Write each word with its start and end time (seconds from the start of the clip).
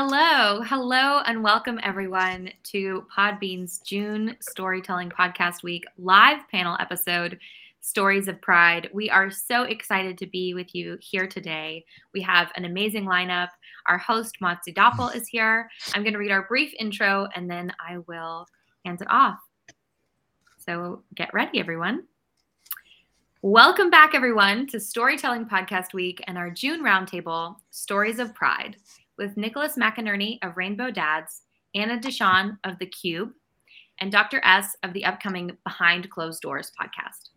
Hello, 0.00 0.62
hello, 0.62 1.22
and 1.26 1.42
welcome 1.42 1.80
everyone 1.82 2.52
to 2.62 3.04
Podbean's 3.12 3.80
June 3.80 4.36
Storytelling 4.38 5.10
Podcast 5.10 5.64
Week 5.64 5.84
live 5.98 6.48
panel 6.52 6.76
episode, 6.78 7.36
Stories 7.80 8.28
of 8.28 8.40
Pride. 8.40 8.88
We 8.94 9.10
are 9.10 9.28
so 9.28 9.64
excited 9.64 10.16
to 10.18 10.26
be 10.28 10.54
with 10.54 10.72
you 10.72 10.98
here 11.00 11.26
today. 11.26 11.84
We 12.14 12.20
have 12.20 12.52
an 12.54 12.64
amazing 12.64 13.06
lineup. 13.06 13.48
Our 13.86 13.98
host, 13.98 14.36
Matsi 14.40 14.72
Doppel, 14.72 15.12
is 15.16 15.26
here. 15.26 15.68
I'm 15.92 16.04
going 16.04 16.12
to 16.12 16.20
read 16.20 16.30
our 16.30 16.46
brief 16.46 16.72
intro 16.78 17.26
and 17.34 17.50
then 17.50 17.72
I 17.84 17.98
will 18.06 18.46
hand 18.84 19.02
it 19.02 19.10
off. 19.10 19.40
So 20.64 21.02
get 21.16 21.34
ready, 21.34 21.58
everyone. 21.58 22.04
Welcome 23.42 23.90
back, 23.90 24.14
everyone, 24.14 24.68
to 24.68 24.78
Storytelling 24.78 25.46
Podcast 25.46 25.92
Week 25.92 26.22
and 26.28 26.38
our 26.38 26.50
June 26.50 26.84
Roundtable, 26.84 27.56
Stories 27.70 28.20
of 28.20 28.32
Pride 28.32 28.76
with 29.18 29.36
Nicholas 29.36 29.76
McInerny 29.76 30.38
of 30.42 30.56
Rainbow 30.56 30.90
Dads, 30.90 31.42
Anna 31.74 31.98
DeShawn 31.98 32.56
of 32.64 32.78
The 32.78 32.86
Qube, 32.86 33.32
and 34.00 34.12
Dr. 34.12 34.40
S 34.44 34.76
of 34.84 34.92
the 34.92 35.04
upcoming 35.04 35.56
Behind 35.64 36.08
Closed 36.08 36.40
Doors 36.40 36.72
podcast. 36.80 37.30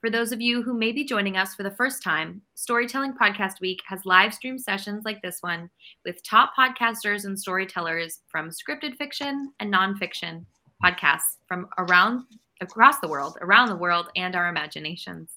For 0.00 0.10
those 0.10 0.32
of 0.32 0.40
you 0.40 0.62
who 0.62 0.74
may 0.74 0.92
be 0.92 1.04
joining 1.04 1.36
us 1.36 1.54
for 1.54 1.62
the 1.62 1.72
first 1.72 2.02
time, 2.02 2.42
Storytelling 2.54 3.14
Podcast 3.14 3.60
Week 3.60 3.80
has 3.86 4.04
live 4.04 4.34
stream 4.34 4.58
sessions 4.58 5.04
like 5.04 5.22
this 5.22 5.38
one 5.40 5.70
with 6.04 6.22
top 6.22 6.52
podcasters 6.58 7.24
and 7.24 7.38
storytellers 7.38 8.20
from 8.28 8.50
scripted 8.50 8.96
fiction 8.96 9.52
and 9.58 9.72
nonfiction 9.72 10.44
podcasts 10.84 11.38
from 11.46 11.68
around 11.78 12.24
across 12.60 12.98
the 13.00 13.08
world, 13.08 13.38
around 13.40 13.68
the 13.68 13.76
world, 13.76 14.08
and 14.16 14.36
our 14.36 14.48
imaginations. 14.48 15.30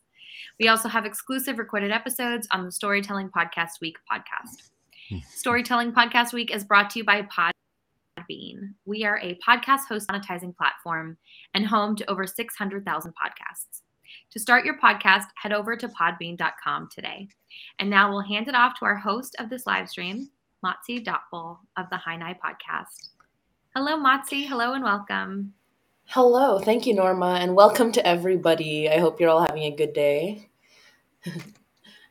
We 0.60 0.68
also 0.68 0.90
have 0.90 1.06
exclusive 1.06 1.58
recorded 1.60 1.92
episodes 1.92 2.48
on 2.52 2.66
the 2.66 2.72
Storytelling 2.72 3.30
Podcast 3.30 3.82
Week 3.82 3.98
podcast. 4.12 4.71
Storytelling 5.30 5.92
Podcast 5.92 6.32
Week 6.32 6.54
is 6.56 6.64
brought 6.64 6.90
to 6.92 7.00
you 7.00 7.06
by 7.06 7.24
Podbean. 7.24 8.74
We 8.86 9.04
are 9.04 9.20
a 9.20 9.38
podcast 9.46 9.82
host 9.90 10.08
monetizing 10.08 10.56
platform 10.56 11.18
and 11.54 11.66
home 11.66 11.96
to 11.98 12.10
over 12.10 12.26
600,000 12.26 13.12
podcasts. 13.12 13.82
To 14.32 14.40
start 14.40 14.64
your 14.64 14.80
podcast, 14.80 15.26
head 15.36 15.52
over 15.52 15.76
to 15.76 15.90
podbean.com 15.90 16.90
today. 16.94 17.28
And 17.80 17.90
now 17.90 18.10
we'll 18.10 18.22
hand 18.22 18.48
it 18.48 18.56
off 18.56 18.80
to 18.80 18.86
our 18.86 18.96
host 18.96 19.36
of 19.40 19.50
this 19.50 19.68
live 19.68 19.90
stream, 19.90 20.30
Matsi 20.66 21.06
Doppel 21.06 21.58
of 21.78 21.90
the 21.90 21.98
High 21.98 22.18
Night 22.18 22.38
Podcast. 22.44 23.10
Hello, 23.76 23.98
Matsi. 23.98 24.46
Hello 24.48 24.74
and 24.74 24.84
welcome. 24.84 25.54
Hello. 26.06 26.60
Thank 26.60 26.86
you, 26.88 26.94
Norma, 26.94 27.38
and 27.42 27.56
welcome 27.56 27.92
to 27.94 28.06
everybody. 28.06 28.90
I 28.90 29.00
hope 29.00 29.20
you're 29.20 29.30
all 29.30 29.46
having 29.46 29.64
a 29.64 29.76
good 29.76 29.94
day. 29.94 30.50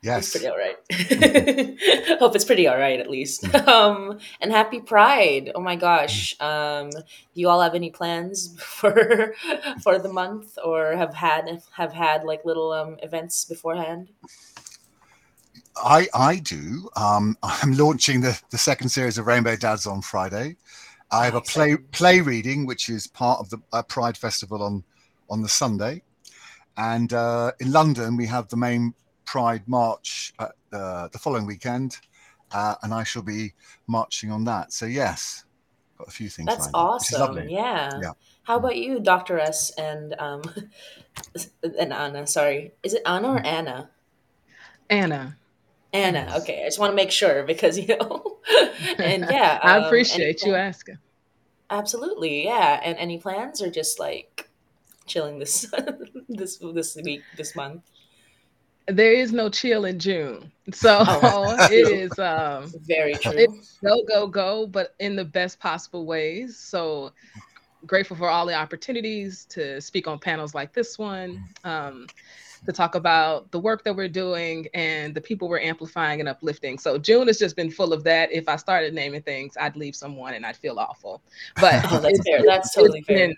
Yes. 0.03 0.35
It's 0.35 0.43
pretty 0.43 0.49
all 0.49 0.57
right. 0.57 2.19
Hope 2.19 2.35
it's 2.35 2.45
pretty 2.45 2.67
all 2.67 2.79
right 2.79 2.99
at 3.01 3.11
least. 3.11 3.55
Um, 3.55 4.19
and 4.41 4.51
happy 4.51 4.81
Pride. 4.81 5.53
Oh 5.55 5.61
my 5.61 5.77
gosh. 5.77 6.41
Um, 6.41 6.89
do 6.91 7.03
you 7.35 7.49
all 7.51 7.61
have 7.61 7.75
any 7.75 7.91
plans 7.91 8.57
for 8.61 9.35
for 9.83 9.99
the 9.99 10.11
month 10.11 10.59
or 10.65 10.97
have 10.97 11.15
had 11.15 11.63
have 11.73 11.93
had 11.93 12.25
like 12.25 12.45
little 12.47 12.73
um 12.73 12.97
events 13.03 13.45
beforehand? 13.45 14.09
I 15.77 16.09
I 16.15 16.37
do. 16.37 16.89
Um, 16.97 17.37
I'm 17.43 17.73
launching 17.73 18.23
the, 18.23 18.41
the 18.51 18.59
second 18.59 18.89
series 18.89 19.19
of 19.19 19.27
Rainbow 19.27 19.57
Dads 19.57 19.87
on 19.87 20.01
Friday. 20.01 20.57
I 21.13 21.27
have 21.27 21.35
a 21.35 21.41
play 21.43 21.77
play 21.77 22.21
reading, 22.23 22.65
which 22.65 22.89
is 22.89 23.07
part 23.07 23.41
of 23.41 23.51
the 23.51 23.59
uh, 23.73 23.83
Pride 23.83 24.17
Festival 24.17 24.63
on 24.63 24.83
on 25.29 25.43
the 25.43 25.49
Sunday, 25.49 26.03
and 26.79 27.13
uh, 27.13 27.53
in 27.61 27.71
London 27.71 28.17
we 28.17 28.27
have 28.27 28.49
the 28.49 28.57
main 28.57 28.95
Pride 29.31 29.63
March 29.69 30.33
uh, 30.41 30.49
the 31.07 31.19
following 31.21 31.47
weekend, 31.47 31.99
uh, 32.51 32.75
and 32.83 32.93
I 32.93 33.05
shall 33.05 33.23
be 33.23 33.53
marching 33.87 34.33
on 34.33 34.43
that. 34.47 34.73
So 34.73 34.87
yes, 34.87 35.45
got 35.97 36.09
a 36.09 36.11
few 36.11 36.29
things. 36.29 36.49
That's 36.49 36.69
awesome. 36.75 37.49
Yeah. 37.49 37.93
yeah. 38.03 38.13
How 38.43 38.57
about 38.57 38.75
you, 38.75 38.99
Doctor 38.99 39.39
S 39.39 39.71
and 39.79 40.17
um 40.19 40.43
and 41.63 41.93
Anna? 41.93 42.27
Sorry, 42.27 42.73
is 42.83 42.95
it 42.95 43.03
Anna 43.07 43.35
or 43.35 43.39
mm. 43.39 43.47
Anna? 43.47 43.91
Anna. 44.91 45.39
Anna. 45.93 46.35
Okay, 46.39 46.63
I 46.65 46.67
just 46.67 46.81
want 46.81 46.91
to 46.91 46.97
make 46.97 47.13
sure 47.13 47.45
because 47.45 47.79
you 47.79 47.87
know, 47.87 48.41
and 48.99 49.29
yeah, 49.31 49.61
I 49.63 49.79
um, 49.79 49.85
appreciate 49.85 50.43
you 50.43 50.57
asking. 50.57 50.99
Absolutely, 51.71 52.47
yeah. 52.47 52.81
And 52.83 52.99
any 52.99 53.19
plans 53.19 53.63
or 53.63 53.71
just 53.71 54.01
like 54.01 54.51
chilling 55.07 55.39
this 55.39 55.73
this 56.29 56.61
this 56.75 56.97
week 57.05 57.23
this 57.37 57.55
month? 57.55 57.85
There 58.93 59.13
is 59.13 59.33
no 59.33 59.49
chill 59.49 59.85
in 59.85 59.99
June. 59.99 60.51
So 60.73 60.99
oh, 61.01 61.57
it 61.71 61.89
is 61.89 62.19
um 62.19 62.73
very 62.83 63.15
true. 63.15 63.47
go, 63.85 64.05
go, 64.05 64.27
go, 64.27 64.67
but 64.67 64.95
in 64.99 65.17
the 65.17 65.25
best 65.25 65.59
possible 65.59 66.07
ways. 66.07 66.57
So 66.57 67.13
grateful 67.87 68.17
for 68.17 68.29
all 68.29 68.47
the 68.47 68.55
opportunities 68.55 69.45
to 69.47 69.81
speak 69.81 70.07
on 70.07 70.19
panels 70.19 70.55
like 70.55 70.73
this 70.73 70.99
one, 70.99 71.45
um, 71.65 72.07
to 72.67 72.73
talk 72.73 72.95
about 72.95 73.51
the 73.53 73.59
work 73.59 73.85
that 73.85 73.95
we're 73.95 74.09
doing 74.09 74.69
and 74.75 75.15
the 75.15 75.21
people 75.21 75.49
we're 75.49 75.61
amplifying 75.61 76.21
and 76.21 76.29
uplifting. 76.29 76.79
So 76.79 76.99
June 76.99 77.27
has 77.29 77.39
just 77.39 77.57
been 77.57 77.71
full 77.71 77.93
of 77.93 78.05
that. 78.05 78.31
If 78.33 78.49
I 78.49 78.57
started 78.57 78.93
naming 78.93 79.23
things, 79.23 79.57
I'd 79.59 79.77
leave 79.77 79.97
someone 79.97 80.35
and 80.35 80.45
I'd 80.45 80.57
feel 80.57 80.79
awful. 80.79 81.23
But 81.61 81.85
oh, 81.91 82.01
that's 82.01 82.23
fair. 82.23 82.43
That's 82.45 82.75
totally 82.75 83.03
fair. 83.03 83.29
Been, 83.29 83.37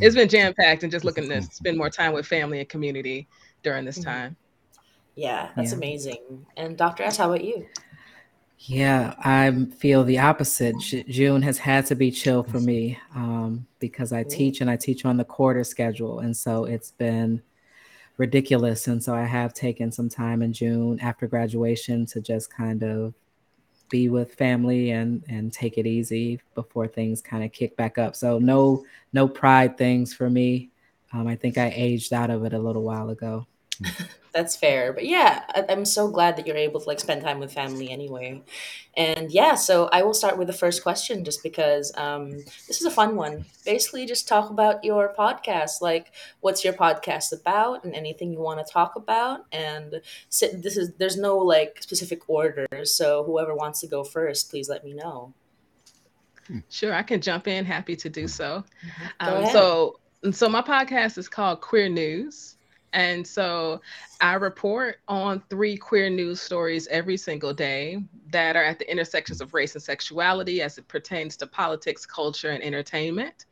it's 0.00 0.14
been 0.14 0.28
jam 0.28 0.54
packed 0.54 0.82
and 0.82 0.90
just 0.90 1.04
looking 1.04 1.28
to 1.28 1.42
spend 1.42 1.78
more 1.78 1.90
time 1.90 2.12
with 2.12 2.26
family 2.26 2.58
and 2.58 2.68
community 2.68 3.28
during 3.62 3.84
this 3.84 3.98
mm-hmm. 3.98 4.10
time. 4.10 4.36
Yeah, 5.14 5.50
that's 5.56 5.70
yeah. 5.70 5.76
amazing. 5.76 6.46
And 6.56 6.76
Dr. 6.76 7.04
S, 7.04 7.16
how 7.16 7.32
about 7.32 7.44
you? 7.44 7.66
Yeah, 8.58 9.14
I 9.18 9.52
feel 9.76 10.04
the 10.04 10.18
opposite. 10.18 10.78
June 10.78 11.42
has 11.42 11.58
had 11.58 11.86
to 11.86 11.94
be 11.94 12.10
chill 12.10 12.42
for 12.42 12.60
me 12.60 12.98
um, 13.14 13.66
because 13.78 14.12
I 14.12 14.22
teach 14.22 14.60
and 14.60 14.70
I 14.70 14.76
teach 14.76 15.04
on 15.04 15.16
the 15.16 15.24
quarter 15.24 15.64
schedule. 15.64 16.20
And 16.20 16.34
so 16.34 16.64
it's 16.64 16.92
been 16.92 17.42
ridiculous. 18.16 18.86
And 18.86 19.02
so 19.02 19.14
I 19.14 19.24
have 19.24 19.52
taken 19.52 19.92
some 19.92 20.08
time 20.08 20.40
in 20.40 20.52
June 20.52 20.98
after 21.00 21.26
graduation 21.26 22.06
to 22.06 22.20
just 22.20 22.50
kind 22.50 22.82
of 22.82 23.12
be 23.90 24.08
with 24.08 24.34
family 24.34 24.92
and 24.92 25.22
and 25.28 25.52
take 25.52 25.76
it 25.76 25.86
easy 25.86 26.40
before 26.54 26.88
things 26.88 27.20
kind 27.20 27.44
of 27.44 27.52
kick 27.52 27.76
back 27.76 27.98
up. 27.98 28.16
So 28.16 28.38
no 28.38 28.84
no 29.12 29.28
pride 29.28 29.76
things 29.76 30.14
for 30.14 30.30
me. 30.30 30.70
Um, 31.12 31.26
I 31.26 31.36
think 31.36 31.58
I 31.58 31.70
aged 31.74 32.12
out 32.14 32.30
of 32.30 32.44
it 32.44 32.54
a 32.54 32.58
little 32.58 32.82
while 32.82 33.10
ago. 33.10 33.46
that's 34.34 34.56
fair. 34.56 34.92
But 34.92 35.06
yeah, 35.06 35.44
I, 35.54 35.72
am 35.72 35.84
so 35.84 36.08
glad 36.08 36.36
that 36.36 36.46
you're 36.46 36.56
able 36.56 36.80
to 36.80 36.86
like 36.86 36.98
spend 36.98 37.22
time 37.22 37.38
with 37.38 37.52
family 37.52 37.90
anyway. 37.90 38.42
And 38.96 39.30
yeah, 39.30 39.54
so 39.54 39.88
I 39.92 40.02
will 40.02 40.12
start 40.12 40.36
with 40.36 40.48
the 40.48 40.52
first 40.52 40.82
question 40.82 41.24
just 41.24 41.42
because 41.42 41.92
um, 41.96 42.32
this 42.66 42.80
is 42.80 42.84
a 42.84 42.90
fun 42.90 43.14
one. 43.14 43.44
Basically, 43.64 44.04
just 44.06 44.26
talk 44.26 44.50
about 44.50 44.84
your 44.84 45.14
podcast. 45.16 45.80
Like, 45.80 46.12
what's 46.40 46.64
your 46.64 46.72
podcast 46.72 47.32
about, 47.32 47.84
and 47.84 47.94
anything 47.94 48.32
you 48.32 48.40
want 48.40 48.64
to 48.64 48.70
talk 48.70 48.96
about. 48.96 49.46
And 49.52 50.00
sit, 50.28 50.62
this 50.62 50.76
is 50.76 50.92
there's 50.98 51.16
no 51.16 51.38
like 51.38 51.78
specific 51.80 52.28
order. 52.28 52.66
So 52.82 53.22
whoever 53.24 53.54
wants 53.54 53.80
to 53.80 53.86
go 53.86 54.02
first, 54.02 54.50
please 54.50 54.68
let 54.68 54.84
me 54.84 54.94
know. 54.94 55.32
Sure, 56.68 56.92
I 56.92 57.02
can 57.02 57.20
jump 57.20 57.48
in. 57.48 57.64
Happy 57.64 57.96
to 57.96 58.10
do 58.10 58.28
so. 58.28 58.64
Mm-hmm. 59.20 59.44
Um, 59.44 59.52
so, 59.52 60.00
so 60.32 60.48
my 60.48 60.60
podcast 60.60 61.18
is 61.18 61.28
called 61.28 61.60
Queer 61.60 61.88
News. 61.88 62.53
And 62.94 63.26
so 63.26 63.80
I 64.20 64.34
report 64.34 64.98
on 65.08 65.42
three 65.50 65.76
queer 65.76 66.08
news 66.08 66.40
stories 66.40 66.86
every 66.86 67.16
single 67.16 67.52
day 67.52 68.02
that 68.30 68.56
are 68.56 68.62
at 68.62 68.78
the 68.78 68.90
intersections 68.90 69.40
of 69.40 69.52
race 69.52 69.74
and 69.74 69.82
sexuality 69.82 70.62
as 70.62 70.78
it 70.78 70.86
pertains 70.86 71.36
to 71.38 71.46
politics, 71.46 72.06
culture, 72.06 72.50
and 72.50 72.62
entertainment. 72.62 73.46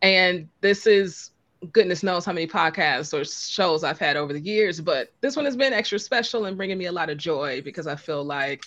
And 0.00 0.48
this 0.60 0.86
is 0.86 1.32
goodness 1.72 2.04
knows 2.04 2.24
how 2.24 2.32
many 2.32 2.46
podcasts 2.46 3.12
or 3.12 3.24
shows 3.24 3.82
I've 3.82 3.98
had 3.98 4.16
over 4.16 4.32
the 4.32 4.40
years, 4.40 4.80
but 4.80 5.12
this 5.22 5.34
one 5.34 5.44
has 5.44 5.56
been 5.56 5.72
extra 5.72 5.98
special 5.98 6.44
and 6.44 6.56
bringing 6.56 6.78
me 6.78 6.84
a 6.86 6.92
lot 6.92 7.10
of 7.10 7.18
joy 7.18 7.60
because 7.62 7.88
I 7.88 7.96
feel 7.96 8.22
like 8.22 8.62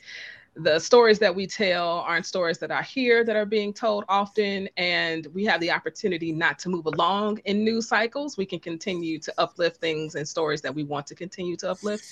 the 0.55 0.77
stories 0.79 1.17
that 1.19 1.33
we 1.33 1.47
tell 1.47 1.99
aren't 1.99 2.25
stories 2.25 2.57
that 2.57 2.71
are 2.71 2.83
here 2.83 3.23
that 3.23 3.35
are 3.35 3.45
being 3.45 3.73
told 3.73 4.03
often 4.09 4.67
and 4.75 5.27
we 5.27 5.45
have 5.45 5.61
the 5.61 5.71
opportunity 5.71 6.31
not 6.31 6.59
to 6.59 6.67
move 6.67 6.85
along 6.87 7.37
in 7.45 7.63
news 7.63 7.87
cycles 7.87 8.35
we 8.37 8.45
can 8.45 8.59
continue 8.59 9.17
to 9.17 9.33
uplift 9.37 9.77
things 9.77 10.15
and 10.15 10.27
stories 10.27 10.61
that 10.61 10.73
we 10.73 10.83
want 10.83 11.07
to 11.07 11.15
continue 11.15 11.55
to 11.55 11.71
uplift 11.71 12.03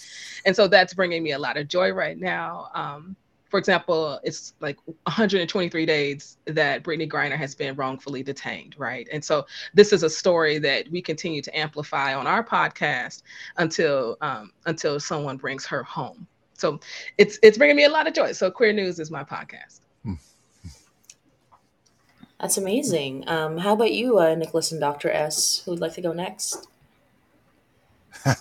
and 0.46 0.56
so 0.56 0.68
that's 0.68 0.94
bringing 0.94 1.22
me 1.22 1.32
a 1.32 1.40
lot 1.40 1.58
of 1.58 1.68
joy 1.68 1.92
right 1.92 2.18
now 2.18 2.70
um, 2.74 3.16
for 3.50 3.58
example, 3.58 4.20
it's 4.24 4.54
like 4.60 4.78
123 4.86 5.86
days 5.86 6.38
that 6.46 6.84
Brittney 6.84 7.10
Griner 7.10 7.36
has 7.36 7.56
been 7.56 7.76
wrongfully 7.76 8.22
detained, 8.22 8.76
right? 8.78 9.08
And 9.12 9.26
so 9.26 9.48
this 9.74 9.92
is 9.92 10.04
a 10.04 10.10
story 10.10 10.60
that 10.60 10.88
we 10.92 11.02
continue 11.02 11.42
to 11.42 11.58
amplify 11.58 12.14
on 12.14 12.28
our 12.28 12.44
podcast 12.44 13.24
until 13.58 14.18
um, 14.22 14.52
until 14.68 15.00
someone 15.00 15.38
brings 15.38 15.66
her 15.66 15.82
home. 15.82 16.28
So 16.60 16.80
it's 17.18 17.40
it's 17.42 17.58
bringing 17.58 17.76
me 17.76 17.86
a 17.86 17.90
lot 17.90 18.08
of 18.08 18.14
joy. 18.14 18.34
So 18.34 18.52
Queer 18.52 18.74
News 18.74 19.00
is 19.00 19.10
my 19.10 19.24
podcast. 19.24 19.80
That's 22.40 22.58
amazing. 22.58 23.28
Um, 23.28 23.58
how 23.58 23.74
about 23.74 23.92
you, 23.92 24.18
uh, 24.18 24.34
Nicholas 24.34 24.72
and 24.72 24.80
Dr. 24.80 25.12
S? 25.12 25.62
Who 25.66 25.72
would 25.72 25.82
like 25.82 25.94
to 25.96 26.02
go 26.02 26.14
next? 26.14 26.68
uh, 28.26 28.36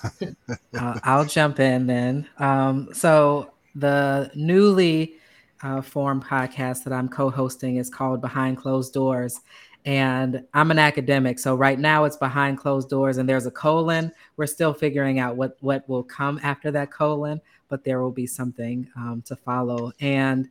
I'll 1.02 1.24
jump 1.24 1.58
in 1.58 1.88
then. 1.88 2.28
Um, 2.38 2.90
so 2.92 3.50
the 3.74 4.30
newly 4.36 5.16
uh, 5.62 5.82
form 5.82 6.22
podcast 6.22 6.84
that 6.84 6.92
I'm 6.92 7.08
co-hosting 7.08 7.76
is 7.76 7.90
called 7.90 8.20
Behind 8.20 8.56
Closed 8.56 8.92
Doors, 8.92 9.40
and 9.88 10.44
I'm 10.52 10.70
an 10.70 10.79
academic, 10.79 11.38
so 11.38 11.55
right 11.55 11.79
now 11.79 12.05
it's 12.05 12.19
behind 12.19 12.58
closed 12.58 12.90
doors, 12.90 13.17
and 13.17 13.26
there's 13.26 13.46
a 13.46 13.50
colon. 13.50 14.12
We're 14.37 14.46
still 14.46 14.75
figuring 14.75 15.19
out 15.19 15.35
what 15.35 15.56
what 15.61 15.88
will 15.88 16.02
come 16.02 16.38
after 16.43 16.70
that 16.73 16.90
colon, 16.90 17.40
but 17.70 17.85
there 17.85 18.02
will 18.02 18.11
be 18.11 18.26
something 18.26 18.87
um, 18.96 19.23
to 19.25 19.35
follow. 19.35 19.93
And 19.99 20.50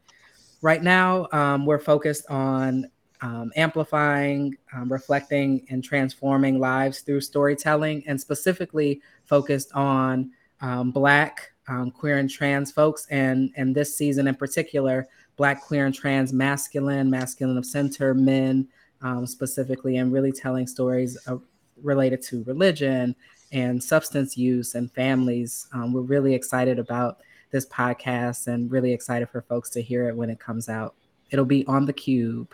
right 0.63 0.81
now, 0.81 1.27
um, 1.33 1.67
we're 1.67 1.77
focused 1.77 2.25
on 2.31 2.89
um, 3.21 3.51
amplifying, 3.55 4.57
um, 4.73 4.91
reflecting, 4.91 5.67
and 5.69 5.83
transforming 5.83 6.57
lives 6.57 7.01
through 7.01 7.21
storytelling, 7.21 8.03
and 8.07 8.19
specifically 8.19 9.03
focused 9.25 9.71
on 9.73 10.31
um, 10.61 10.89
Black, 10.89 11.51
um, 11.67 11.91
queer, 11.91 12.17
and 12.17 12.27
trans 12.27 12.71
folks. 12.71 13.05
And, 13.11 13.51
and 13.55 13.75
this 13.75 13.95
season 13.95 14.27
in 14.27 14.33
particular, 14.33 15.07
Black, 15.35 15.61
queer, 15.61 15.85
and 15.85 15.93
trans 15.93 16.33
masculine, 16.33 17.07
masculine 17.11 17.59
of 17.59 17.67
center 17.67 18.15
men, 18.15 18.67
um, 19.01 19.25
specifically, 19.25 19.97
and 19.97 20.11
really 20.11 20.31
telling 20.31 20.67
stories 20.67 21.15
of, 21.27 21.41
related 21.81 22.21
to 22.23 22.43
religion 22.43 23.15
and 23.51 23.81
substance 23.81 24.37
use 24.37 24.75
and 24.75 24.91
families. 24.91 25.67
Um, 25.73 25.93
we're 25.93 26.01
really 26.01 26.33
excited 26.33 26.79
about 26.79 27.19
this 27.51 27.65
podcast 27.65 28.47
and 28.47 28.71
really 28.71 28.91
excited 28.91 29.29
for 29.29 29.41
folks 29.41 29.69
to 29.71 29.81
hear 29.81 30.09
it 30.09 30.15
when 30.15 30.29
it 30.29 30.39
comes 30.39 30.69
out. 30.69 30.95
It'll 31.31 31.45
be 31.45 31.65
on 31.65 31.85
the 31.85 31.93
Qube. 31.93 32.47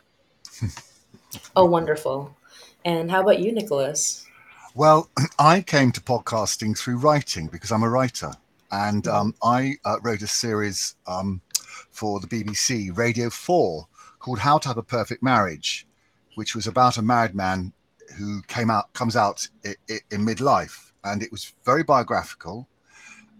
oh, 1.55 1.65
wonderful. 1.65 2.35
And 2.85 3.09
how 3.09 3.21
about 3.21 3.39
you, 3.39 3.51
Nicholas? 3.51 4.25
Well, 4.75 5.09
I 5.39 5.61
came 5.61 5.91
to 5.93 6.01
podcasting 6.01 6.77
through 6.77 6.97
writing 6.97 7.47
because 7.47 7.71
I'm 7.71 7.83
a 7.83 7.89
writer. 7.89 8.31
And 8.71 9.07
um, 9.07 9.35
I 9.43 9.75
uh, 9.85 9.97
wrote 10.01 10.23
a 10.23 10.27
series 10.27 10.95
um, 11.05 11.41
for 11.91 12.19
the 12.19 12.27
BBC, 12.27 12.95
Radio 12.97 13.29
4, 13.29 13.87
called 14.17 14.39
How 14.39 14.57
to 14.57 14.67
Have 14.67 14.77
a 14.77 14.83
Perfect 14.83 15.21
Marriage, 15.21 15.85
which 16.35 16.55
was 16.55 16.67
about 16.67 16.97
a 16.97 17.01
married 17.01 17.35
man 17.35 17.73
who 18.17 18.41
came 18.43 18.69
out, 18.69 18.91
comes 18.93 19.15
out 19.15 19.47
in, 19.63 19.75
in 20.11 20.25
midlife. 20.25 20.91
And 21.03 21.21
it 21.21 21.31
was 21.31 21.53
very 21.65 21.83
biographical. 21.83 22.67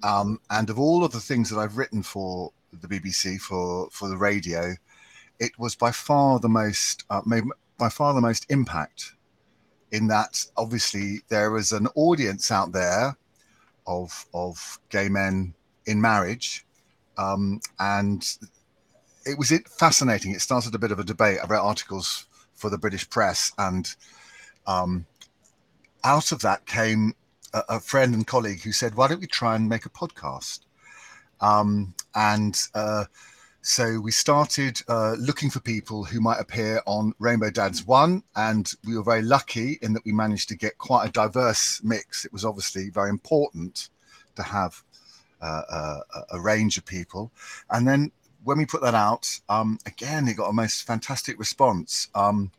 Um, 0.03 0.39
and 0.49 0.69
of 0.69 0.79
all 0.79 1.03
of 1.03 1.11
the 1.11 1.19
things 1.19 1.49
that 1.49 1.59
I've 1.59 1.77
written 1.77 2.03
for 2.03 2.51
the 2.81 2.87
BBC, 2.87 3.39
for, 3.39 3.89
for 3.91 4.09
the 4.09 4.17
radio, 4.17 4.73
it 5.39 5.57
was 5.57 5.75
by 5.75 5.91
far 5.91 6.39
the 6.39 6.49
most 6.49 7.03
uh, 7.09 7.21
by 7.77 7.89
far 7.89 8.13
the 8.13 8.21
most 8.21 8.45
impact 8.49 9.13
in 9.91 10.07
that 10.07 10.43
obviously 10.57 11.21
there 11.29 11.57
is 11.57 11.71
an 11.71 11.87
audience 11.95 12.51
out 12.51 12.71
there 12.71 13.15
of 13.87 14.25
of 14.33 14.79
gay 14.89 15.09
men 15.09 15.53
in 15.85 15.99
marriage 15.99 16.65
um, 17.17 17.59
and 17.79 18.37
it 19.25 19.37
was 19.37 19.51
it 19.51 19.67
fascinating 19.67 20.31
it 20.31 20.41
started 20.41 20.73
a 20.73 20.79
bit 20.79 20.91
of 20.91 20.99
a 20.99 21.03
debate 21.03 21.39
i 21.43 21.47
wrote 21.47 21.63
articles 21.63 22.27
for 22.55 22.69
the 22.69 22.77
british 22.77 23.09
press. 23.09 23.51
And 23.57 23.93
um, 24.67 25.05
out 26.03 26.31
of 26.31 26.41
that 26.41 26.65
came 26.65 27.13
a, 27.53 27.63
a, 27.69 27.79
friend 27.79 28.13
and 28.13 28.25
colleague 28.25 28.61
who 28.61 28.71
said 28.71 28.95
why 28.95 29.07
don't 29.07 29.21
we 29.21 29.27
try 29.27 29.55
and 29.55 29.69
make 29.69 29.85
a 29.85 29.89
podcast? 29.89 30.61
Um, 31.41 31.93
and 32.15 32.59
uh, 32.73 33.05
so 33.61 33.99
we 33.99 34.11
started 34.11 34.81
uh, 34.89 35.13
looking 35.13 35.49
for 35.49 35.61
people 35.61 36.03
who 36.03 36.19
might 36.19 36.39
appear 36.39 36.81
on 36.85 37.13
Rainbow 37.19 37.49
Dads 37.49 37.87
One, 37.87 38.23
and 38.35 38.69
we 38.85 38.97
were 38.97 39.03
very 39.03 39.21
lucky 39.21 39.79
in 39.81 39.93
that 39.93 40.03
we 40.05 40.11
managed 40.11 40.49
to 40.49 40.57
get 40.57 40.77
quite 40.77 41.07
a 41.07 41.11
diverse 41.11 41.81
mix. 41.81 42.25
It 42.25 42.33
was 42.33 42.43
obviously 42.43 42.89
very 42.89 43.09
important 43.09 43.89
to 44.35 44.43
have 44.43 44.83
uh, 45.41 45.61
uh 45.69 45.99
a, 46.13 46.37
a, 46.37 46.41
range 46.41 46.77
of 46.77 46.85
people, 46.85 47.31
and 47.69 47.87
then 47.87 48.11
when 48.43 48.57
we 48.57 48.65
put 48.65 48.81
that 48.81 48.95
out, 48.95 49.27
um, 49.49 49.79
again, 49.85 50.27
it 50.27 50.35
got 50.35 50.49
a 50.49 50.53
most 50.53 50.83
fantastic 50.83 51.39
response. 51.39 52.09
Um, 52.15 52.51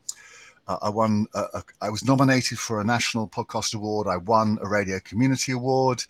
I 0.67 0.89
won. 0.89 1.27
A, 1.35 1.41
a, 1.55 1.65
I 1.83 1.91
was 1.91 2.05
nominated 2.05 2.59
for 2.59 2.81
a 2.81 2.85
national 2.85 3.29
podcast 3.29 3.75
award. 3.75 4.07
I 4.07 4.17
won 4.17 4.59
a 4.63 4.69
radio 4.69 4.99
community 5.01 5.53
award. 5.53 6.03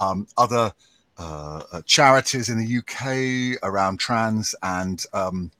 Um, 0.00 0.28
other 0.36 0.72
uh, 1.18 1.62
uh, 1.72 1.82
charities 1.84 2.48
in 2.48 2.58
the 2.58 2.78
UK 2.78 3.60
around 3.68 3.98
trans 3.98 4.54
and 4.62 5.04
um, 5.12 5.50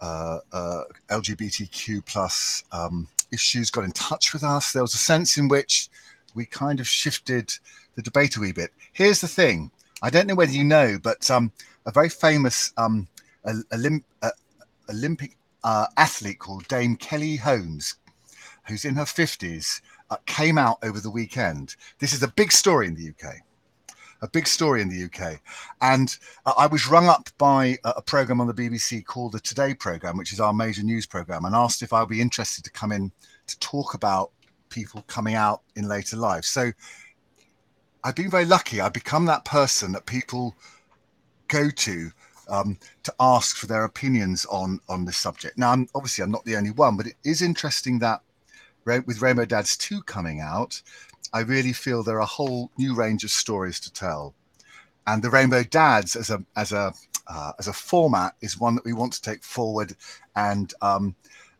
uh, 0.00 0.38
uh 0.52 0.84
LGBTQ 1.10 2.06
plus 2.06 2.64
um, 2.72 3.06
issues 3.30 3.70
got 3.70 3.84
in 3.84 3.92
touch 3.92 4.32
with 4.32 4.42
us. 4.42 4.72
There 4.72 4.82
was 4.82 4.94
a 4.94 4.98
sense 4.98 5.36
in 5.36 5.48
which 5.48 5.90
we 6.34 6.46
kind 6.46 6.80
of 6.80 6.88
shifted 6.88 7.52
the 7.96 8.02
debate 8.02 8.36
a 8.36 8.40
wee 8.40 8.52
bit. 8.52 8.72
Here's 8.94 9.20
the 9.20 9.28
thing: 9.28 9.70
I 10.00 10.08
don't 10.08 10.26
know 10.26 10.34
whether 10.34 10.52
you 10.52 10.64
know, 10.64 10.98
but 11.02 11.30
um, 11.30 11.52
a 11.88 11.92
very 11.92 12.10
famous 12.10 12.72
um, 12.76 13.08
Olymp- 13.46 14.04
uh, 14.22 14.30
Olympic 14.90 15.36
athlete 15.64 16.38
called 16.38 16.68
Dame 16.68 16.96
Kelly 16.96 17.36
Holmes, 17.36 17.96
who's 18.68 18.84
in 18.84 18.94
her 18.94 19.06
fifties, 19.06 19.82
came 20.26 20.58
out 20.58 20.78
over 20.82 21.00
the 21.00 21.10
weekend. 21.10 21.74
This 21.98 22.12
is 22.12 22.22
a 22.22 22.28
big 22.28 22.52
story 22.52 22.86
in 22.86 22.94
the 22.94 23.08
UK 23.10 23.36
a 24.20 24.28
big 24.28 24.46
story 24.46 24.82
in 24.82 24.88
the 24.88 25.04
UK. 25.04 25.40
And 25.80 26.16
uh, 26.44 26.52
I 26.58 26.66
was 26.66 26.88
rung 26.88 27.06
up 27.06 27.28
by 27.38 27.78
a, 27.84 27.90
a, 27.98 28.02
program 28.02 28.40
on 28.40 28.48
the 28.48 28.54
BBC 28.54 29.04
called 29.04 29.32
the 29.32 29.38
Today 29.40 29.74
program, 29.74 30.16
which 30.16 30.32
is 30.32 30.40
our 30.40 30.52
major 30.52 30.82
news 30.82 31.06
program, 31.06 31.44
and 31.44 31.54
asked 31.54 31.82
if 31.82 31.92
I'd 31.92 32.08
be 32.08 32.20
interested 32.20 32.64
to 32.64 32.70
come 32.70 32.90
in 32.90 33.12
to 33.46 33.58
talk 33.60 33.94
about 33.94 34.32
people 34.70 35.04
coming 35.06 35.34
out 35.34 35.62
in 35.76 35.86
later 35.88 36.16
life. 36.16 36.44
So 36.44 36.72
I've 38.02 38.16
been 38.16 38.30
very 38.30 38.44
lucky. 38.44 38.80
I've 38.80 38.92
become 38.92 39.26
that 39.26 39.44
person 39.44 39.92
that 39.92 40.06
people 40.06 40.56
go 41.48 41.70
to 41.70 42.10
um, 42.48 42.78
to 43.02 43.14
ask 43.20 43.56
for 43.56 43.66
their 43.66 43.84
opinions 43.84 44.46
on 44.46 44.80
on 44.88 45.04
this 45.04 45.16
subject. 45.16 45.58
Now, 45.58 45.72
I'm, 45.72 45.88
obviously, 45.94 46.24
I'm 46.24 46.30
not 46.30 46.44
the 46.44 46.56
only 46.56 46.70
one, 46.70 46.96
but 46.96 47.06
it 47.06 47.16
is 47.24 47.42
interesting 47.42 47.98
that 48.00 48.20
with 48.84 49.20
Rainbow 49.20 49.44
Dads 49.44 49.76
2 49.76 50.02
coming 50.04 50.40
out, 50.40 50.80
I 51.34 51.40
really 51.40 51.74
feel 51.74 52.02
there 52.02 52.16
are 52.16 52.20
a 52.20 52.26
whole 52.26 52.70
new 52.78 52.94
range 52.94 53.22
of 53.22 53.30
stories 53.30 53.78
to 53.80 53.92
tell. 53.92 54.34
And 55.06 55.22
the 55.22 55.30
Rainbow 55.30 55.62
Dads 55.62 56.16
as 56.16 56.30
a 56.30 56.42
as 56.56 56.72
a 56.72 56.92
uh, 57.26 57.52
as 57.58 57.68
a 57.68 57.72
format 57.72 58.34
is 58.40 58.58
one 58.58 58.74
that 58.74 58.84
we 58.84 58.94
want 58.94 59.12
to 59.12 59.22
take 59.22 59.42
forward 59.44 59.94
and 60.36 60.72
um, 60.80 61.14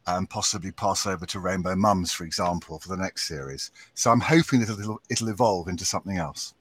and 0.07 0.29
possibly 0.31 0.73
pass 0.73 1.07
over 1.07 1.27
to 1.27 1.39
Rainbow 1.39 1.77
Mums, 1.77 2.13
for 2.13 2.25
example, 2.25 2.79
for 2.79 2.89
the 2.89 2.97
next 2.97 3.29
series. 3.29 3.71
So 3.95 4.11
I'm 4.11 4.21
hoping 4.21 4.61
that 4.61 4.79
it'll, 4.79 5.01
it'll 5.11 5.29
evolve 5.29 5.69
into 5.69 5.85
something 5.85 6.17
else. 6.17 6.55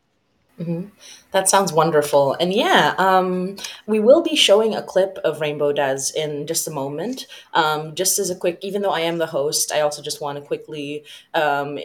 Mm-hmm. 0.60 0.88
That 1.32 1.48
sounds 1.48 1.72
wonderful. 1.72 2.34
And 2.34 2.52
yeah, 2.52 2.96
um, 2.98 3.58
we 3.86 4.00
will 4.00 4.24
be 4.24 4.36
showing 4.36 4.74
a 4.74 4.82
clip 4.82 5.20
of 5.24 5.40
Rainbow 5.40 5.72
Dads 5.72 6.12
in 6.12 6.48
just 6.48 6.68
a 6.68 6.72
moment. 6.72 7.28
Um, 7.54 7.94
just 7.94 8.18
as 8.18 8.32
a 8.32 8.36
quick, 8.36 8.58
even 8.64 8.82
though 8.82 8.92
I 8.92 9.02
am 9.02 9.20
the 9.20 9.28
host, 9.28 9.72
I 9.72 9.82
also 9.82 10.02
just 10.02 10.20
want 10.20 10.40
to 10.40 10.44
quickly 10.44 11.04
um, 11.36 11.78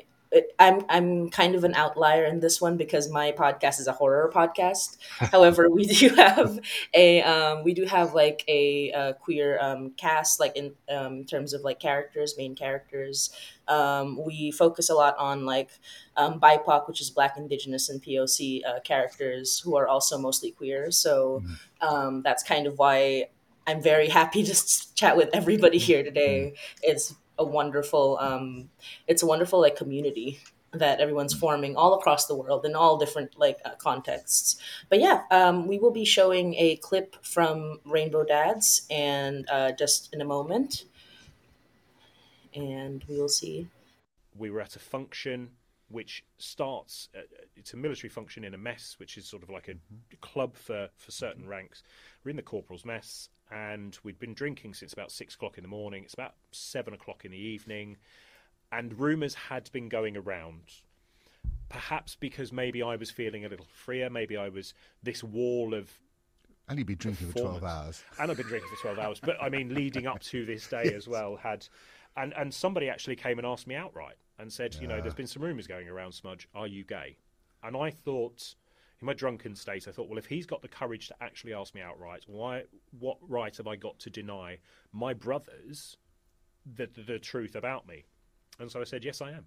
I'm 0.59 0.85
I'm 0.89 1.31
kind 1.31 1.55
of 1.55 1.65
an 1.65 1.75
outlier 1.75 2.25
in 2.25 2.41
this 2.41 2.61
one 2.61 2.77
because 2.77 3.11
my 3.11 3.33
podcast 3.33 3.81
is 3.81 3.87
a 3.87 3.93
horror 3.93 4.31
podcast. 4.35 4.97
However, 5.19 5.69
we 5.69 5.87
do 5.87 6.09
have 6.11 6.59
a 6.95 7.23
um, 7.23 7.65
we 7.65 7.75
do 7.75 7.85
have 7.85 8.15
like 8.15 8.45
a, 8.49 8.91
a 8.91 9.15
queer 9.15 9.59
um, 9.61 9.91
cast, 9.97 10.41
like 10.41 10.57
in 10.57 10.73
um, 10.91 11.25
terms 11.25 11.53
of 11.53 11.63
like 11.63 11.81
characters, 11.81 12.35
main 12.39 12.55
characters. 12.55 13.31
Um, 13.69 14.25
we 14.25 14.51
focus 14.51 14.89
a 14.89 14.95
lot 14.95 15.17
on 15.19 15.45
like 15.45 15.71
um, 16.17 16.41
BIPOC, 16.41 16.89
which 16.89 17.01
is 17.01 17.11
Black, 17.11 17.37
Indigenous, 17.37 17.89
and 17.89 18.03
POC 18.03 18.65
uh, 18.67 18.81
characters 18.81 19.61
who 19.61 19.77
are 19.77 19.89
also 19.89 20.19
mostly 20.19 20.53
queer. 20.53 20.91
So 20.91 21.43
mm-hmm. 21.45 21.87
um, 21.87 22.23
that's 22.23 22.43
kind 22.43 22.67
of 22.67 22.79
why 22.79 23.29
I'm 23.67 23.83
very 23.83 24.09
happy 24.09 24.43
to 24.45 24.95
chat 24.95 25.17
with 25.17 25.31
everybody 25.33 25.79
here 25.79 26.03
today. 26.03 26.55
Mm-hmm. 26.55 26.91
It's 26.91 27.15
a 27.39 27.45
wonderful 27.45 28.19
um, 28.21 28.69
it's 29.07 29.23
a 29.23 29.27
wonderful 29.27 29.61
like 29.61 29.77
community 29.77 30.41
that 30.73 31.01
everyone's 31.01 31.35
forming 31.35 31.77
all 31.77 31.95
across 31.95 32.27
the 32.27 32.35
world 32.35 32.65
in 32.65 32.75
all 32.75 32.97
different 32.97 33.39
like 33.39 33.59
uh, 33.65 33.75
contexts. 33.77 34.57
But 34.89 35.01
yeah 35.01 35.23
um, 35.31 35.67
we 35.67 35.79
will 35.79 35.91
be 35.91 36.05
showing 36.05 36.55
a 36.55 36.77
clip 36.77 37.17
from 37.25 37.81
rainbow 37.85 38.25
dads 38.25 38.87
and 38.91 39.49
uh, 39.51 39.73
just 39.73 40.13
in 40.15 40.21
a 40.21 40.25
moment. 40.25 40.85
And 42.55 43.03
we 43.09 43.19
will 43.19 43.29
see. 43.29 43.69
We 44.37 44.51
were 44.51 44.61
at 44.61 44.77
a 44.77 44.79
function 44.79 45.51
which 45.89 46.25
starts 46.39 47.09
uh, 47.17 47.21
it's 47.55 47.75
a 47.75 47.77
military 47.77 48.09
function 48.09 48.45
in 48.45 48.55
a 48.55 48.59
mess 48.59 48.97
which 48.99 49.19
is 49.19 49.27
sort 49.27 49.43
of 49.43 49.51
like 49.51 49.69
a 49.69 50.17
club 50.17 50.57
for 50.57 50.89
for 50.97 51.11
certain 51.11 51.47
ranks. 51.47 51.83
We're 52.25 52.31
in 52.31 52.37
the 52.37 52.43
corporal's 52.43 52.85
mess 52.85 53.29
and 53.53 53.99
we'd 54.03 54.19
been 54.19 54.35
drinking 54.35 54.75
since 54.75 54.93
about 54.93 55.13
six 55.13 55.35
o'clock 55.35 55.59
in 55.59 55.63
the 55.63 55.69
morning. 55.69 56.05
It's 56.05 56.15
about 56.15 56.35
seven 56.53 56.95
o'clock 56.95 57.25
in 57.25 57.31
the 57.31 57.39
evening, 57.39 57.99
and 58.71 58.99
rumours 58.99 59.35
had 59.35 59.71
been 59.73 59.89
going 59.89 60.17
around. 60.17 60.63
Perhaps 61.69 62.17
because 62.17 62.53
maybe 62.53 62.83
I 62.83 62.97
was 62.97 63.11
feeling 63.11 63.45
a 63.45 63.49
little 63.49 63.67
freer, 63.67 64.11
maybe 64.11 64.37
I 64.37 64.49
was 64.49 64.75
this 65.03 65.23
wall 65.23 65.75
of. 65.75 65.91
And 66.69 66.79
you'd 66.79 66.87
been 66.87 66.97
drinking 66.97 67.29
for 67.33 67.41
12 67.41 67.65
hours. 67.65 68.05
And 68.19 68.31
I've 68.31 68.37
been 68.37 68.47
drinking 68.47 68.71
for 68.77 68.95
12 68.95 68.99
hours. 68.99 69.21
But 69.21 69.43
I 69.43 69.49
mean, 69.49 69.75
leading 69.75 70.07
up 70.07 70.21
to 70.21 70.47
this 70.47 70.67
day 70.67 70.83
yes. 70.85 70.93
as 70.95 71.09
well, 71.09 71.37
had. 71.37 71.67
And, 72.17 72.35
and 72.37 72.53
somebody 72.53 72.91
actually 72.91 73.17
came 73.17 73.39
and 73.39 73.47
asked 73.47 73.67
me 73.67 73.75
outright 73.75 74.17
and 74.39 74.53
said, 74.53 74.75
yeah. 74.75 74.83
you 74.83 74.87
know, 74.87 75.01
there's 75.01 75.15
been 75.15 75.27
some 75.27 75.43
rumours 75.43 75.67
going 75.67 75.89
around, 75.89 76.13
Smudge, 76.13 76.47
are 76.55 76.67
you 76.67 76.85
gay? 76.85 77.17
And 77.63 77.75
I 77.75 77.91
thought, 77.91 78.55
in 79.03 79.07
my 79.07 79.13
drunken 79.13 79.57
state, 79.57 79.89
I 79.89 79.91
thought, 79.91 80.09
well, 80.09 80.19
if 80.19 80.27
he's 80.27 80.47
got 80.47 80.63
the 80.63 80.69
courage 80.69 81.09
to 81.09 81.17
actually 81.21 81.53
ask 81.53 81.75
me 81.75 81.83
outright, 81.83 82.23
why? 82.29 82.63
What 82.99 83.19
right 83.21 83.55
have 83.57 83.67
I 83.67 83.75
got 83.75 83.99
to 84.01 84.11
deny 84.11 84.59
my 84.93 85.13
brothers 85.13 85.97
the, 86.77 86.87
the, 86.87 87.03
the 87.03 87.19
truth 87.19 87.57
about 87.57 87.87
me? 87.89 88.05
And 88.61 88.71
so 88.71 88.81
I 88.81 88.85
said, 88.85 89.05
yes, 89.05 89.21
I 89.21 89.33
am. 89.33 89.47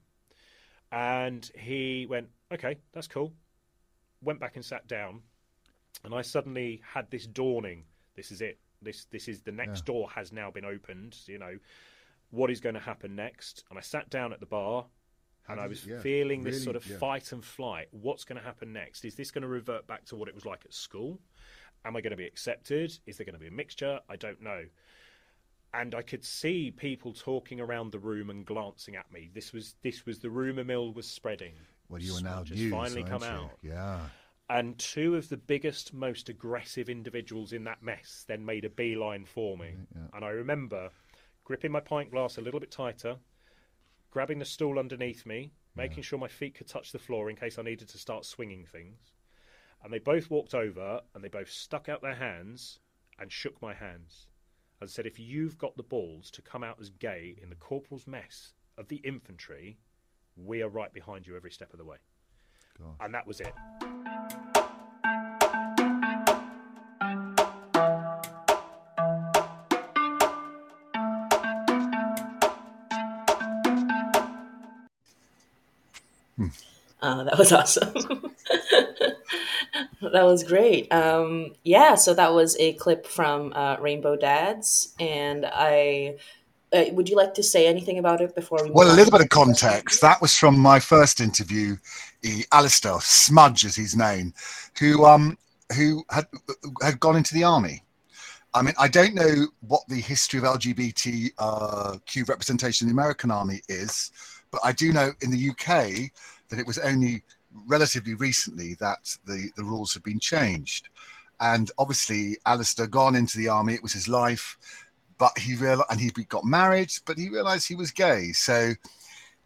And 0.91 1.49
he 1.57 2.05
went, 2.07 2.27
okay, 2.53 2.77
that's 2.91 3.07
cool. 3.07 3.31
Went 4.21 4.41
back 4.41 4.57
and 4.57 4.65
sat 4.65 4.87
down, 4.87 5.21
and 6.03 6.13
I 6.13 6.21
suddenly 6.21 6.81
had 6.93 7.09
this 7.09 7.25
dawning. 7.25 7.85
This 8.15 8.31
is 8.31 8.41
it. 8.41 8.59
This 8.81 9.05
this 9.05 9.27
is 9.27 9.41
the 9.41 9.51
next 9.51 9.79
yeah. 9.79 9.93
door 9.93 10.09
has 10.11 10.31
now 10.31 10.51
been 10.51 10.65
opened. 10.65 11.15
You 11.27 11.39
know, 11.39 11.57
what 12.31 12.51
is 12.51 12.59
going 12.59 12.75
to 12.75 12.81
happen 12.81 13.15
next? 13.15 13.63
And 13.69 13.79
I 13.79 13.81
sat 13.81 14.09
down 14.09 14.33
at 14.33 14.39
the 14.39 14.45
bar 14.45 14.85
and 15.47 15.59
I 15.59 15.67
was 15.67 15.85
yeah, 15.85 15.99
feeling 15.99 16.43
this 16.43 16.55
really, 16.55 16.63
sort 16.63 16.75
of 16.75 16.87
yeah. 16.87 16.97
fight 16.97 17.31
and 17.31 17.43
flight. 17.43 17.87
What's 17.91 18.23
going 18.23 18.39
to 18.39 18.45
happen 18.45 18.73
next? 18.73 19.05
Is 19.05 19.15
this 19.15 19.31
going 19.31 19.43
to 19.43 19.47
revert 19.47 19.87
back 19.87 20.05
to 20.05 20.15
what 20.15 20.27
it 20.27 20.35
was 20.35 20.45
like 20.45 20.65
at 20.65 20.73
school? 20.73 21.19
Am 21.85 21.95
I 21.95 22.01
going 22.01 22.11
to 22.11 22.17
be 22.17 22.25
accepted? 22.25 22.97
Is 23.05 23.17
there 23.17 23.25
going 23.25 23.35
to 23.35 23.39
be 23.39 23.47
a 23.47 23.51
mixture? 23.51 23.99
I 24.09 24.15
don't 24.15 24.41
know. 24.41 24.63
And 25.73 25.93
I 25.93 26.01
could 26.01 26.23
see 26.23 26.71
people 26.71 27.13
talking 27.13 27.59
around 27.59 27.91
the 27.91 27.99
room 27.99 28.29
and 28.29 28.45
glancing 28.45 28.95
at 28.95 29.11
me. 29.11 29.29
This 29.33 29.51
was 29.53 29.75
this 29.83 30.05
was 30.05 30.19
the 30.19 30.29
rumor 30.29 30.63
mill 30.63 30.93
was 30.93 31.07
spreading. 31.07 31.53
Well, 31.89 32.01
you 32.01 32.15
are 32.15 32.21
now 32.21 32.43
just 32.43 32.59
news, 32.59 32.71
finally 32.71 33.03
come 33.03 33.21
you? 33.21 33.27
out. 33.27 33.51
Yeah. 33.61 33.99
And 34.49 34.77
two 34.77 35.15
of 35.15 35.27
the 35.29 35.37
biggest, 35.37 35.93
most 35.93 36.29
aggressive 36.29 36.87
individuals 36.87 37.51
in 37.51 37.63
that 37.65 37.81
mess 37.81 38.25
then 38.27 38.45
made 38.45 38.63
a 38.63 38.69
beeline 38.69 39.25
for 39.25 39.57
me. 39.57 39.73
Yeah. 39.95 40.01
And 40.13 40.23
I 40.23 40.29
remember 40.29 40.89
gripping 41.43 41.71
my 41.71 41.79
pint 41.79 42.11
glass 42.11 42.37
a 42.37 42.41
little 42.41 42.59
bit 42.59 42.71
tighter, 42.71 43.17
grabbing 44.15 44.39
the 44.39 44.45
stool 44.45 44.79
underneath 44.79 45.25
me, 45.25 45.51
making 45.75 46.01
sure 46.01 46.17
my 46.17 46.29
feet 46.29 46.55
could 46.55 46.69
touch 46.69 46.93
the 46.93 46.97
floor 46.97 47.29
in 47.29 47.35
case 47.35 47.59
I 47.59 47.63
needed 47.63 47.89
to 47.89 47.97
start 47.97 48.23
swinging 48.23 48.63
things. 48.63 49.11
And 49.83 49.91
they 49.91 49.99
both 49.99 50.29
walked 50.29 50.55
over 50.55 51.01
and 51.13 51.21
they 51.21 51.27
both 51.27 51.51
stuck 51.51 51.89
out 51.89 52.01
their 52.01 52.15
hands 52.15 52.79
and 53.19 53.29
shook 53.29 53.61
my 53.61 53.73
hands 53.73 54.27
and 54.79 54.89
said, 54.89 55.05
If 55.05 55.19
you've 55.19 55.57
got 55.57 55.75
the 55.75 55.83
balls 55.83 56.31
to 56.31 56.41
come 56.41 56.63
out 56.63 56.77
as 56.79 56.91
gay 56.91 57.35
in 57.43 57.49
the 57.49 57.57
corporal's 57.57 58.07
mess 58.07 58.53
of 58.77 58.87
the 58.87 59.01
infantry, 59.03 59.79
we 60.37 60.61
are 60.61 60.69
right 60.69 60.93
behind 60.93 61.27
you 61.27 61.35
every 61.35 61.51
step 61.51 61.73
of 61.73 61.77
the 61.77 61.83
way. 61.83 61.97
God. 62.79 62.95
And 63.01 63.13
that 63.13 63.27
was 63.27 63.41
it. 63.41 64.54
Uh, 77.05 77.23
that 77.23 77.37
was 77.37 77.51
awesome. 77.59 77.93
that 80.01 80.23
was 80.23 80.43
great. 80.43 80.91
Um, 80.91 81.53
yeah, 81.63 81.93
so 81.93 82.15
that 82.15 82.33
was 82.33 82.57
a 82.59 82.73
clip 82.73 83.05
from 83.05 83.53
uh, 83.53 83.77
Rainbow 83.79 84.15
Dads, 84.15 84.95
and 84.99 85.45
I. 85.45 86.17
Uh, 86.73 86.85
would 86.91 87.07
you 87.07 87.15
like 87.15 87.35
to 87.35 87.43
say 87.43 87.67
anything 87.67 87.99
about 87.99 88.21
it 88.21 88.33
before 88.33 88.57
we? 88.63 88.71
Well, 88.71 88.91
a 88.91 88.95
little 88.95 89.11
bit 89.11 89.21
of 89.21 89.29
context. 89.29 90.01
That 90.01 90.19
was 90.19 90.35
from 90.35 90.57
my 90.59 90.79
first 90.79 91.21
interview. 91.21 91.77
Alistair 92.51 92.99
Smudge 93.01 93.63
is 93.65 93.75
his 93.75 93.95
name, 93.95 94.33
who 94.79 95.05
um 95.05 95.37
who 95.77 96.03
had 96.09 96.25
had 96.81 96.99
gone 96.99 97.15
into 97.15 97.35
the 97.35 97.43
army. 97.43 97.83
I 98.55 98.63
mean, 98.63 98.73
I 98.79 98.87
don't 98.87 99.13
know 99.13 99.47
what 99.61 99.83
the 99.87 100.01
history 100.01 100.39
of 100.39 100.45
LGBTQ 100.45 101.31
uh, 101.37 101.97
representation 102.27 102.89
in 102.89 102.95
the 102.95 102.99
American 102.99 103.29
army 103.29 103.61
is, 103.69 104.11
but 104.49 104.61
I 104.63 104.71
do 104.71 104.91
know 104.91 105.11
in 105.21 105.29
the 105.29 105.49
UK 105.51 106.11
that 106.49 106.59
it 106.59 106.67
was 106.67 106.77
only 106.79 107.23
relatively 107.67 108.13
recently 108.15 108.75
that 108.75 109.15
the, 109.25 109.49
the 109.55 109.63
rules 109.63 109.93
have 109.93 110.03
been 110.03 110.19
changed. 110.19 110.89
And 111.39 111.71
obviously, 111.77 112.37
Alistair 112.45 112.87
gone 112.87 113.15
into 113.15 113.37
the 113.37 113.49
army, 113.49 113.73
it 113.73 113.83
was 113.83 113.93
his 113.93 114.07
life, 114.07 114.57
but 115.17 115.37
he 115.37 115.55
realized, 115.55 115.89
and 115.89 115.99
he 115.99 116.09
got 116.29 116.45
married, 116.45 116.91
but 117.05 117.17
he 117.17 117.29
realized 117.29 117.67
he 117.67 117.75
was 117.75 117.91
gay. 117.91 118.31
So 118.31 118.73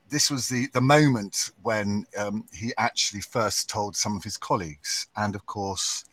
this 0.10 0.32
was 0.32 0.48
the, 0.48 0.68
the 0.74 0.82
moment 0.82 1.52
when 1.62 2.06
um, 2.18 2.46
he 2.54 2.74
actually 2.78 3.22
first 3.22 3.70
told 3.70 3.96
some 3.96 4.16
of 4.16 4.24
his 4.24 4.38
colleagues. 4.38 5.08
And 5.16 5.36
of 5.36 5.46
course, 5.46 6.06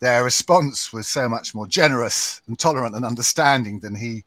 their 0.00 0.24
response 0.24 0.92
was 0.92 1.08
so 1.08 1.28
much 1.28 1.54
more 1.54 1.66
generous 1.66 2.40
and 2.46 2.58
tolerant 2.58 2.94
and 2.94 3.04
understanding 3.04 3.80
than 3.80 3.94
he 3.94 4.24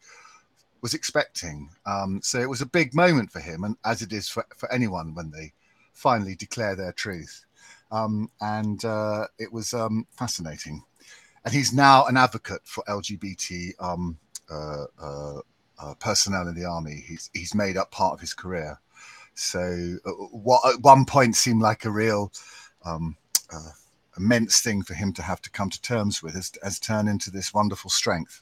was 0.81 0.93
expecting. 0.93 1.69
Um, 1.85 2.19
so 2.23 2.39
it 2.39 2.49
was 2.49 2.61
a 2.61 2.65
big 2.65 2.93
moment 2.93 3.31
for 3.31 3.39
him, 3.39 3.63
and 3.63 3.77
as 3.85 4.01
it 4.01 4.13
is 4.13 4.27
for, 4.27 4.45
for 4.57 4.71
anyone 4.71 5.13
when 5.13 5.31
they 5.31 5.53
finally 6.01 6.35
declare 6.35 6.75
their 6.75 6.91
truth. 6.91 7.45
Um, 7.91 8.29
and 8.39 8.83
uh, 8.83 9.27
it 9.37 9.51
was 9.51 9.73
um, 9.73 10.07
fascinating. 10.11 10.83
And 11.45 11.53
he's 11.53 11.73
now 11.73 12.05
an 12.05 12.17
advocate 12.17 12.61
for 12.63 12.83
LGBT 12.87 13.73
um, 13.79 14.17
uh, 14.49 14.85
uh, 15.01 15.39
uh, 15.79 15.93
personnel 15.95 16.47
in 16.47 16.55
the 16.55 16.65
army. 16.65 17.03
He's, 17.07 17.29
he's 17.33 17.55
made 17.55 17.77
up 17.77 17.91
part 17.91 18.13
of 18.13 18.19
his 18.19 18.33
career. 18.33 18.79
So, 19.33 19.97
uh, 20.05 20.11
what 20.11 20.61
at 20.73 20.81
one 20.81 21.05
point 21.05 21.35
seemed 21.35 21.61
like 21.61 21.85
a 21.85 21.91
real 21.91 22.31
um, 22.85 23.15
uh, 23.53 23.71
immense 24.17 24.61
thing 24.61 24.83
for 24.83 24.93
him 24.93 25.13
to 25.13 25.23
have 25.23 25.41
to 25.41 25.51
come 25.51 25.69
to 25.69 25.81
terms 25.81 26.21
with 26.21 26.35
has, 26.35 26.51
has 26.63 26.79
turned 26.79 27.09
into 27.09 27.31
this 27.31 27.53
wonderful 27.53 27.89
strength. 27.89 28.41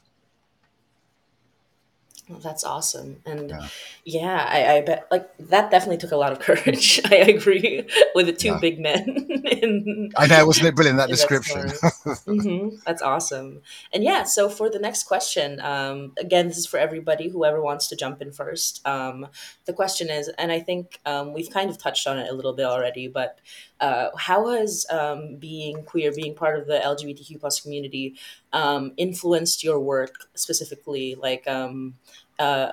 Well, 2.30 2.38
that's 2.38 2.62
awesome. 2.62 3.20
And 3.26 3.50
yeah, 3.50 3.68
yeah 4.04 4.46
I, 4.48 4.76
I, 4.76 4.80
bet 4.82 5.08
like 5.10 5.28
that 5.38 5.72
definitely 5.72 5.96
took 5.96 6.12
a 6.12 6.16
lot 6.16 6.30
of 6.30 6.38
courage. 6.46 7.00
I 7.04 7.16
agree 7.16 7.88
with 8.14 8.26
the 8.26 8.32
two 8.32 8.48
yeah. 8.48 8.58
big 8.60 8.78
men. 8.78 9.04
In, 9.50 10.12
I 10.16 10.28
know, 10.28 10.46
wasn't 10.46 10.68
it 10.68 10.76
brilliant 10.76 10.98
that 10.98 11.08
description? 11.08 11.66
That 11.66 11.74
mm-hmm. 12.26 12.76
That's 12.86 13.02
awesome. 13.02 13.62
And 13.92 14.04
yeah, 14.04 14.22
so 14.22 14.48
for 14.48 14.70
the 14.70 14.78
next 14.78 15.04
question, 15.04 15.58
um, 15.60 16.12
again, 16.20 16.46
this 16.46 16.56
is 16.56 16.66
for 16.66 16.78
everybody, 16.78 17.28
whoever 17.28 17.60
wants 17.60 17.88
to 17.88 17.96
jump 17.96 18.22
in 18.22 18.30
first. 18.30 18.86
Um, 18.86 19.26
the 19.64 19.72
question 19.72 20.08
is, 20.08 20.28
and 20.38 20.52
I 20.52 20.60
think 20.60 21.00
um, 21.04 21.32
we've 21.32 21.50
kind 21.50 21.68
of 21.68 21.78
touched 21.78 22.06
on 22.06 22.16
it 22.16 22.30
a 22.30 22.34
little 22.34 22.52
bit 22.52 22.66
already, 22.66 23.08
but 23.08 23.40
uh, 23.80 24.10
how 24.16 24.48
has 24.48 24.86
um, 24.90 25.36
being 25.36 25.82
queer, 25.84 26.12
being 26.12 26.34
part 26.34 26.58
of 26.58 26.66
the 26.66 26.78
LGBTQ 26.78 27.40
plus 27.40 27.60
community, 27.60 28.16
um, 28.52 28.92
influenced 28.96 29.64
your 29.64 29.80
work 29.80 30.14
specifically? 30.34 31.14
Like 31.14 31.48
um, 31.48 31.94
uh, 32.38 32.72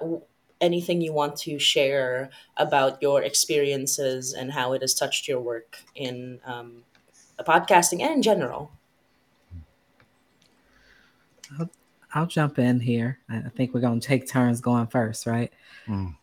anything 0.61 1.01
you 1.01 1.13
want 1.13 1.37
to 1.37 1.59
share 1.59 2.29
about 2.57 3.01
your 3.01 3.23
experiences 3.23 4.33
and 4.33 4.51
how 4.51 4.73
it 4.73 4.81
has 4.81 4.93
touched 4.93 5.27
your 5.27 5.39
work 5.39 5.77
in 5.95 6.39
um, 6.45 6.83
podcasting 7.39 8.01
and 8.01 8.15
in 8.15 8.21
general. 8.21 8.71
I'll, 11.59 11.69
I'll, 12.13 12.25
jump 12.25 12.59
in 12.59 12.79
here. 12.79 13.19
I 13.29 13.49
think 13.55 13.73
we're 13.73 13.79
going 13.79 13.99
to 13.99 14.07
take 14.07 14.27
turns 14.27 14.59
going 14.59 14.87
first, 14.87 15.25
right? 15.25 15.53
Mm. 15.87 16.15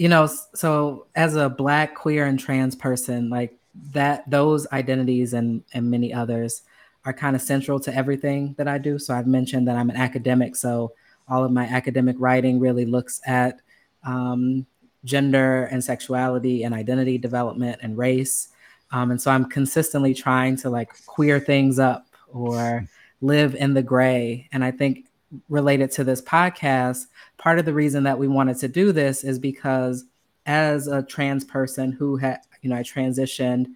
You 0.00 0.08
know, 0.08 0.30
so 0.54 1.08
as 1.14 1.36
a 1.36 1.50
black, 1.50 1.94
queer, 1.94 2.24
and 2.24 2.40
trans 2.40 2.74
person, 2.74 3.28
like 3.28 3.52
that, 3.92 4.24
those 4.30 4.66
identities 4.72 5.34
and 5.34 5.62
and 5.74 5.90
many 5.90 6.10
others 6.14 6.62
are 7.04 7.12
kind 7.12 7.36
of 7.36 7.42
central 7.42 7.78
to 7.80 7.94
everything 7.94 8.54
that 8.56 8.66
I 8.66 8.78
do. 8.78 8.98
So 8.98 9.12
I've 9.12 9.26
mentioned 9.26 9.68
that 9.68 9.76
I'm 9.76 9.90
an 9.90 9.96
academic, 9.96 10.56
so 10.56 10.94
all 11.28 11.44
of 11.44 11.52
my 11.52 11.66
academic 11.66 12.16
writing 12.18 12.58
really 12.58 12.86
looks 12.86 13.20
at 13.26 13.60
um, 14.02 14.64
gender 15.04 15.64
and 15.64 15.84
sexuality 15.84 16.62
and 16.62 16.74
identity 16.74 17.18
development 17.18 17.80
and 17.82 17.98
race. 17.98 18.48
Um, 18.92 19.10
and 19.10 19.20
so 19.20 19.30
I'm 19.30 19.50
consistently 19.50 20.14
trying 20.14 20.56
to 20.62 20.70
like 20.70 20.94
queer 21.04 21.38
things 21.38 21.78
up 21.78 22.06
or 22.32 22.88
live 23.20 23.54
in 23.54 23.74
the 23.74 23.82
gray. 23.82 24.48
And 24.50 24.64
I 24.64 24.70
think 24.70 25.09
related 25.48 25.90
to 25.92 26.04
this 26.04 26.20
podcast, 26.20 27.06
part 27.38 27.58
of 27.58 27.64
the 27.64 27.72
reason 27.72 28.02
that 28.04 28.18
we 28.18 28.28
wanted 28.28 28.58
to 28.58 28.68
do 28.68 28.92
this 28.92 29.24
is 29.24 29.38
because 29.38 30.04
as 30.46 30.88
a 30.88 31.02
trans 31.02 31.44
person 31.44 31.92
who 31.92 32.16
had, 32.16 32.40
you 32.62 32.70
know, 32.70 32.76
I 32.76 32.82
transitioned, 32.82 33.66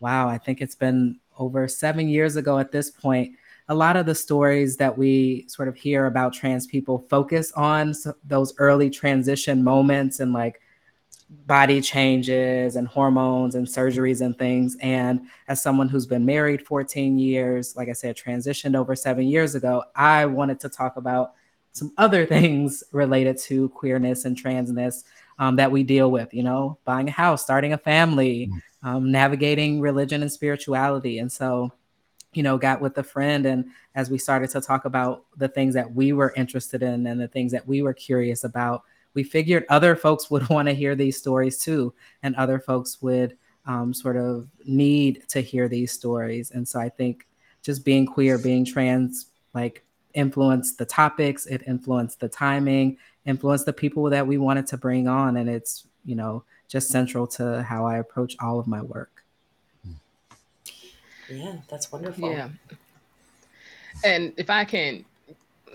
wow, 0.00 0.28
I 0.28 0.38
think 0.38 0.60
it's 0.60 0.74
been 0.74 1.18
over 1.38 1.68
seven 1.68 2.08
years 2.08 2.36
ago 2.36 2.58
at 2.58 2.72
this 2.72 2.90
point. 2.90 3.32
A 3.68 3.74
lot 3.74 3.96
of 3.96 4.06
the 4.06 4.14
stories 4.14 4.76
that 4.76 4.96
we 4.96 5.44
sort 5.48 5.68
of 5.68 5.76
hear 5.76 6.06
about 6.06 6.32
trans 6.32 6.66
people 6.66 7.06
focus 7.10 7.52
on 7.52 7.94
those 8.24 8.54
early 8.58 8.90
transition 8.90 9.62
moments 9.62 10.20
and 10.20 10.32
like 10.32 10.60
body 11.46 11.80
changes 11.80 12.76
and 12.76 12.86
hormones 12.86 13.54
and 13.54 13.66
surgeries 13.66 14.20
and 14.20 14.36
things. 14.38 14.76
And 14.80 15.22
as 15.48 15.62
someone 15.62 15.88
who's 15.88 16.06
been 16.06 16.24
married 16.24 16.66
14 16.66 17.18
years, 17.18 17.76
like 17.76 17.88
I 17.88 17.92
said, 17.92 18.16
transitioned 18.16 18.76
over 18.76 18.94
seven 18.94 19.26
years 19.26 19.54
ago, 19.54 19.84
I 19.94 20.26
wanted 20.26 20.60
to 20.60 20.68
talk 20.68 20.96
about 20.96 21.32
some 21.72 21.92
other 21.98 22.26
things 22.34 22.84
related 22.92 23.38
to 23.38 23.68
queerness 23.70 24.24
and 24.24 24.36
transness 24.36 25.04
um, 25.38 25.56
that 25.56 25.72
we 25.72 25.82
deal 25.82 26.10
with, 26.10 26.32
you 26.32 26.42
know, 26.42 26.78
buying 26.84 27.08
a 27.08 27.12
house, 27.12 27.42
starting 27.42 27.72
a 27.72 27.78
family, 27.78 28.48
mm. 28.48 28.88
um, 28.88 29.10
navigating 29.10 29.80
religion 29.80 30.22
and 30.22 30.30
spirituality. 30.30 31.18
And 31.18 31.32
so, 31.32 31.72
you 32.32 32.42
know, 32.42 32.58
got 32.58 32.80
with 32.80 32.96
a 32.98 33.02
friend. 33.02 33.46
And 33.46 33.66
as 33.94 34.10
we 34.10 34.18
started 34.18 34.50
to 34.50 34.60
talk 34.60 34.84
about 34.84 35.24
the 35.36 35.48
things 35.48 35.74
that 35.74 35.92
we 35.92 36.12
were 36.12 36.32
interested 36.36 36.82
in 36.82 37.06
and 37.06 37.20
the 37.20 37.28
things 37.28 37.52
that 37.52 37.66
we 37.66 37.82
were 37.82 37.94
curious 37.94 38.44
about, 38.44 38.84
we 39.14 39.22
figured 39.22 39.64
other 39.68 39.96
folks 39.96 40.30
would 40.30 40.48
want 40.50 40.68
to 40.68 40.74
hear 40.74 40.94
these 40.94 41.16
stories 41.16 41.58
too, 41.58 41.94
and 42.22 42.34
other 42.36 42.58
folks 42.58 43.00
would 43.02 43.36
um, 43.66 43.94
sort 43.94 44.16
of 44.16 44.48
need 44.64 45.24
to 45.28 45.40
hear 45.40 45.68
these 45.68 45.92
stories. 45.92 46.50
And 46.50 46.66
so 46.66 46.80
I 46.80 46.88
think 46.88 47.26
just 47.62 47.84
being 47.84 48.06
queer, 48.06 48.38
being 48.38 48.64
trans, 48.64 49.26
like 49.54 49.84
influenced 50.14 50.78
the 50.78 50.84
topics, 50.84 51.46
it 51.46 51.62
influenced 51.66 52.20
the 52.20 52.28
timing, 52.28 52.98
influenced 53.24 53.66
the 53.66 53.72
people 53.72 54.04
that 54.10 54.26
we 54.26 54.38
wanted 54.38 54.66
to 54.68 54.76
bring 54.76 55.06
on. 55.08 55.36
And 55.36 55.48
it's, 55.48 55.86
you 56.04 56.16
know, 56.16 56.44
just 56.68 56.88
central 56.88 57.26
to 57.28 57.62
how 57.62 57.86
I 57.86 57.98
approach 57.98 58.36
all 58.40 58.58
of 58.58 58.66
my 58.66 58.82
work. 58.82 59.24
Yeah, 61.30 61.56
that's 61.68 61.90
wonderful. 61.92 62.30
Yeah. 62.30 62.48
And 64.04 64.32
if 64.36 64.50
I 64.50 64.64
can 64.64 65.04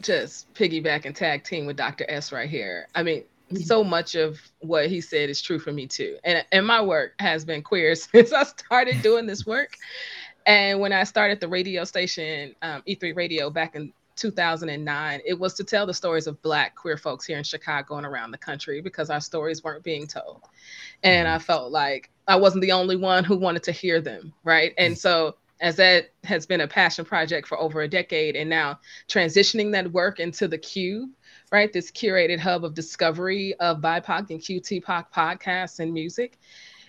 just 0.01 0.53
piggyback 0.53 1.05
and 1.05 1.15
tag 1.15 1.43
team 1.43 1.65
with 1.65 1.77
Dr. 1.77 2.05
S 2.07 2.31
right 2.31 2.49
here. 2.49 2.87
I 2.95 3.03
mean, 3.03 3.23
mm-hmm. 3.51 3.57
so 3.57 3.83
much 3.83 4.15
of 4.15 4.39
what 4.59 4.87
he 4.87 5.01
said 5.01 5.29
is 5.29 5.41
true 5.41 5.59
for 5.59 5.71
me 5.71 5.87
too. 5.87 6.17
And 6.23 6.45
and 6.51 6.65
my 6.65 6.81
work 6.81 7.13
has 7.19 7.45
been 7.45 7.61
queer 7.61 7.95
since 7.95 8.33
I 8.33 8.43
started 8.43 9.01
doing 9.01 9.25
this 9.25 9.45
work. 9.45 9.77
And 10.45 10.79
when 10.79 10.93
I 10.93 11.03
started 11.03 11.41
the 11.41 11.47
radio 11.47 11.83
station, 11.83 12.55
um, 12.61 12.81
E3 12.87 13.15
Radio 13.15 13.49
back 13.49 13.75
in 13.75 13.91
2009, 14.15 15.21
it 15.25 15.33
was 15.37 15.53
to 15.55 15.63
tell 15.65 15.85
the 15.85 15.93
stories 15.93 16.25
of 16.25 16.41
Black 16.41 16.73
queer 16.73 16.97
folks 16.97 17.25
here 17.25 17.37
in 17.37 17.43
Chicago 17.43 17.97
and 17.97 18.05
around 18.05 18.31
the 18.31 18.37
country 18.37 18.81
because 18.81 19.09
our 19.09 19.19
stories 19.19 19.61
weren't 19.63 19.83
being 19.83 20.07
told. 20.07 20.43
And 21.03 21.27
mm-hmm. 21.27 21.35
I 21.35 21.39
felt 21.39 21.71
like 21.71 22.09
I 22.29 22.37
wasn't 22.37 22.61
the 22.61 22.71
only 22.71 22.95
one 22.95 23.25
who 23.25 23.37
wanted 23.37 23.63
to 23.63 23.73
hear 23.73 23.99
them. 23.99 24.33
Right. 24.45 24.73
And 24.77 24.93
mm-hmm. 24.93 24.99
so 24.99 25.35
as 25.59 25.75
that 25.77 26.11
has 26.23 26.45
been 26.45 26.61
a 26.61 26.67
passion 26.67 27.03
project 27.03 27.47
for 27.47 27.59
over 27.59 27.81
a 27.81 27.87
decade 27.87 28.35
and 28.35 28.49
now 28.49 28.79
transitioning 29.07 29.71
that 29.71 29.91
work 29.91 30.19
into 30.19 30.47
the 30.47 30.57
Qube 30.57 31.09
right? 31.51 31.71
This 31.71 31.91
curated 31.91 32.39
hub 32.39 32.65
of 32.65 32.73
discovery 32.73 33.53
of 33.55 33.79
bipoc 33.79 34.29
and 34.29 34.39
qtpoc 34.39 35.05
podcasts 35.15 35.79
and 35.79 35.93
music. 35.93 36.37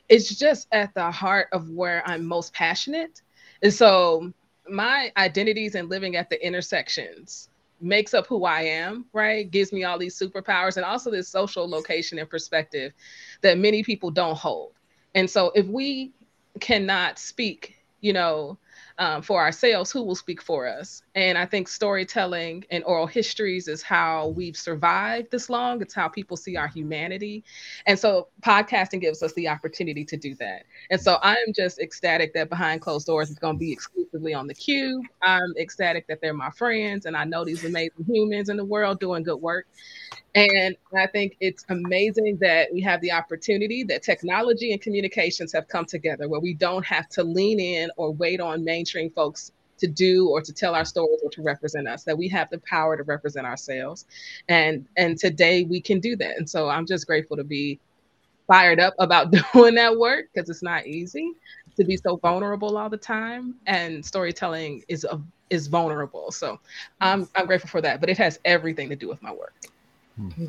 It's 0.09 0.35
just 0.35 0.69
at 0.73 0.95
the 0.95 1.11
heart 1.11 1.49
of 1.53 1.71
where 1.71 2.03
i'm 2.07 2.25
most 2.25 2.53
passionate. 2.53 3.23
And 3.63 3.73
so 3.73 4.33
my 4.69 5.13
identities 5.17 5.75
and 5.75 5.89
living 5.89 6.17
at 6.17 6.31
the 6.31 6.45
intersections 6.45 7.49
makes 7.81 8.13
up 8.13 8.27
who 8.27 8.45
i 8.45 8.63
am 8.63 9.05
right? 9.13 9.51
Gives 9.51 9.73
me 9.73 9.85
all 9.85 9.99
these 9.99 10.19
superpowers 10.19 10.77
and 10.77 10.85
also 10.85 11.11
this 11.11 11.29
social 11.29 11.69
location 11.69 12.19
and 12.19 12.29
perspective 12.29 12.93
that 13.43 13.59
many 13.59 13.83
people 13.83 14.11
don't 14.11 14.37
hold. 14.37 14.73
And 15.15 15.31
so 15.31 15.53
if 15.55 15.67
we 15.67 16.13
cannot 16.61 17.19
speak 17.19 17.77
you 18.01 18.13
know, 18.13 18.59
um, 18.99 19.23
for 19.23 19.41
ourselves, 19.41 19.93
who 19.93 20.03
will 20.03 20.17
speak 20.17 20.43
for 20.43 20.67
us? 20.67 21.03
And 21.15 21.39
I 21.39 21.47
think 21.47 21.69
storytelling 21.69 22.65
and 22.71 22.83
oral 22.85 23.07
histories 23.07 23.69
is 23.69 23.81
how 23.81 24.29
we've 24.29 24.57
survived 24.57 25.31
this 25.31 25.49
long. 25.49 25.81
It's 25.81 25.95
how 25.95 26.09
people 26.09 26.37
see 26.37 26.57
our 26.57 26.67
humanity. 26.67 27.45
And 27.87 27.97
so 27.99 28.29
podcasting 28.43 29.01
gives 29.01 29.23
us 29.23 29.33
the 29.35 29.49
opportunity 29.49 30.05
to 30.05 30.17
do 30.17 30.35
that. 30.37 30.65
And 30.91 31.01
so 31.01 31.19
I'm 31.23 31.53
just 31.55 31.79
ecstatic 31.79 32.35
that 32.35 32.49
Behind 32.49 32.81
Closed 32.81 33.07
Doors 33.07 33.31
is 33.31 33.39
going 33.39 33.55
to 33.55 33.59
be 33.59 33.73
exclusively 33.73 34.35
on 34.35 34.49
the 34.49 34.55
Qube. 34.55 35.03
I'm 35.23 35.55
ecstatic 35.59 36.07
that 36.09 36.21
they're 36.21 36.35
my 36.35 36.51
friends 36.51 37.07
and 37.07 37.17
I 37.17 37.25
know 37.25 37.45
these 37.45 37.65
amazing 37.65 38.05
humans 38.07 38.49
in 38.49 38.57
the 38.57 38.65
world 38.65 38.99
doing 38.99 39.23
good 39.23 39.41
work. 39.41 39.67
And 40.39 40.77
I 40.97 41.09
think 41.09 41.37
it's 41.41 41.65
amazing 41.69 42.39
that 42.43 42.73
we 42.73 42.81
have 42.83 43.01
the 43.01 43.11
opportunity 43.11 43.83
that 43.85 44.05
technology 44.05 44.71
and 44.73 44.81
communications 44.81 45.53
have 45.53 45.67
come 45.67 45.85
together 45.85 46.29
where 46.29 46.39
we 46.39 46.55
don't 46.55 46.87
have 46.87 47.09
to 47.11 47.25
lean 47.25 47.59
in 47.59 47.91
or 47.97 48.13
wait 48.13 48.41
on 48.41 48.65
mainstream 48.65 49.11
folks 49.11 49.51
to 49.79 49.89
do 49.89 50.29
or 50.29 50.41
to 50.41 50.53
tell 50.53 50.77
our 50.77 50.85
stories 50.85 51.19
or 51.25 51.31
to 51.31 51.43
represent 51.43 51.89
us 51.89 52.05
that 52.05 52.17
we 52.17 52.29
have 52.29 52.49
the 52.51 52.59
power 52.61 52.97
to 52.97 53.03
represent 53.03 53.47
ourselves. 53.49 54.07
And 54.49 54.87
and 54.97 55.19
today 55.19 55.65
we 55.65 55.81
can 55.81 55.99
do 55.99 56.15
that. 56.15 56.37
And 56.39 56.49
so 56.49 56.69
i'm 56.69 56.87
just 56.87 57.09
grateful 57.09 57.37
to 57.37 57.45
be 57.45 57.81
fired 58.47 58.79
up 58.79 58.95
about 59.01 59.33
doing 59.55 59.75
that 59.75 59.99
work 59.99 60.27
because 60.33 60.49
it's 60.49 60.63
not 60.63 60.87
easy 60.87 61.33
to 61.77 61.85
be 61.85 61.97
so 61.97 62.17
vulnerable 62.17 62.79
all 62.79 62.89
the 62.89 62.97
time 62.97 63.57
and 63.67 64.07
storytelling 64.07 64.85
is 64.89 65.05
a, 65.05 65.21
is 65.51 65.67
vulnerable. 65.67 66.31
So 66.31 66.61
i'm 67.01 67.29
i'm 67.35 67.47
grateful 67.47 67.71
for 67.71 67.81
that 67.81 68.01
but 68.01 68.09
it 68.09 68.19
has 68.19 68.39
everything 68.45 68.89
to 68.89 68.97
do 68.97 69.09
with 69.09 69.21
my 69.21 69.33
work 69.33 69.55
Mm-hmm. 70.19 70.47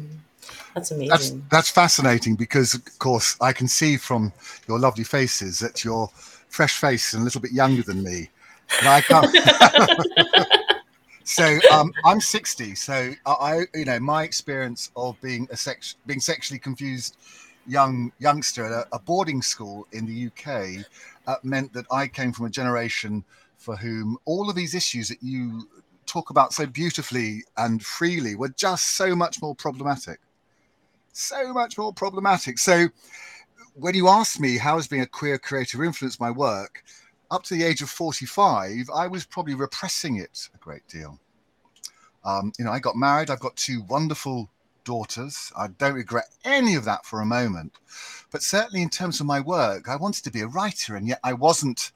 That's 0.73 0.91
amazing. 0.91 1.09
That's, 1.09 1.29
that's 1.51 1.69
fascinating 1.69 2.35
because, 2.35 2.73
of 2.73 2.99
course, 2.99 3.35
I 3.41 3.53
can 3.53 3.67
see 3.67 3.97
from 3.97 4.31
your 4.67 4.79
lovely 4.79 5.03
faces 5.03 5.59
that 5.59 5.83
you're 5.83 6.09
fresh 6.49 6.77
faced 6.77 7.13
and 7.13 7.21
a 7.21 7.23
little 7.23 7.41
bit 7.41 7.51
younger 7.51 7.83
than 7.83 8.03
me. 8.03 8.29
And 8.79 8.87
I 8.87 9.01
can't. 9.01 9.35
so 11.23 11.59
um, 11.71 11.91
I'm 12.05 12.21
60. 12.21 12.75
So 12.75 13.11
I, 13.25 13.63
you 13.73 13.85
know, 13.85 13.99
my 13.99 14.23
experience 14.23 14.91
of 14.95 15.19
being 15.21 15.47
a 15.51 15.57
sex, 15.57 15.95
being 16.05 16.19
sexually 16.19 16.59
confused 16.59 17.17
young 17.67 18.11
youngster 18.19 18.65
at 18.65 18.71
a, 18.71 18.87
a 18.93 18.99
boarding 18.99 19.41
school 19.41 19.87
in 19.91 20.05
the 20.05 20.27
UK 20.27 20.85
uh, 21.27 21.35
meant 21.43 21.71
that 21.73 21.85
I 21.91 22.07
came 22.07 22.31
from 22.31 22.45
a 22.45 22.49
generation 22.49 23.23
for 23.57 23.75
whom 23.75 24.17
all 24.25 24.49
of 24.49 24.55
these 24.55 24.73
issues 24.73 25.09
that 25.09 25.21
you 25.21 25.67
talk 26.09 26.29
about 26.29 26.53
so 26.53 26.65
beautifully 26.65 27.43
and 27.57 27.85
freely 27.85 28.35
were 28.35 28.49
just 28.49 28.97
so 28.97 29.15
much 29.15 29.41
more 29.41 29.55
problematic. 29.55 30.19
So 31.13 31.53
much 31.53 31.77
more 31.77 31.93
problematic. 31.93 32.57
So 32.57 32.87
when 33.75 33.95
you 33.95 34.07
asked 34.07 34.39
me 34.39 34.57
how 34.57 34.75
has 34.75 34.87
being 34.87 35.01
a 35.01 35.07
queer 35.07 35.37
creator 35.37 35.83
influenced 35.83 36.19
my 36.19 36.31
work, 36.31 36.83
up 37.31 37.43
to 37.43 37.53
the 37.53 37.63
age 37.63 37.81
of 37.81 37.89
45, 37.89 38.89
I 38.93 39.07
was 39.07 39.25
probably 39.25 39.53
repressing 39.53 40.17
it 40.17 40.49
a 40.53 40.57
great 40.57 40.87
deal. 40.87 41.19
Um, 42.25 42.51
you 42.57 42.65
know, 42.65 42.71
I 42.71 42.79
got 42.79 42.95
married. 42.95 43.29
I've 43.29 43.39
got 43.39 43.55
two 43.55 43.83
wonderful 43.83 44.49
daughters. 44.83 45.51
I 45.57 45.67
don't 45.67 45.93
regret 45.93 46.25
any 46.43 46.75
of 46.75 46.85
that 46.85 47.05
for 47.05 47.21
a 47.21 47.25
moment. 47.25 47.73
But 48.31 48.41
certainly 48.41 48.81
in 48.81 48.89
terms 48.89 49.19
of 49.19 49.27
my 49.27 49.39
work, 49.39 49.87
I 49.87 49.95
wanted 49.95 50.23
to 50.23 50.31
be 50.31 50.41
a 50.41 50.47
writer, 50.47 50.95
and 50.95 51.07
yet 51.07 51.19
I 51.23 51.33
wasn't 51.33 51.91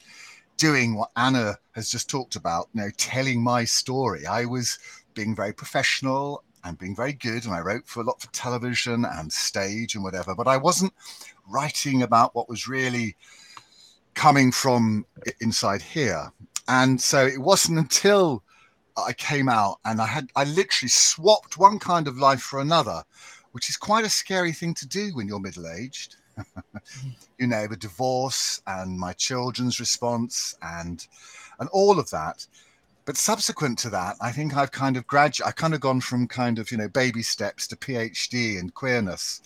doing 0.57 0.95
what 0.95 1.11
Anna 1.15 1.57
has 1.73 1.89
just 1.89 2.09
talked 2.09 2.35
about, 2.35 2.69
you 2.73 2.81
know, 2.81 2.89
telling 2.97 3.41
my 3.41 3.65
story. 3.65 4.25
I 4.25 4.45
was 4.45 4.79
being 5.13 5.35
very 5.35 5.53
professional 5.53 6.43
and 6.63 6.77
being 6.77 6.95
very 6.95 7.13
good, 7.13 7.45
and 7.45 7.53
I 7.53 7.59
wrote 7.59 7.87
for 7.87 8.01
a 8.01 8.03
lot 8.03 8.21
for 8.21 8.31
television 8.31 9.05
and 9.05 9.31
stage 9.31 9.95
and 9.95 10.03
whatever, 10.03 10.33
but 10.35 10.47
I 10.47 10.57
wasn't 10.57 10.93
writing 11.47 12.03
about 12.03 12.33
what 12.35 12.49
was 12.49 12.67
really 12.67 13.15
coming 14.13 14.51
from 14.51 15.05
inside 15.41 15.81
here. 15.81 16.31
And 16.67 17.01
so 17.01 17.25
it 17.25 17.39
wasn't 17.39 17.79
until 17.79 18.43
I 18.95 19.13
came 19.13 19.49
out 19.49 19.79
and 19.85 19.99
I 19.99 20.05
had 20.05 20.29
I 20.35 20.43
literally 20.45 20.89
swapped 20.89 21.57
one 21.57 21.79
kind 21.79 22.07
of 22.07 22.17
life 22.17 22.41
for 22.41 22.59
another, 22.59 23.03
which 23.51 23.69
is 23.69 23.75
quite 23.75 24.05
a 24.05 24.09
scary 24.09 24.53
thing 24.53 24.73
to 24.75 24.87
do 24.87 25.11
when 25.13 25.27
you're 25.27 25.39
middle 25.39 25.67
aged. 25.67 26.15
you 27.37 27.47
know, 27.47 27.67
the 27.67 27.77
divorce 27.77 28.61
and 28.67 28.99
my 28.99 29.13
children's 29.13 29.79
response 29.79 30.55
and 30.61 31.07
and 31.59 31.69
all 31.69 31.99
of 31.99 32.09
that. 32.11 32.45
But 33.05 33.17
subsequent 33.17 33.79
to 33.79 33.89
that, 33.89 34.15
I 34.21 34.31
think 34.31 34.55
I've 34.55 34.71
kind 34.71 34.95
of 34.95 35.05
graduated. 35.07 35.47
I've 35.47 35.55
kind 35.57 35.73
of 35.73 35.81
gone 35.81 35.99
from 35.99 36.27
kind 36.27 36.57
of 36.57 36.71
you 36.71 36.77
know 36.77 36.87
baby 36.87 37.21
steps 37.21 37.67
to 37.67 37.75
PhD 37.75 38.59
in 38.59 38.69
queerness 38.69 39.41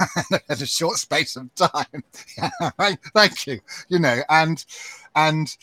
in 0.30 0.38
a 0.48 0.66
short 0.66 0.96
space 0.96 1.36
of 1.36 1.54
time. 1.54 2.04
Thank 3.14 3.46
you. 3.46 3.60
You 3.88 3.98
know, 3.98 4.22
and 4.30 4.64
and 5.14 5.54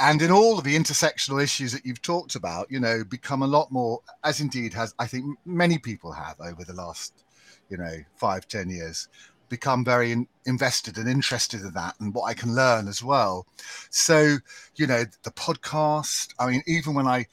and 0.00 0.20
in 0.20 0.32
all 0.32 0.58
of 0.58 0.64
the 0.64 0.76
intersectional 0.76 1.42
issues 1.42 1.72
that 1.72 1.86
you've 1.86 2.02
talked 2.02 2.34
about, 2.34 2.70
you 2.70 2.80
know, 2.80 3.04
become 3.04 3.42
a 3.42 3.46
lot 3.46 3.70
more, 3.70 4.00
as 4.24 4.40
indeed 4.40 4.74
has 4.74 4.94
I 4.98 5.06
think 5.06 5.38
many 5.44 5.78
people 5.78 6.10
have 6.10 6.40
over 6.40 6.64
the 6.64 6.74
last, 6.74 7.24
you 7.68 7.76
know, 7.76 7.98
five 8.16 8.48
ten 8.48 8.68
years, 8.68 9.08
become 9.48 9.84
very 9.84 10.12
in, 10.12 10.28
invested 10.46 10.98
and 10.98 11.08
interested 11.08 11.60
in 11.60 11.72
that 11.72 11.94
and 12.00 12.14
what 12.14 12.24
I 12.24 12.34
can 12.34 12.54
learn 12.54 12.88
as 12.88 13.02
well. 13.02 13.46
So, 13.90 14.38
you 14.76 14.86
know, 14.86 15.04
the 15.22 15.30
podcast, 15.30 16.34
I 16.38 16.50
mean, 16.50 16.62
even 16.66 16.94
when 16.94 17.06
I, 17.06 17.26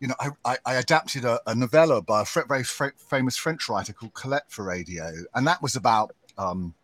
you 0.00 0.08
know, 0.08 0.14
I, 0.20 0.30
I, 0.44 0.58
I 0.66 0.74
adapted 0.74 1.24
a, 1.24 1.40
a, 1.46 1.54
novella 1.54 2.02
by 2.02 2.22
a 2.22 2.44
very 2.46 2.64
famous 2.64 3.36
French 3.36 3.68
writer 3.68 3.92
called 3.92 4.14
Colette 4.14 4.50
for 4.50 4.64
radio, 4.64 5.12
and 5.34 5.46
that 5.46 5.62
was 5.62 5.76
about 5.76 6.14
um, 6.36 6.74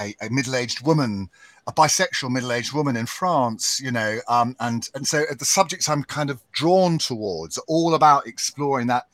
a, 0.00 0.14
a 0.20 0.30
middle-aged 0.30 0.84
woman, 0.84 1.30
a 1.66 1.72
bisexual 1.72 2.30
middle-aged 2.30 2.72
woman 2.72 2.96
in 2.96 3.06
France, 3.06 3.80
you 3.80 3.90
know, 3.90 4.18
um, 4.28 4.56
and 4.60 4.88
and 4.94 5.06
so 5.06 5.24
the 5.38 5.44
subjects 5.44 5.88
I'm 5.88 6.04
kind 6.04 6.30
of 6.30 6.42
drawn 6.52 6.98
towards 6.98 7.56
are 7.58 7.64
all 7.68 7.94
about 7.94 8.26
exploring 8.26 8.88
that 8.88 9.06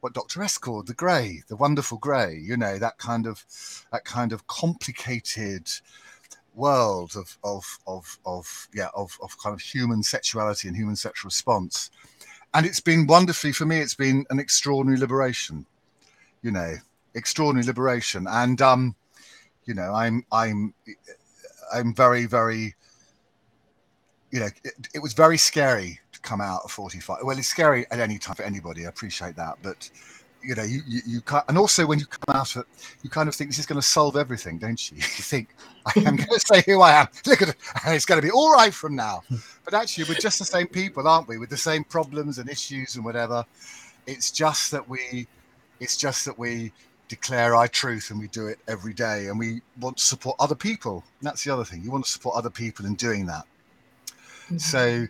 what 0.00 0.14
Dr. 0.14 0.42
S 0.42 0.58
called 0.58 0.86
the 0.86 0.94
grey, 0.94 1.42
the 1.48 1.56
wonderful 1.56 1.98
grey, 1.98 2.36
you 2.36 2.56
know, 2.56 2.78
that 2.78 2.98
kind 2.98 3.26
of 3.26 3.44
that 3.92 4.04
kind 4.04 4.32
of 4.32 4.46
complicated 4.46 5.68
world 6.54 7.12
of 7.16 7.38
of 7.44 7.78
of 7.86 8.18
of 8.26 8.68
yeah 8.74 8.88
of, 8.94 9.16
of 9.22 9.36
kind 9.38 9.54
of 9.54 9.60
human 9.60 10.02
sexuality 10.02 10.68
and 10.68 10.76
human 10.76 10.96
sexual 10.96 11.28
response. 11.28 11.90
And 12.54 12.64
it's 12.64 12.80
been 12.80 13.06
wonderfully 13.06 13.52
for 13.52 13.66
me, 13.66 13.78
it's 13.78 13.94
been 13.94 14.24
an 14.30 14.38
extraordinary 14.38 14.98
liberation, 14.98 15.66
you 16.42 16.50
know, 16.50 16.76
extraordinary 17.14 17.66
liberation. 17.66 18.26
And 18.28 18.60
um, 18.62 18.94
you 19.64 19.74
know, 19.74 19.92
I'm 19.94 20.24
I'm 20.32 20.74
I'm 21.72 21.94
very, 21.94 22.26
very 22.26 22.74
you 24.30 24.40
know, 24.40 24.48
it, 24.64 24.88
it 24.94 25.02
was 25.02 25.14
very 25.14 25.38
scary 25.38 26.00
come 26.28 26.40
out 26.42 26.60
at 26.64 26.70
45. 26.70 27.18
Well, 27.22 27.38
it's 27.38 27.48
scary 27.48 27.86
at 27.90 28.00
any 28.00 28.18
time 28.18 28.36
for 28.36 28.42
anybody. 28.42 28.84
I 28.84 28.90
appreciate 28.90 29.34
that, 29.36 29.56
but 29.62 29.90
you 30.42 30.54
know, 30.54 30.62
you, 30.62 30.82
you, 30.86 31.00
you 31.06 31.20
can't, 31.22 31.44
and 31.48 31.58
also 31.58 31.86
when 31.86 31.98
you 31.98 32.06
come 32.06 32.36
out 32.36 32.54
of 32.54 32.62
it, 32.62 32.66
you 33.02 33.10
kind 33.10 33.28
of 33.28 33.34
think 33.34 33.50
this 33.50 33.58
is 33.58 33.66
going 33.66 33.80
to 33.80 33.86
solve 33.86 34.16
everything, 34.16 34.58
don't 34.58 34.90
you? 34.90 34.98
You 35.02 35.02
think, 35.02 35.48
I 35.86 35.92
am 36.00 36.16
going 36.16 36.28
to 36.32 36.40
say 36.40 36.62
who 36.66 36.80
I 36.80 36.92
am. 36.92 37.08
Look 37.26 37.42
at 37.42 37.48
it, 37.48 37.56
and 37.84 37.94
it's 37.94 38.04
going 38.04 38.20
to 38.20 38.26
be 38.26 38.30
all 38.30 38.52
right 38.52 38.72
from 38.72 38.94
now. 38.94 39.22
But 39.64 39.74
actually, 39.74 40.04
we're 40.04 40.20
just 40.20 40.38
the 40.38 40.44
same 40.44 40.68
people, 40.68 41.08
aren't 41.08 41.28
we? 41.28 41.38
With 41.38 41.50
the 41.50 41.56
same 41.56 41.82
problems 41.82 42.38
and 42.38 42.48
issues 42.48 42.96
and 42.96 43.04
whatever. 43.04 43.44
It's 44.06 44.30
just 44.30 44.70
that 44.70 44.88
we, 44.88 45.26
it's 45.80 45.96
just 45.96 46.24
that 46.26 46.38
we 46.38 46.72
declare 47.08 47.54
our 47.54 47.68
truth 47.68 48.10
and 48.10 48.20
we 48.20 48.28
do 48.28 48.46
it 48.46 48.58
every 48.68 48.92
day 48.92 49.26
and 49.26 49.38
we 49.38 49.62
want 49.80 49.96
to 49.96 50.04
support 50.04 50.36
other 50.38 50.54
people. 50.54 51.02
And 51.20 51.26
that's 51.26 51.42
the 51.42 51.52
other 51.52 51.64
thing. 51.64 51.82
You 51.82 51.90
want 51.90 52.04
to 52.04 52.10
support 52.10 52.36
other 52.36 52.50
people 52.50 52.86
in 52.86 52.94
doing 52.94 53.26
that. 53.26 53.44
Mm-hmm. 54.44 54.58
So 54.58 55.06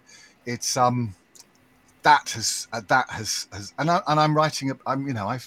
it's, 0.48 0.76
um, 0.76 1.14
that 2.02 2.30
has 2.30 2.68
uh, 2.72 2.80
that 2.88 3.11
has 3.11 3.48
has 3.52 3.74
and, 3.78 3.90
I, 3.90 4.00
and 4.06 4.18
I'm 4.20 4.34
writing. 4.34 4.72
I'm 4.87 5.06
you 5.06 5.12
know 5.12 5.28
I'm 5.28 5.40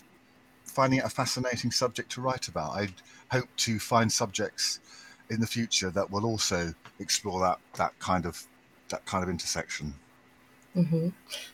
finding 0.64 1.00
it 1.00 1.06
a 1.06 1.10
fascinating 1.10 1.72
subject 1.72 2.12
to 2.14 2.22
write 2.22 2.48
about. 2.48 2.72
I 2.72 2.90
hope 3.32 3.48
to 3.58 3.80
find 3.80 4.12
subjects 4.12 4.80
in 5.30 5.40
the 5.40 5.48
future 5.48 5.90
that 5.92 6.12
will 6.12 6.26
also 6.26 6.74
explore 7.00 7.40
that 7.42 7.60
that 7.78 7.98
kind 8.00 8.26
of 8.26 8.44
that 8.90 9.06
kind 9.06 9.24
of 9.24 9.30
intersection. 9.30 9.94
Mm-hmm. 10.76 11.10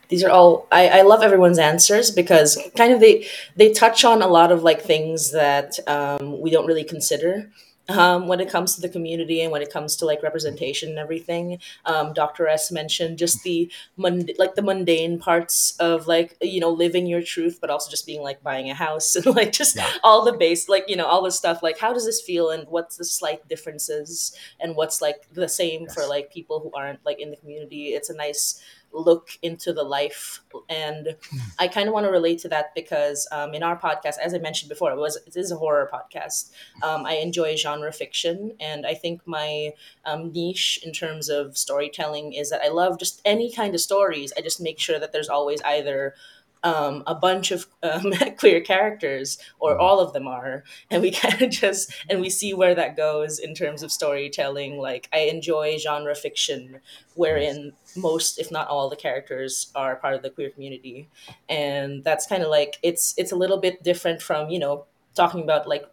These 0.08 0.22
are 0.24 0.30
all 0.30 0.66
I, 0.70 1.00
I 1.00 1.02
love 1.02 1.22
everyone's 1.22 1.58
answers 1.58 2.10
because 2.10 2.58
kind 2.76 2.92
of 2.92 3.00
they 3.00 3.26
they 3.56 3.72
touch 3.72 4.04
on 4.04 4.20
a 4.20 4.28
lot 4.28 4.52
of 4.52 4.62
like 4.62 4.82
things 4.82 5.32
that 5.32 5.78
um, 5.88 6.40
we 6.40 6.50
don't 6.50 6.66
really 6.66 6.84
consider 6.84 7.50
um, 7.88 8.28
when 8.28 8.40
it 8.40 8.50
comes 8.50 8.74
to 8.74 8.80
the 8.80 8.88
community 8.88 9.40
and 9.40 9.50
when 9.50 9.62
it 9.62 9.72
comes 9.72 9.96
to 9.96 10.06
like 10.06 10.22
representation 10.22 10.90
and 10.90 10.98
everything. 10.98 11.58
Um, 11.84 12.12
Dr. 12.12 12.46
S 12.46 12.70
mentioned 12.70 13.18
just 13.18 13.42
the 13.42 13.70
mund- 13.96 14.32
like 14.38 14.54
the 14.54 14.62
mundane 14.62 15.18
parts 15.18 15.74
of 15.78 16.06
like 16.06 16.36
you 16.40 16.60
know 16.60 16.70
living 16.70 17.06
your 17.06 17.22
truth, 17.22 17.58
but 17.60 17.70
also 17.70 17.90
just 17.90 18.06
being 18.06 18.22
like 18.22 18.42
buying 18.42 18.70
a 18.70 18.74
house 18.74 19.16
and 19.16 19.26
like 19.34 19.52
just 19.52 19.76
yeah. 19.76 19.90
all 20.02 20.24
the 20.24 20.32
base 20.32 20.68
like 20.68 20.84
you 20.88 20.96
know 20.96 21.06
all 21.06 21.22
the 21.22 21.30
stuff 21.30 21.62
like 21.62 21.78
how 21.78 21.92
does 21.92 22.04
this 22.04 22.20
feel 22.20 22.50
and 22.50 22.68
what's 22.68 22.96
the 22.96 23.04
slight 23.04 23.46
differences 23.48 24.36
and 24.60 24.76
what's 24.76 25.00
like 25.00 25.26
the 25.32 25.48
same 25.48 25.82
yes. 25.82 25.94
for 25.94 26.06
like 26.06 26.32
people 26.32 26.60
who 26.60 26.70
aren't 26.78 27.04
like 27.04 27.20
in 27.20 27.30
the 27.30 27.36
community. 27.36 27.88
It's 27.88 28.10
a 28.10 28.14
nice 28.14 28.62
look 28.92 29.30
into 29.42 29.72
the 29.72 29.82
life. 29.82 30.40
And 30.68 31.16
i 31.58 31.68
kind 31.68 31.88
of 31.88 31.94
want 31.94 32.06
to 32.06 32.10
relate 32.10 32.38
to 32.40 32.48
that 32.48 32.74
because 32.74 33.28
um, 33.32 33.54
in 33.54 33.62
our 33.62 33.78
podcast 33.78 34.18
as 34.22 34.34
i 34.34 34.38
mentioned 34.38 34.68
before 34.68 34.90
it 34.90 34.98
was 34.98 35.16
it 35.26 35.36
is 35.36 35.50
a 35.50 35.56
horror 35.56 35.88
podcast. 35.92 36.50
Um, 36.82 37.04
i 37.06 37.14
enjoy 37.14 37.56
genre 37.56 37.92
fiction. 37.92 38.52
And 38.60 38.86
i 38.86 38.94
think 38.94 39.26
my 39.26 39.72
um, 40.04 40.32
niche 40.32 40.80
in 40.84 40.92
terms 40.92 41.28
of 41.28 41.56
storytelling 41.56 42.32
is 42.32 42.50
that 42.50 42.62
i 42.62 42.68
love 42.68 42.98
just 42.98 43.20
any 43.24 43.52
kind 43.52 43.74
of 43.74 43.80
stories. 43.80 44.32
I 44.36 44.40
just 44.40 44.60
make 44.60 44.80
sure 44.80 44.98
that 44.98 45.12
there's 45.12 45.28
always 45.28 45.60
either 45.62 46.14
um, 46.62 47.02
a 47.06 47.14
bunch 47.14 47.50
of 47.50 47.66
um, 47.82 48.12
queer 48.38 48.60
characters, 48.60 49.38
or 49.58 49.72
mm-hmm. 49.72 49.80
all 49.80 50.00
of 50.00 50.12
them 50.12 50.26
are, 50.26 50.64
and 50.90 51.02
we 51.02 51.10
kind 51.24 51.40
of 51.42 51.50
just 51.50 51.92
and 52.08 52.20
we 52.20 52.30
see 52.30 52.54
where 52.54 52.74
that 52.74 52.96
goes 52.96 53.38
in 53.38 53.54
terms 53.54 53.82
of 53.82 53.92
storytelling. 53.92 54.78
Like 54.78 55.08
I 55.12 55.20
enjoy 55.20 55.78
genre 55.78 56.14
fiction, 56.14 56.80
wherein 57.14 57.72
most, 57.96 58.38
if 58.38 58.50
not 58.50 58.68
all, 58.68 58.88
the 58.88 58.96
characters 58.96 59.70
are 59.74 59.96
part 59.96 60.14
of 60.14 60.22
the 60.22 60.30
queer 60.30 60.50
community, 60.50 61.08
and 61.48 62.04
that's 62.04 62.26
kind 62.26 62.42
of 62.42 62.48
like 62.48 62.78
it's 62.82 63.14
it's 63.16 63.32
a 63.32 63.36
little 63.36 63.58
bit 63.58 63.82
different 63.82 64.22
from 64.22 64.50
you 64.50 64.58
know 64.58 64.84
talking 65.14 65.42
about 65.42 65.68
like 65.68 65.84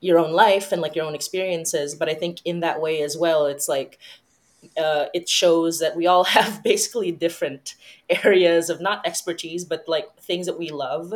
your 0.00 0.18
own 0.18 0.32
life 0.32 0.70
and 0.70 0.82
like 0.82 0.94
your 0.94 1.06
own 1.06 1.14
experiences 1.14 1.94
but 1.94 2.10
i 2.10 2.14
think 2.14 2.40
in 2.44 2.60
that 2.60 2.78
way 2.78 3.00
as 3.00 3.16
well 3.16 3.46
it's 3.46 3.68
like 3.68 3.98
uh, 4.76 5.06
it 5.14 5.28
shows 5.28 5.78
that 5.80 5.96
we 5.96 6.06
all 6.06 6.24
have 6.38 6.62
basically 6.62 7.12
different 7.12 7.74
areas 8.08 8.70
of 8.70 8.80
not 8.80 9.06
expertise, 9.06 9.64
but 9.64 9.84
like 9.86 10.16
things 10.20 10.46
that 10.46 10.58
we 10.58 10.70
love, 10.70 11.12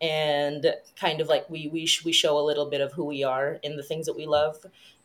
and 0.00 0.74
kind 0.96 1.20
of 1.20 1.28
like 1.28 1.48
we 1.48 1.68
we 1.68 1.88
we 2.04 2.12
show 2.12 2.38
a 2.38 2.44
little 2.44 2.68
bit 2.68 2.80
of 2.80 2.92
who 2.92 3.04
we 3.04 3.22
are 3.22 3.60
in 3.62 3.76
the 3.76 3.82
things 3.82 4.06
that 4.06 4.16
we 4.16 4.26
love. 4.26 4.56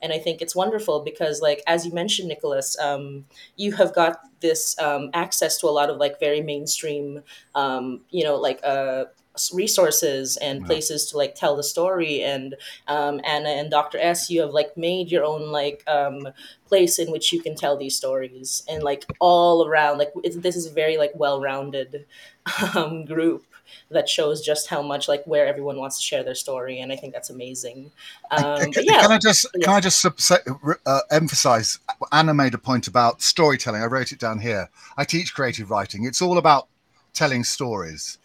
And 0.01 0.13
I 0.13 0.19
think 0.19 0.41
it's 0.41 0.55
wonderful 0.55 1.01
because, 1.01 1.41
like 1.41 1.63
as 1.67 1.85
you 1.85 1.93
mentioned, 1.93 2.27
Nicholas, 2.27 2.77
um, 2.79 3.25
you 3.55 3.73
have 3.73 3.93
got 3.93 4.19
this 4.41 4.77
um, 4.79 5.09
access 5.13 5.59
to 5.59 5.67
a 5.67 5.69
lot 5.71 5.89
of 5.89 5.97
like 5.97 6.19
very 6.19 6.41
mainstream, 6.41 7.21
um, 7.55 8.01
you 8.09 8.23
know, 8.23 8.35
like 8.35 8.59
uh, 8.63 9.05
resources 9.53 10.37
and 10.37 10.65
places 10.65 11.05
to 11.09 11.17
like 11.17 11.35
tell 11.35 11.55
the 11.55 11.63
story 11.63 12.21
and 12.21 12.55
um, 12.87 13.21
Anna 13.23 13.49
and 13.49 13.71
Dr. 13.71 13.97
S 13.99 14.29
you 14.29 14.41
have 14.41 14.51
like 14.51 14.75
made 14.77 15.11
your 15.11 15.23
own 15.23 15.51
like 15.51 15.83
um, 15.87 16.27
place 16.65 16.99
in 16.99 17.11
which 17.11 17.31
you 17.31 17.41
can 17.41 17.55
tell 17.55 17.77
these 17.77 17.95
stories 17.95 18.63
and 18.67 18.83
like 18.83 19.05
all 19.19 19.67
around 19.67 19.97
like 19.97 20.11
this 20.35 20.55
is 20.55 20.65
a 20.67 20.71
very 20.71 20.97
like 20.97 21.11
well-rounded 21.15 22.05
um, 22.75 23.05
group 23.05 23.45
that 23.89 24.09
shows 24.09 24.41
just 24.41 24.67
how 24.67 24.81
much 24.81 25.07
like 25.07 25.23
where 25.25 25.45
everyone 25.47 25.77
wants 25.77 25.97
to 25.97 26.03
share 26.03 26.23
their 26.23 26.35
story 26.35 26.79
and 26.79 26.91
I 26.91 26.95
think 26.95 27.13
that's 27.13 27.29
amazing. 27.29 27.91
Um, 28.31 28.71
can, 28.71 28.83
yeah. 28.83 29.01
Can 29.01 29.11
I 29.11 29.17
just 29.17 29.47
yeah. 29.55 29.65
can 29.65 29.73
I 29.75 29.79
just 29.79 30.05
uh, 30.05 30.99
emphasize 31.11 31.79
Anna 32.11 32.33
made 32.33 32.53
a 32.53 32.57
point 32.57 32.87
about 32.87 33.21
storytelling 33.21 33.81
I 33.81 33.85
wrote 33.85 34.11
it 34.11 34.19
down 34.19 34.39
here. 34.39 34.69
I 34.97 35.03
teach 35.03 35.33
creative 35.33 35.71
writing. 35.71 36.05
It's 36.05 36.21
all 36.21 36.37
about 36.37 36.67
telling 37.13 37.43
stories 37.43 38.17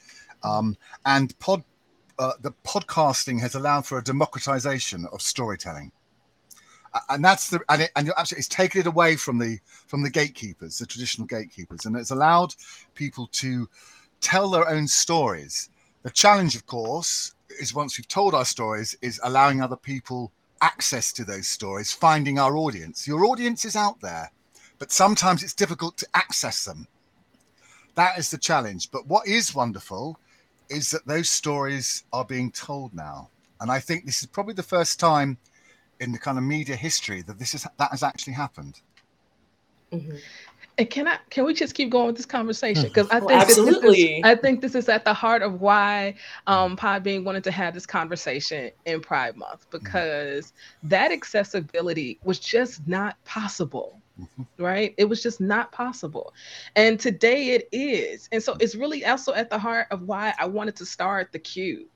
um, 0.44 0.76
and 1.07 1.38
pod, 1.38 1.62
uh, 2.18 2.33
the 2.40 2.52
podcasting 2.64 3.40
has 3.40 3.55
allowed 3.55 3.87
for 3.87 3.98
a 3.98 4.05
democratization 4.05 5.07
of 5.12 5.22
storytelling. 5.22 5.92
And 7.09 7.24
that's 7.24 7.48
the 7.48 7.61
and, 7.70 7.83
it, 7.83 7.90
and 7.96 8.07
you're 8.07 8.18
absolutely 8.18 8.40
it's 8.40 8.48
taken 8.48 8.83
it 8.83 8.87
away 8.87 9.16
from 9.16 9.38
the 9.38 9.59
from 9.87 10.02
the 10.02 10.11
gatekeepers, 10.11 10.78
the 10.78 10.85
traditional 10.85 11.26
gatekeepers, 11.26 11.87
and 11.87 11.96
it's 11.96 12.11
allowed 12.11 12.55
people 12.94 13.28
to 13.33 13.66
tell 14.20 14.50
their 14.50 14.68
own 14.68 14.87
stories. 14.87 15.70
The 16.02 16.11
challenge, 16.11 16.55
of 16.55 16.66
course, 16.66 17.35
is 17.61 17.72
once 17.74 17.96
we've 17.96 18.09
told 18.09 18.35
our 18.35 18.44
stories, 18.44 18.94
is 19.00 19.20
allowing 19.24 19.62
other 19.62 19.76
people 19.76 20.33
access 20.61 21.12
to 21.12 21.24
those 21.24 21.48
stories, 21.48 21.92
finding 21.92 22.38
our 22.38 22.57
audience. 22.57 23.07
Your 23.07 23.24
audience 23.24 23.64
is 23.64 23.74
out 23.74 24.00
there, 24.00 24.31
but 24.78 24.92
sometimes 24.92 25.42
it's 25.42 25.55
difficult 25.55 25.96
to 25.98 26.07
access 26.14 26.64
them. 26.64 26.87
That 27.94 28.18
is 28.18 28.31
the 28.31 28.38
challenge. 28.38 28.90
But 28.90 29.07
what 29.07 29.26
is 29.26 29.55
wonderful 29.55 30.18
is 30.72 30.90
that 30.90 31.06
those 31.06 31.28
stories 31.28 32.04
are 32.12 32.24
being 32.24 32.50
told 32.50 32.94
now. 32.94 33.28
And 33.61 33.70
I 33.70 33.78
think 33.78 34.06
this 34.06 34.22
is 34.22 34.26
probably 34.26 34.54
the 34.54 34.62
first 34.62 34.98
time 34.98 35.38
in 36.00 36.11
the 36.11 36.18
kind 36.18 36.37
of 36.37 36.44
media 36.44 36.74
history 36.74 37.22
that 37.22 37.38
this 37.38 37.54
is 37.54 37.66
that 37.78 37.90
has 37.90 38.02
actually 38.02 38.32
happened. 38.32 38.80
Mm-hmm. 39.92 40.16
And 40.78 40.90
can 40.90 41.06
I 41.06 41.18
can 41.30 41.44
we 41.44 41.54
just 41.54 41.74
keep 41.74 41.90
going 41.90 42.06
with 42.08 42.16
this 42.16 42.26
conversation? 42.26 42.85
Because 42.85 43.08
I 43.11 43.20
think 43.20 43.32
absolutely, 43.32 44.18
is, 44.18 44.24
I 44.24 44.35
think 44.35 44.62
this 44.62 44.74
is 44.74 44.88
at 44.88 45.04
the 45.04 45.14
heart 45.14 45.42
of 45.42 45.61
why 45.61 46.16
um, 46.48 46.76
Podbean 46.76 47.24
wanted 47.24 47.44
to 47.44 47.52
have 47.52 47.74
this 47.74 47.87
conversation 47.87 48.72
in 48.85 49.00
Pride 49.00 49.37
Month 49.37 49.66
because 49.70 50.46
mm-hmm. 50.46 50.88
that 50.88 51.12
accessibility 51.12 52.18
was 52.24 52.40
just 52.40 52.88
not 52.88 53.22
possible 53.24 54.01
Mm-hmm. 54.22 54.62
Right? 54.62 54.94
It 54.96 55.06
was 55.06 55.22
just 55.22 55.40
not 55.40 55.72
possible. 55.72 56.32
And 56.76 56.98
today 56.98 57.50
it 57.50 57.68
is. 57.72 58.28
And 58.32 58.42
so 58.42 58.56
it's 58.61 58.74
really 58.74 59.04
also 59.04 59.35
at 59.35 59.50
the 59.50 59.58
heart 59.58 59.88
of 59.90 60.02
why 60.02 60.35
I 60.38 60.46
wanted 60.46 60.76
to 60.76 60.87
start 60.87 61.32
the 61.32 61.38
Qube. 61.38 61.87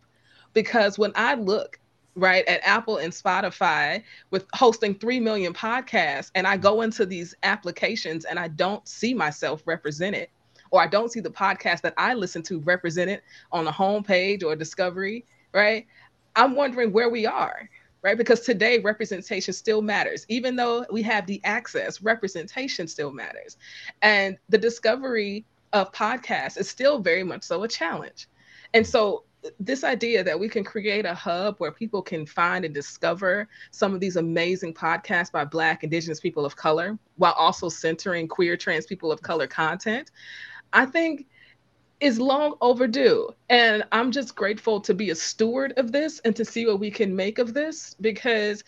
Because 0.53 0.99
when 0.99 1.13
I 1.15 1.35
look 1.35 1.79
right 2.17 2.47
at 2.49 2.61
Apple 2.65 2.97
and 2.97 3.13
Spotify 3.13 4.03
with 4.31 4.47
hosting 4.55 4.95
3 4.95 5.21
million 5.21 5.53
podcasts 5.53 6.31
and 6.35 6.47
I 6.47 6.57
go 6.57 6.81
into 6.81 7.05
these 7.05 7.35
applications 7.43 8.25
and 8.25 8.39
I 8.39 8.49
don't 8.49 8.87
see 8.89 9.13
myself 9.13 9.63
represented 9.67 10.29
or 10.71 10.81
I 10.81 10.87
don't 10.87 11.13
see 11.13 11.21
the 11.21 11.31
podcast 11.31 11.83
that 11.83 11.95
I 11.99 12.15
listen 12.15 12.43
to 12.45 12.61
represented 12.61 13.23
on 13.53 13.67
the 13.67 13.71
homepage 13.71 14.43
or 14.43 14.57
discovery, 14.57 15.27
right? 15.53 15.87
I'm 16.35 16.55
wondering 16.55 16.93
where 16.93 17.09
we 17.09 17.27
are 17.27 17.69
right? 18.03 18.17
Because 18.17 18.41
today 18.41 18.79
representation 18.79 19.53
still 19.53 19.83
matters. 19.83 20.27
Even 20.29 20.57
though 20.57 20.87
we 20.91 21.03
have 21.03 21.27
the 21.27 21.41
access, 21.45 22.03
representation 22.03 22.87
still 22.87 23.13
matters. 23.13 23.57
And 24.03 24.39
the 24.49 24.59
discovery 24.59 25.45
of 25.73 25.93
podcasts 25.93 26.59
is 26.59 26.69
still 26.69 26.99
very 26.99 27.25
much 27.25 27.43
so 27.43 27.63
a 27.63 27.69
challenge. 27.69 28.29
And 28.75 28.87
so 28.87 29.25
this 29.61 29.85
idea 29.85 30.25
that 30.25 30.39
we 30.39 30.49
can 30.49 30.65
create 30.65 31.05
a 31.05 31.15
hub 31.15 31.57
where 31.59 31.71
people 31.71 32.03
can 32.03 32.27
find 32.27 32.65
and 32.65 32.75
discover 32.75 33.49
some 33.71 33.95
of 33.95 34.01
these 34.01 34.17
amazing 34.17 34.75
podcasts 34.75 35.31
by 35.31 35.45
Black, 35.45 35.85
Indigenous 35.85 36.21
people 36.21 36.45
of 36.45 36.57
color, 36.57 36.99
while 37.17 37.35
also 37.35 37.69
centering 37.69 38.27
queer, 38.29 38.57
trans 38.57 38.87
people 38.87 39.13
of 39.13 39.23
color 39.23 39.47
content, 39.47 40.11
I 40.73 40.87
think 40.87 41.27
is 42.01 42.19
long 42.19 42.55
overdue. 42.61 43.29
And 43.49 43.85
I'm 43.93 44.13
just 44.13 44.35
grateful 44.35 44.81
to 44.83 44.95
be 44.95 45.11
a 45.11 45.15
steward 45.15 45.73
of 45.77 45.93
this 45.93 46.21
and 46.21 46.37
to 46.37 46.45
see 46.45 46.67
what 46.67 46.81
we 46.81 46.91
can 46.91 47.15
make 47.15 47.39
of 47.39 47.55
this 47.55 47.95
because 48.01 48.65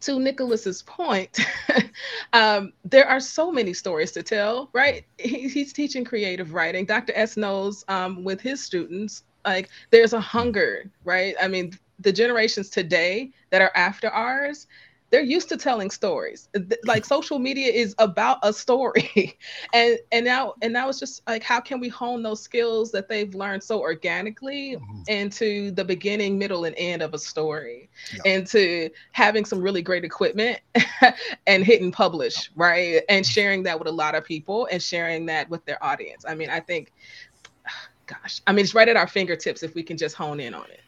to 0.00 0.18
Nicholas's 0.18 0.82
point, 0.82 1.38
um, 2.32 2.72
there 2.84 3.08
are 3.08 3.20
so 3.20 3.52
many 3.52 3.72
stories 3.72 4.12
to 4.12 4.22
tell, 4.22 4.68
right? 4.72 5.04
He, 5.18 5.48
he's 5.48 5.72
teaching 5.72 6.04
creative 6.04 6.54
writing. 6.54 6.84
Dr. 6.84 7.12
S 7.14 7.36
knows 7.36 7.84
um, 7.88 8.24
with 8.24 8.40
his 8.40 8.62
students, 8.62 9.22
like 9.44 9.70
there's 9.90 10.12
a 10.12 10.20
hunger, 10.20 10.90
right? 11.04 11.34
I 11.40 11.48
mean, 11.48 11.78
the 12.00 12.12
generations 12.12 12.68
today 12.68 13.30
that 13.50 13.62
are 13.62 13.70
after 13.76 14.08
ours, 14.08 14.66
they're 15.12 15.22
used 15.22 15.50
to 15.50 15.58
telling 15.58 15.90
stories. 15.90 16.48
Like 16.84 17.04
social 17.04 17.38
media 17.38 17.70
is 17.70 17.94
about 17.98 18.38
a 18.42 18.52
story. 18.52 19.38
And 19.74 19.98
and 20.10 20.24
now 20.24 20.54
and 20.62 20.72
now 20.72 20.88
it's 20.88 20.98
just 20.98 21.22
like 21.28 21.42
how 21.42 21.60
can 21.60 21.78
we 21.80 21.88
hone 21.88 22.22
those 22.22 22.40
skills 22.40 22.90
that 22.92 23.08
they've 23.08 23.34
learned 23.34 23.62
so 23.62 23.80
organically 23.80 24.76
mm-hmm. 24.76 25.02
into 25.08 25.70
the 25.72 25.84
beginning 25.84 26.38
middle 26.38 26.64
and 26.64 26.74
end 26.78 27.02
of 27.02 27.12
a 27.12 27.18
story? 27.18 27.90
Yeah. 28.14 28.36
into 28.36 28.90
having 29.12 29.44
some 29.44 29.60
really 29.60 29.82
great 29.82 30.04
equipment 30.04 30.60
and 31.46 31.64
hit 31.64 31.82
and 31.82 31.92
publish 31.92 32.50
right? 32.56 33.02
And 33.08 33.26
sharing 33.26 33.62
that 33.64 33.78
with 33.78 33.88
a 33.88 33.92
lot 33.92 34.14
of 34.14 34.24
people 34.24 34.66
and 34.70 34.82
sharing 34.82 35.26
that 35.26 35.50
with 35.50 35.64
their 35.66 35.82
audience. 35.84 36.24
I 36.26 36.34
mean 36.34 36.48
i 36.48 36.60
think 36.60 36.92
gosh 38.06 38.40
i 38.46 38.52
mean 38.52 38.64
it's 38.64 38.74
right 38.74 38.88
at 38.88 38.96
our 38.96 39.08
fingertips 39.08 39.62
if 39.62 39.74
we 39.74 39.82
can 39.82 39.98
just 39.98 40.14
hone 40.16 40.40
in 40.40 40.54
on 40.54 40.66
it. 40.70 40.80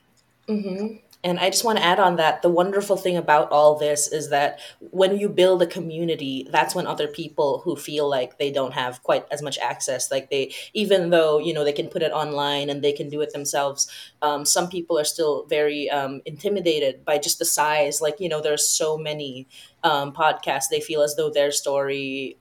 Mm-hmm. 0.48 0.96
And 1.24 1.38
I 1.40 1.48
just 1.48 1.64
want 1.64 1.78
to 1.78 1.84
add 1.84 1.98
on 1.98 2.16
that 2.16 2.42
the 2.42 2.50
wonderful 2.50 2.98
thing 2.98 3.16
about 3.16 3.50
all 3.50 3.78
this 3.78 4.08
is 4.12 4.28
that 4.28 4.60
when 4.80 5.16
you 5.16 5.30
build 5.30 5.62
a 5.62 5.66
community, 5.66 6.46
that's 6.52 6.74
when 6.74 6.86
other 6.86 7.08
people 7.08 7.62
who 7.64 7.76
feel 7.76 8.06
like 8.10 8.36
they 8.38 8.52
don't 8.52 8.74
have 8.74 9.02
quite 9.02 9.24
as 9.30 9.40
much 9.40 9.58
access, 9.58 10.10
like 10.10 10.28
they, 10.28 10.52
even 10.74 11.08
though, 11.08 11.38
you 11.38 11.54
know, 11.54 11.64
they 11.64 11.72
can 11.72 11.88
put 11.88 12.02
it 12.02 12.12
online 12.12 12.68
and 12.68 12.84
they 12.84 12.92
can 12.92 13.08
do 13.08 13.22
it 13.22 13.32
themselves, 13.32 13.90
um, 14.20 14.44
some 14.44 14.68
people 14.68 14.98
are 14.98 15.04
still 15.04 15.46
very 15.46 15.88
um, 15.88 16.20
intimidated 16.26 17.06
by 17.06 17.16
just 17.16 17.38
the 17.38 17.46
size. 17.46 18.02
Like, 18.02 18.20
you 18.20 18.28
know, 18.28 18.42
there's 18.42 18.68
so 18.68 18.98
many 18.98 19.48
um, 19.82 20.12
podcasts, 20.12 20.68
they 20.70 20.80
feel 20.80 21.00
as 21.00 21.16
though 21.16 21.30
their 21.30 21.50
story 21.50 22.36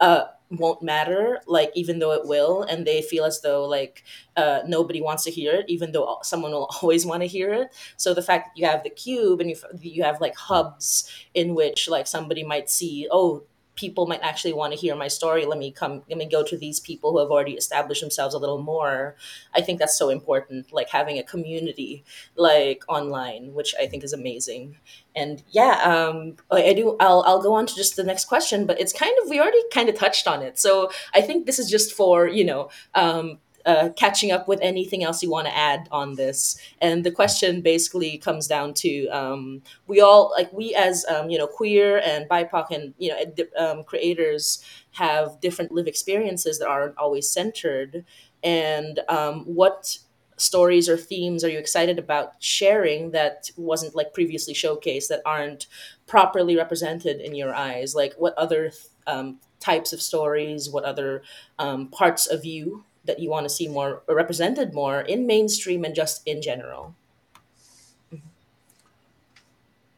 uh, 0.00 0.26
won't 0.50 0.82
matter 0.82 1.40
like 1.46 1.70
even 1.74 1.98
though 1.98 2.12
it 2.12 2.26
will 2.26 2.62
and 2.62 2.86
they 2.86 3.02
feel 3.02 3.24
as 3.24 3.42
though 3.42 3.66
like 3.66 4.02
uh, 4.36 4.60
nobody 4.66 5.00
wants 5.00 5.24
to 5.24 5.30
hear 5.30 5.52
it 5.52 5.66
even 5.68 5.92
though 5.92 6.18
someone 6.22 6.52
will 6.52 6.70
always 6.82 7.04
want 7.04 7.22
to 7.22 7.26
hear 7.26 7.52
it. 7.52 7.74
So 7.96 8.14
the 8.14 8.22
fact 8.22 8.48
that 8.48 8.60
you 8.60 8.66
have 8.66 8.82
the 8.82 8.90
Qube 8.90 9.40
and 9.40 9.50
you, 9.50 9.56
you 9.80 10.02
have 10.04 10.20
like 10.20 10.36
hubs 10.36 11.10
in 11.34 11.54
which 11.54 11.88
like 11.88 12.06
somebody 12.06 12.44
might 12.44 12.70
see 12.70 13.08
oh 13.10 13.44
people 13.78 14.06
might 14.06 14.20
actually 14.22 14.52
want 14.52 14.72
to 14.72 14.78
hear 14.78 14.96
my 14.96 15.06
story 15.06 15.46
let 15.46 15.58
me 15.58 15.70
come 15.70 16.02
let 16.10 16.18
me 16.18 16.26
go 16.26 16.42
to 16.42 16.56
these 16.58 16.80
people 16.80 17.12
who 17.12 17.20
have 17.20 17.30
already 17.30 17.52
established 17.52 18.00
themselves 18.00 18.34
a 18.34 18.38
little 18.38 18.60
more. 18.60 19.14
I 19.54 19.60
think 19.60 19.78
that's 19.78 19.96
so 19.96 20.08
important 20.08 20.72
like 20.72 20.88
having 20.90 21.16
a 21.18 21.22
community 21.22 22.04
like 22.34 22.82
online 22.88 23.54
which 23.54 23.74
i 23.80 23.86
think 23.86 24.02
is 24.02 24.12
amazing. 24.12 24.76
And 25.14 25.42
yeah 25.50 25.74
um, 25.92 26.36
I, 26.50 26.74
do 26.74 26.96
I'll, 27.00 27.22
I'll 27.26 27.42
go 27.42 27.54
on 27.54 27.66
to 27.66 27.74
just 27.74 27.94
the 27.96 28.04
next 28.04 28.24
question 28.24 28.66
but 28.66 28.80
it's 28.80 28.92
kind 28.92 29.16
of 29.22 29.30
we 29.30 29.40
already 29.40 29.62
kind 29.72 29.88
of 29.88 29.94
touched 29.94 30.26
on 30.26 30.42
it. 30.42 30.58
So 30.58 30.90
i 31.14 31.20
think 31.20 31.46
this 31.46 31.60
is 31.60 31.70
just 31.70 31.92
for 31.92 32.26
you 32.26 32.44
know 32.44 32.70
um, 32.94 33.38
uh, 33.66 33.90
catching 33.96 34.30
up 34.30 34.48
with 34.48 34.60
anything 34.62 35.04
else 35.04 35.22
you 35.22 35.30
want 35.30 35.46
to 35.46 35.56
add 35.56 35.88
on 35.90 36.14
this. 36.14 36.58
And 36.80 37.04
the 37.04 37.10
question 37.10 37.60
basically 37.60 38.18
comes 38.18 38.46
down 38.46 38.74
to 38.74 39.08
um, 39.08 39.62
we 39.86 40.00
all 40.00 40.32
like 40.36 40.52
we 40.52 40.74
as 40.74 41.04
um, 41.06 41.30
you 41.30 41.38
know 41.38 41.46
queer 41.46 41.98
and 41.98 42.28
BIPOC 42.28 42.70
and 42.70 42.94
you 42.98 43.10
know 43.10 43.44
um, 43.58 43.84
creators 43.84 44.62
have 44.92 45.40
different 45.40 45.72
live 45.72 45.86
experiences 45.86 46.58
that 46.58 46.68
aren't 46.68 46.96
always 46.96 47.30
centered. 47.30 48.04
And 48.42 49.00
um, 49.08 49.44
what 49.44 49.98
stories 50.36 50.88
or 50.88 50.96
themes 50.96 51.42
are 51.42 51.48
you 51.48 51.58
excited 51.58 51.98
about 51.98 52.34
sharing 52.38 53.10
that 53.10 53.50
wasn't 53.56 53.94
like 53.94 54.14
previously 54.14 54.54
showcased 54.54 55.08
that 55.08 55.20
aren't 55.26 55.66
properly 56.06 56.56
represented 56.56 57.20
in 57.20 57.34
your 57.34 57.54
eyes? 57.54 57.94
Like 57.94 58.14
what 58.16 58.34
other 58.38 58.72
um, 59.06 59.38
types 59.60 59.92
of 59.92 60.00
stories, 60.00 60.70
what 60.70 60.84
other 60.84 61.22
um, 61.58 61.88
parts 61.88 62.26
of 62.26 62.44
you 62.44 62.84
that 63.08 63.18
you 63.18 63.28
want 63.28 63.44
to 63.44 63.50
see 63.50 63.66
more 63.66 64.02
represented 64.08 64.72
more 64.72 65.00
in 65.00 65.26
mainstream 65.26 65.84
and 65.84 65.94
just 65.94 66.22
in 66.26 66.40
general. 66.40 66.94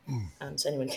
Mm. 0.09 0.29
Um, 0.41 0.59
so 0.59 0.69
anyone, 0.71 0.91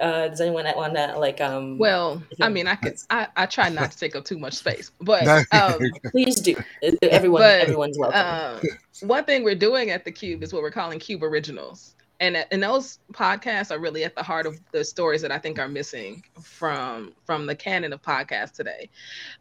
uh, 0.00 0.28
does 0.28 0.40
anyone 0.40 0.66
want 0.76 0.94
to 0.94 1.18
like? 1.18 1.40
Um, 1.40 1.78
well, 1.78 2.22
I 2.40 2.48
mean, 2.48 2.68
I 2.68 2.76
could. 2.76 2.98
I, 3.10 3.28
I 3.36 3.46
try 3.46 3.70
not 3.70 3.90
to 3.90 3.98
take 3.98 4.14
up 4.14 4.24
too 4.24 4.38
much 4.38 4.54
space, 4.54 4.92
but 5.00 5.26
um, 5.52 5.80
please 6.10 6.36
do. 6.36 6.54
Everyone, 7.02 7.40
but, 7.40 7.60
everyone's 7.60 7.98
welcome. 7.98 8.20
Uh, 8.20 8.60
one 9.00 9.24
thing 9.24 9.42
we're 9.42 9.54
doing 9.54 9.90
at 9.90 10.04
the 10.04 10.12
Qube 10.12 10.42
is 10.42 10.52
what 10.52 10.62
we're 10.62 10.70
calling 10.70 10.98
Qube 10.98 11.22
Originals 11.22 11.94
and 12.20 12.44
and 12.50 12.62
those 12.62 12.98
podcasts 13.12 13.70
are 13.70 13.78
really 13.78 14.04
at 14.04 14.14
the 14.14 14.22
heart 14.22 14.46
of 14.46 14.58
the 14.72 14.84
stories 14.84 15.22
that 15.22 15.32
I 15.32 15.38
think 15.38 15.58
are 15.58 15.68
missing 15.68 16.22
from 16.42 17.12
from 17.24 17.46
the 17.46 17.54
canon 17.54 17.92
of 17.92 18.02
podcasts 18.02 18.52
today. 18.52 18.88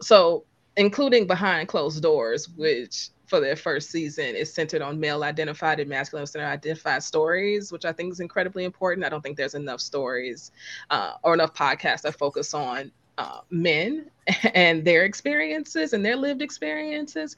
So, 0.02 0.46
including 0.78 1.28
behind 1.28 1.68
closed 1.68 2.02
doors, 2.02 2.50
which 2.50 3.10
for 3.28 3.40
their 3.40 3.56
first 3.56 3.90
season 3.90 4.36
is 4.36 4.54
centered 4.54 4.82
on 4.82 5.00
male 5.00 5.24
identified 5.24 5.80
and 5.80 5.90
masculine 5.90 6.28
center 6.28 6.46
identified 6.46 7.02
stories, 7.02 7.72
which 7.72 7.86
I 7.86 7.92
think 7.92 8.12
is 8.12 8.20
incredibly 8.20 8.64
important. 8.64 9.06
I 9.06 9.10
don't 9.10 9.22
think 9.22 9.38
there's 9.38 9.56
enough 9.56 9.82
stories 9.82 10.52
uh, 10.90 11.14
or 11.24 11.34
enough 11.34 11.54
podcasts 11.54 12.02
that 12.02 12.18
focus 12.18 12.54
on 12.54 12.92
uh, 13.18 13.40
men 13.50 14.10
and 14.54 14.84
their 14.84 15.06
experiences 15.06 15.94
and 15.94 16.06
their 16.06 16.16
lived 16.16 16.42
experiences 16.42 17.36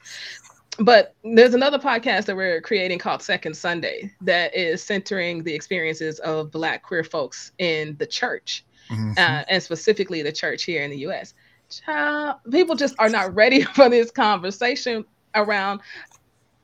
but 0.78 1.14
there's 1.24 1.54
another 1.54 1.78
podcast 1.78 2.26
that 2.26 2.36
we're 2.36 2.60
creating 2.60 2.98
called 2.98 3.22
Second 3.22 3.56
Sunday 3.56 4.12
that 4.20 4.54
is 4.54 4.82
centering 4.82 5.42
the 5.42 5.54
experiences 5.54 6.18
of 6.20 6.50
Black 6.50 6.82
queer 6.82 7.04
folks 7.04 7.52
in 7.58 7.96
the 7.98 8.06
church, 8.06 8.64
mm-hmm. 8.90 9.12
uh, 9.16 9.42
and 9.48 9.62
specifically 9.62 10.22
the 10.22 10.32
church 10.32 10.64
here 10.64 10.82
in 10.82 10.90
the 10.90 10.98
U.S. 10.98 11.34
Child, 11.70 12.36
people 12.50 12.76
just 12.76 12.94
are 12.98 13.08
not 13.08 13.34
ready 13.34 13.62
for 13.74 13.88
this 13.88 14.10
conversation 14.10 15.04
around. 15.34 15.80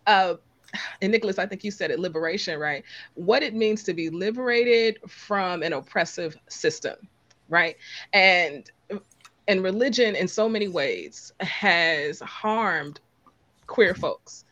Uh, 0.06 0.34
and 1.00 1.12
Nicholas, 1.12 1.38
I 1.38 1.46
think 1.46 1.64
you 1.64 1.70
said 1.70 1.90
it, 1.90 1.98
liberation, 1.98 2.58
right? 2.58 2.82
What 3.14 3.42
it 3.42 3.54
means 3.54 3.82
to 3.84 3.94
be 3.94 4.08
liberated 4.08 4.98
from 5.06 5.62
an 5.62 5.72
oppressive 5.72 6.36
system, 6.48 6.96
right? 7.48 7.76
And 8.12 8.70
and 9.48 9.62
religion, 9.62 10.14
in 10.14 10.28
so 10.28 10.48
many 10.48 10.68
ways, 10.68 11.32
has 11.40 12.20
harmed 12.20 13.00
queer 13.72 13.94
folks 13.94 14.44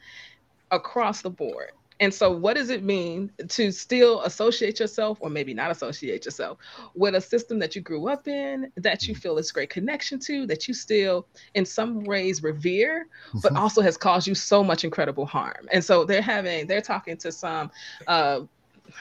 across 0.71 1.21
the 1.21 1.29
board. 1.29 1.73
And 2.01 2.13
so, 2.15 2.31
what 2.31 2.57
does 2.57 2.71
it 2.71 2.83
mean 2.83 3.31
to 3.49 3.71
still 3.71 4.23
associate 4.23 4.81
yourself, 4.81 5.19
or 5.21 5.29
maybe 5.29 5.53
not 5.53 5.71
associate 5.71 6.25
yourself, 6.25 6.57
with 6.95 7.15
a 7.15 7.21
system 7.21 7.59
that 7.59 7.77
you 7.77 7.83
grew 7.83 8.09
up 8.09 8.27
in, 8.27 8.73
that 8.77 9.07
you 9.07 9.15
feel 9.15 9.35
this 9.35 9.53
great 9.53 9.69
connection 9.69 10.19
to, 10.21 10.47
that 10.47 10.67
you 10.67 10.73
still, 10.73 11.27
in 11.53 11.67
some 11.67 12.03
ways, 12.05 12.43
revere, 12.43 13.07
but 13.35 13.53
mm-hmm. 13.53 13.59
also 13.59 13.83
has 13.83 13.99
caused 13.99 14.27
you 14.27 14.35
so 14.35 14.65
much 14.65 14.83
incredible 14.83 15.27
harm? 15.27 15.69
And 15.71 15.85
so, 15.85 16.07
they're 16.07 16.23
having, 16.23 16.67
they're 16.67 16.81
talking 16.81 17.19
to 17.19 17.31
some 17.31 17.71
uh, 18.07 18.41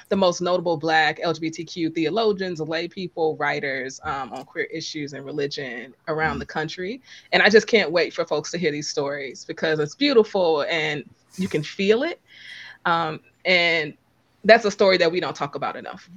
the 0.09 0.15
most 0.15 0.41
notable 0.41 0.77
Black 0.77 1.19
LGBTQ 1.19 1.93
theologians, 1.93 2.59
lay 2.59 2.87
people, 2.87 3.35
writers 3.37 3.99
um, 4.03 4.31
on 4.33 4.45
queer 4.45 4.65
issues 4.65 5.13
and 5.13 5.25
religion 5.25 5.93
around 6.07 6.37
mm. 6.37 6.39
the 6.39 6.45
country. 6.45 7.01
And 7.31 7.41
I 7.43 7.49
just 7.49 7.67
can't 7.67 7.91
wait 7.91 8.13
for 8.13 8.25
folks 8.25 8.51
to 8.51 8.57
hear 8.57 8.71
these 8.71 8.89
stories 8.89 9.45
because 9.45 9.79
it's 9.79 9.95
beautiful 9.95 10.63
and 10.63 11.03
you 11.37 11.47
can 11.47 11.63
feel 11.63 12.03
it. 12.03 12.19
Um, 12.85 13.19
and 13.45 13.93
that's 14.43 14.65
a 14.65 14.71
story 14.71 14.97
that 14.97 15.11
we 15.11 15.19
don't 15.19 15.35
talk 15.35 15.55
about 15.55 15.75
enough. 15.75 16.09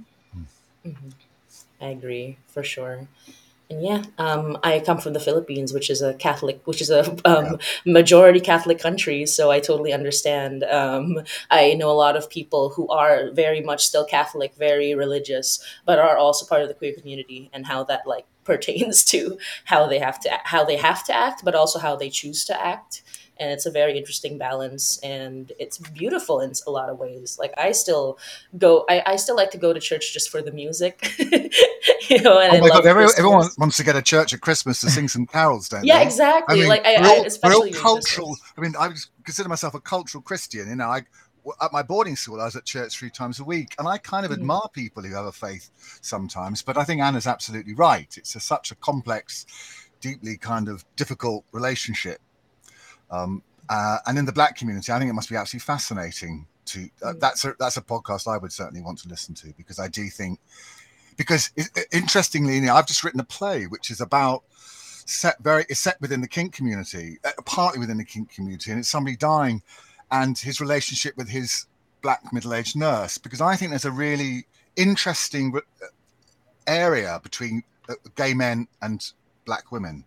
Mm-hmm. 0.86 1.08
I 1.80 1.88
agree 1.88 2.38
for 2.46 2.62
sure. 2.62 3.08
Yeah, 3.80 4.02
um, 4.18 4.58
I 4.62 4.80
come 4.80 4.98
from 4.98 5.12
the 5.12 5.20
Philippines, 5.20 5.72
which 5.72 5.88
is 5.88 6.02
a 6.02 6.14
Catholic, 6.14 6.60
which 6.66 6.82
is 6.82 6.90
a 6.90 7.16
um, 7.24 7.58
majority 7.86 8.40
Catholic 8.40 8.78
country. 8.78 9.24
So 9.24 9.50
I 9.50 9.60
totally 9.60 9.92
understand. 9.92 10.64
Um, 10.64 11.20
I 11.50 11.74
know 11.74 11.90
a 11.90 11.92
lot 11.92 12.16
of 12.16 12.28
people 12.28 12.70
who 12.70 12.88
are 12.88 13.30
very 13.32 13.60
much 13.60 13.86
still 13.86 14.04
Catholic, 14.04 14.54
very 14.56 14.94
religious, 14.94 15.64
but 15.86 15.98
are 15.98 16.18
also 16.18 16.44
part 16.44 16.62
of 16.62 16.68
the 16.68 16.74
queer 16.74 16.92
community, 16.92 17.50
and 17.52 17.66
how 17.66 17.84
that 17.84 18.06
like 18.06 18.26
pertains 18.44 19.04
to 19.04 19.38
how 19.66 19.86
they 19.86 20.00
have 20.00 20.18
to 20.20 20.30
how 20.44 20.64
they 20.64 20.76
have 20.76 21.04
to 21.04 21.14
act, 21.14 21.44
but 21.44 21.54
also 21.54 21.78
how 21.78 21.96
they 21.96 22.10
choose 22.10 22.44
to 22.46 22.64
act 22.64 23.02
and 23.38 23.50
it's 23.50 23.66
a 23.66 23.70
very 23.70 23.96
interesting 23.96 24.38
balance 24.38 24.98
and 25.02 25.52
it's 25.58 25.78
beautiful 25.78 26.40
in 26.40 26.52
a 26.66 26.70
lot 26.70 26.88
of 26.88 26.98
ways 26.98 27.38
like 27.38 27.52
i 27.56 27.72
still 27.72 28.18
go 28.58 28.84
i, 28.88 29.02
I 29.06 29.16
still 29.16 29.36
like 29.36 29.50
to 29.52 29.58
go 29.58 29.72
to 29.72 29.80
church 29.80 30.12
just 30.12 30.30
for 30.30 30.42
the 30.42 30.52
music 30.52 31.14
you 31.18 32.20
know 32.22 32.38
and 32.40 32.56
oh 32.56 32.60
my 32.60 32.68
god 32.68 32.86
everyone, 32.86 33.12
everyone, 33.16 33.48
wants 33.58 33.76
to 33.78 33.84
get 33.84 33.96
a 33.96 34.02
church 34.02 34.32
at 34.32 34.40
christmas 34.40 34.80
to 34.80 34.90
sing 34.90 35.08
some 35.08 35.26
carols 35.26 35.68
don't 35.68 35.82
they? 35.82 35.88
yeah 35.88 35.98
they? 35.98 36.04
exactly 36.04 36.56
I 36.56 36.60
mean, 36.60 36.68
like 36.68 36.84
I, 36.84 37.00
we're 37.00 37.08
all, 37.08 37.26
especially 37.26 37.70
we're 37.70 37.76
all 37.76 37.82
cultural 37.82 38.36
i 38.56 38.60
mean 38.60 38.74
i 38.78 38.90
consider 39.24 39.48
myself 39.48 39.74
a 39.74 39.80
cultural 39.80 40.22
christian 40.22 40.68
you 40.68 40.76
know 40.76 40.88
i 40.88 41.02
at 41.60 41.72
my 41.72 41.82
boarding 41.82 42.14
school, 42.14 42.40
I 42.40 42.44
was 42.44 42.54
at 42.54 42.64
church 42.64 42.96
three 42.96 43.10
times 43.10 43.40
a 43.40 43.44
week, 43.44 43.74
and 43.76 43.88
I 43.88 43.98
kind 43.98 44.24
of 44.24 44.30
mm-hmm. 44.30 44.42
admire 44.42 44.68
people 44.72 45.02
who 45.02 45.12
have 45.12 45.24
a 45.24 45.32
faith 45.32 45.70
sometimes. 46.00 46.62
But 46.62 46.76
I 46.76 46.84
think 46.84 47.00
Anna's 47.00 47.26
absolutely 47.26 47.74
right. 47.74 48.06
It's 48.16 48.36
a, 48.36 48.40
such 48.40 48.70
a 48.70 48.76
complex, 48.76 49.44
deeply 50.00 50.36
kind 50.36 50.68
of 50.68 50.84
difficult 50.94 51.44
relationship 51.50 52.20
um, 53.12 53.42
uh, 53.68 53.98
and 54.06 54.18
in 54.18 54.24
the 54.24 54.32
black 54.32 54.56
community, 54.56 54.90
I 54.90 54.98
think 54.98 55.10
it 55.10 55.14
must 55.14 55.30
be 55.30 55.36
absolutely 55.36 55.64
fascinating 55.64 56.46
to. 56.66 56.88
Uh, 57.02 57.12
mm. 57.12 57.20
That's 57.20 57.44
a 57.44 57.54
that's 57.58 57.76
a 57.76 57.82
podcast 57.82 58.26
I 58.26 58.38
would 58.38 58.52
certainly 58.52 58.82
want 58.82 58.98
to 59.00 59.08
listen 59.08 59.34
to 59.36 59.52
because 59.56 59.78
I 59.78 59.88
do 59.88 60.08
think 60.08 60.40
because 61.16 61.50
it, 61.56 61.68
interestingly, 61.92 62.56
you 62.56 62.62
know, 62.62 62.74
I've 62.74 62.86
just 62.86 63.04
written 63.04 63.20
a 63.20 63.24
play 63.24 63.66
which 63.66 63.90
is 63.90 64.00
about 64.00 64.42
set 65.04 65.38
very 65.40 65.64
it's 65.68 65.80
set 65.80 66.00
within 66.00 66.20
the 66.20 66.28
kink 66.28 66.54
community, 66.54 67.18
uh, 67.24 67.30
partly 67.44 67.78
within 67.78 67.98
the 67.98 68.04
kink 68.04 68.32
community, 68.32 68.70
and 68.70 68.80
it's 68.80 68.88
somebody 68.88 69.16
dying 69.16 69.62
and 70.10 70.36
his 70.38 70.60
relationship 70.60 71.16
with 71.16 71.28
his 71.28 71.66
black 72.02 72.32
middle-aged 72.32 72.76
nurse 72.76 73.16
because 73.16 73.40
I 73.40 73.56
think 73.56 73.70
there's 73.70 73.84
a 73.84 73.92
really 73.92 74.46
interesting 74.76 75.54
uh, 75.56 75.86
area 76.66 77.20
between 77.22 77.62
uh, 77.88 77.94
gay 78.16 78.34
men 78.34 78.66
and 78.82 79.12
black 79.44 79.72
women. 79.72 80.04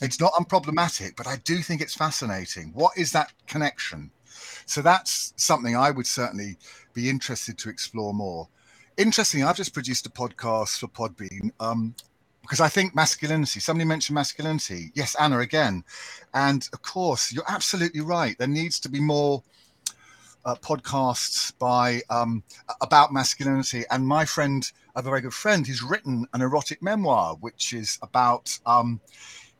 It's 0.00 0.20
not 0.20 0.32
unproblematic, 0.32 1.16
but 1.16 1.26
I 1.26 1.36
do 1.44 1.58
think 1.58 1.80
it's 1.80 1.94
fascinating. 1.94 2.72
What 2.74 2.96
is 2.96 3.12
that 3.12 3.32
connection? 3.46 4.10
So 4.66 4.80
that's 4.82 5.34
something 5.36 5.76
I 5.76 5.90
would 5.90 6.06
certainly 6.06 6.56
be 6.94 7.10
interested 7.10 7.58
to 7.58 7.68
explore 7.68 8.14
more. 8.14 8.48
Interesting, 8.96 9.44
I've 9.44 9.56
just 9.56 9.74
produced 9.74 10.06
a 10.06 10.10
podcast 10.10 10.78
for 10.78 10.88
Podbean 10.88 11.50
um, 11.60 11.94
because 12.42 12.60
I 12.60 12.68
think 12.68 12.94
masculinity, 12.94 13.60
somebody 13.60 13.86
mentioned 13.86 14.14
masculinity. 14.14 14.90
Yes, 14.94 15.14
Anna 15.20 15.38
again. 15.38 15.84
And 16.34 16.68
of 16.72 16.82
course, 16.82 17.32
you're 17.32 17.44
absolutely 17.48 18.00
right. 18.00 18.36
There 18.38 18.48
needs 18.48 18.80
to 18.80 18.88
be 18.88 19.00
more 19.00 19.42
uh, 20.44 20.54
podcasts 20.56 21.52
by 21.58 22.02
um, 22.10 22.42
about 22.80 23.12
masculinity. 23.12 23.84
And 23.90 24.06
my 24.06 24.24
friend, 24.24 24.70
I 24.94 24.98
have 24.98 25.06
a 25.06 25.10
very 25.10 25.20
good 25.20 25.34
friend, 25.34 25.66
who's 25.66 25.82
written 25.82 26.26
an 26.32 26.40
erotic 26.40 26.82
memoir, 26.82 27.36
which 27.40 27.72
is 27.72 27.98
about 28.02 28.58
um, 28.66 29.00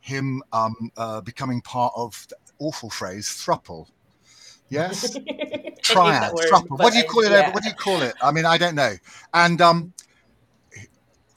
him 0.00 0.42
um, 0.52 0.90
uh, 0.96 1.20
becoming 1.20 1.60
part 1.60 1.92
of 1.96 2.26
the 2.28 2.36
awful 2.58 2.90
phrase 2.90 3.28
thruple. 3.28 3.86
Yes, 4.68 5.16
triad, 5.82 6.32
word, 6.32 6.46
thruple. 6.50 6.78
What 6.78 6.92
do 6.92 6.98
you 6.98 7.04
call 7.04 7.24
it? 7.24 7.30
Yeah. 7.30 7.52
What 7.52 7.62
do 7.62 7.68
you 7.68 7.74
call 7.74 8.02
it? 8.02 8.14
I 8.22 8.30
mean, 8.30 8.46
I 8.46 8.56
don't 8.56 8.74
know. 8.74 8.94
And 9.34 9.60
um, 9.60 9.92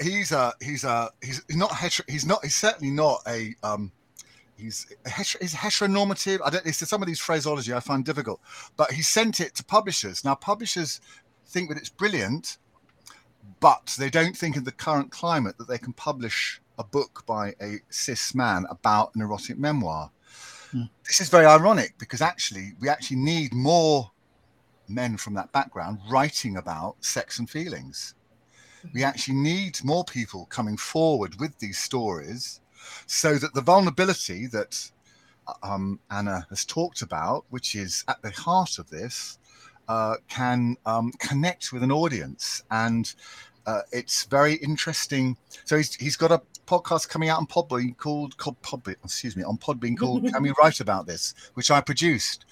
he's 0.01 0.31
a 0.31 0.53
he's 0.61 0.83
a 0.83 1.09
he's 1.21 1.41
not 1.49 1.71
hetero, 1.71 2.05
he's 2.07 2.25
not 2.25 2.43
he's 2.43 2.55
certainly 2.55 2.91
not 2.91 3.21
a 3.27 3.55
um, 3.63 3.91
he's 4.55 4.87
he's 5.05 5.53
heteronormative. 5.55 6.39
I 6.45 6.49
don't. 6.49 6.65
It's 6.65 6.87
some 6.87 7.01
of 7.01 7.07
these 7.07 7.19
phraseology 7.19 7.73
I 7.73 7.79
find 7.79 8.05
difficult, 8.05 8.39
but 8.77 8.91
he 8.91 9.01
sent 9.01 9.39
it 9.39 9.55
to 9.55 9.65
publishers. 9.65 10.23
Now 10.23 10.35
publishers 10.35 11.01
think 11.47 11.69
that 11.69 11.77
it's 11.77 11.89
brilliant, 11.89 12.57
but 13.59 13.95
they 13.97 14.09
don't 14.09 14.37
think 14.37 14.55
in 14.55 14.63
the 14.63 14.71
current 14.71 15.11
climate 15.11 15.57
that 15.57 15.67
they 15.67 15.77
can 15.77 15.93
publish 15.93 16.61
a 16.77 16.83
book 16.83 17.23
by 17.25 17.53
a 17.61 17.79
cis 17.89 18.33
man 18.33 18.65
about 18.69 19.13
an 19.15 19.21
erotic 19.21 19.57
memoir. 19.57 20.11
Hmm. 20.71 20.83
This 21.05 21.21
is 21.21 21.29
very 21.29 21.45
ironic 21.45 21.95
because 21.97 22.21
actually 22.21 22.73
we 22.79 22.89
actually 22.89 23.17
need 23.17 23.53
more 23.53 24.11
men 24.87 25.17
from 25.17 25.33
that 25.35 25.51
background 25.51 25.99
writing 26.09 26.57
about 26.57 26.95
sex 27.03 27.39
and 27.39 27.49
feelings. 27.49 28.15
We 28.93 29.03
actually 29.03 29.35
need 29.35 29.79
more 29.83 30.03
people 30.03 30.45
coming 30.47 30.75
forward 30.75 31.39
with 31.39 31.57
these 31.59 31.77
stories 31.77 32.59
so 33.05 33.37
that 33.37 33.53
the 33.53 33.61
vulnerability 33.61 34.47
that 34.47 34.91
um, 35.61 35.99
Anna 36.11 36.45
has 36.49 36.65
talked 36.65 37.01
about, 37.01 37.45
which 37.49 37.75
is 37.75 38.03
at 38.07 38.21
the 38.21 38.31
heart 38.31 38.79
of 38.79 38.89
this, 38.89 39.37
uh, 39.87 40.15
can 40.27 40.77
um, 40.85 41.11
connect 41.19 41.71
with 41.71 41.83
an 41.83 41.91
audience. 41.91 42.63
And 42.71 43.13
uh, 43.65 43.81
it's 43.91 44.25
very 44.25 44.55
interesting. 44.55 45.37
So 45.65 45.77
he's, 45.77 45.95
he's 45.95 46.15
got 46.15 46.31
a 46.31 46.41
podcast 46.65 47.09
coming 47.09 47.29
out 47.29 47.39
on 47.39 47.47
Podbean 47.47 47.97
called, 47.97 48.37
called 48.37 48.61
Podbean, 48.61 48.95
excuse 49.03 49.35
me, 49.35 49.43
on 49.43 49.57
Podbean 49.57 49.97
called 49.97 50.25
Can 50.33 50.43
We 50.43 50.53
Write 50.61 50.79
About 50.79 51.05
This, 51.07 51.33
which 51.53 51.71
I 51.71 51.81
produced. 51.81 52.45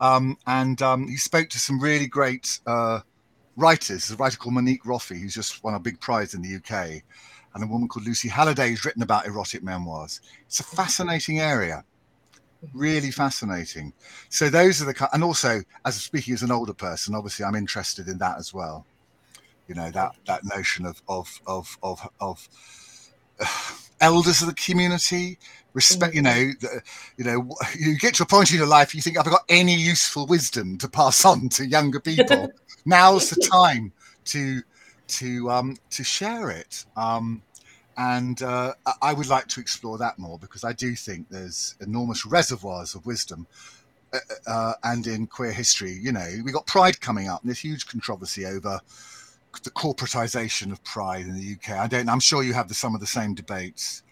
Um, 0.00 0.36
and 0.46 0.80
um, 0.82 1.08
he 1.08 1.16
spoke 1.16 1.48
to 1.50 1.58
some 1.58 1.80
really 1.80 2.06
great 2.06 2.60
uh, 2.66 3.00
writers. 3.56 4.08
There's 4.08 4.12
a 4.12 4.16
writer 4.16 4.36
called 4.36 4.54
Monique 4.54 4.84
Roffey, 4.84 5.20
who's 5.20 5.34
just 5.34 5.62
won 5.62 5.74
a 5.74 5.80
big 5.80 6.00
prize 6.00 6.34
in 6.34 6.42
the 6.42 6.56
UK 6.56 7.02
and 7.54 7.64
a 7.64 7.66
woman 7.66 7.88
called 7.88 8.06
Lucy 8.06 8.28
Halliday 8.28 8.70
who's 8.70 8.84
written 8.84 9.02
about 9.02 9.26
erotic 9.26 9.62
memoirs. 9.62 10.20
It's 10.46 10.60
a 10.60 10.64
fascinating 10.64 11.40
area, 11.40 11.84
really 12.72 13.10
fascinating. 13.10 13.92
So 14.28 14.48
those 14.48 14.80
are 14.80 14.86
the 14.86 15.08
and 15.12 15.22
also 15.22 15.62
as 15.84 15.96
speaking 15.96 16.34
as 16.34 16.42
an 16.42 16.50
older 16.50 16.74
person, 16.74 17.14
obviously 17.14 17.44
I'm 17.44 17.54
interested 17.54 18.08
in 18.08 18.18
that 18.18 18.38
as 18.38 18.54
well. 18.54 18.86
You 19.72 19.80
know 19.80 19.90
that 19.90 20.16
that 20.26 20.44
notion 20.44 20.86
of 20.86 21.02
of 21.08 21.40
of 21.46 21.78
of 21.82 22.08
of 22.20 22.48
uh, 23.40 23.46
elders 24.00 24.42
of 24.42 24.48
the 24.48 24.54
community 24.54 25.38
respect 25.74 26.14
you 26.14 26.22
know 26.22 26.50
the, 26.60 26.82
you 27.16 27.24
know 27.24 27.56
you 27.78 27.96
get 27.96 28.14
to 28.14 28.24
a 28.24 28.26
point 28.26 28.50
in 28.50 28.58
your 28.58 28.66
life 28.66 28.96
you 28.96 29.00
think 29.00 29.16
i've 29.16 29.24
got 29.24 29.44
any 29.48 29.76
useful 29.76 30.26
wisdom 30.26 30.76
to 30.76 30.88
pass 30.88 31.24
on 31.30 31.48
to 31.48 31.64
younger 31.64 32.00
people 32.00 32.50
now's 32.84 33.30
the 33.30 33.40
time 33.48 33.92
to 34.24 34.60
to 35.12 35.50
um, 35.50 35.76
to 35.90 36.02
share 36.02 36.50
it. 36.50 36.84
Um, 36.96 37.42
and 37.98 38.42
uh, 38.42 38.72
I 39.02 39.12
would 39.12 39.28
like 39.28 39.48
to 39.48 39.60
explore 39.60 39.98
that 39.98 40.18
more 40.18 40.38
because 40.38 40.64
I 40.64 40.72
do 40.72 40.94
think 40.94 41.28
there's 41.28 41.76
enormous 41.80 42.24
reservoirs 42.24 42.94
of 42.94 43.04
wisdom. 43.04 43.46
Uh, 44.12 44.18
uh, 44.46 44.72
and 44.84 45.06
in 45.06 45.26
queer 45.26 45.52
history, 45.52 45.92
you 45.92 46.10
know, 46.10 46.26
we 46.42 46.52
got 46.52 46.66
Pride 46.66 47.00
coming 47.00 47.28
up, 47.28 47.42
and 47.42 47.50
there's 47.50 47.58
huge 47.58 47.86
controversy 47.86 48.46
over 48.46 48.80
the 49.62 49.70
corporatization 49.70 50.72
of 50.72 50.82
Pride 50.84 51.26
in 51.26 51.34
the 51.34 51.54
UK. 51.54 51.78
I 51.78 51.86
don't. 51.86 52.08
I'm 52.08 52.20
sure 52.20 52.42
you 52.42 52.52
have 52.54 52.68
the, 52.68 52.74
some 52.74 52.94
of 52.94 53.00
the 53.00 53.06
same 53.06 53.34
debates, 53.34 54.02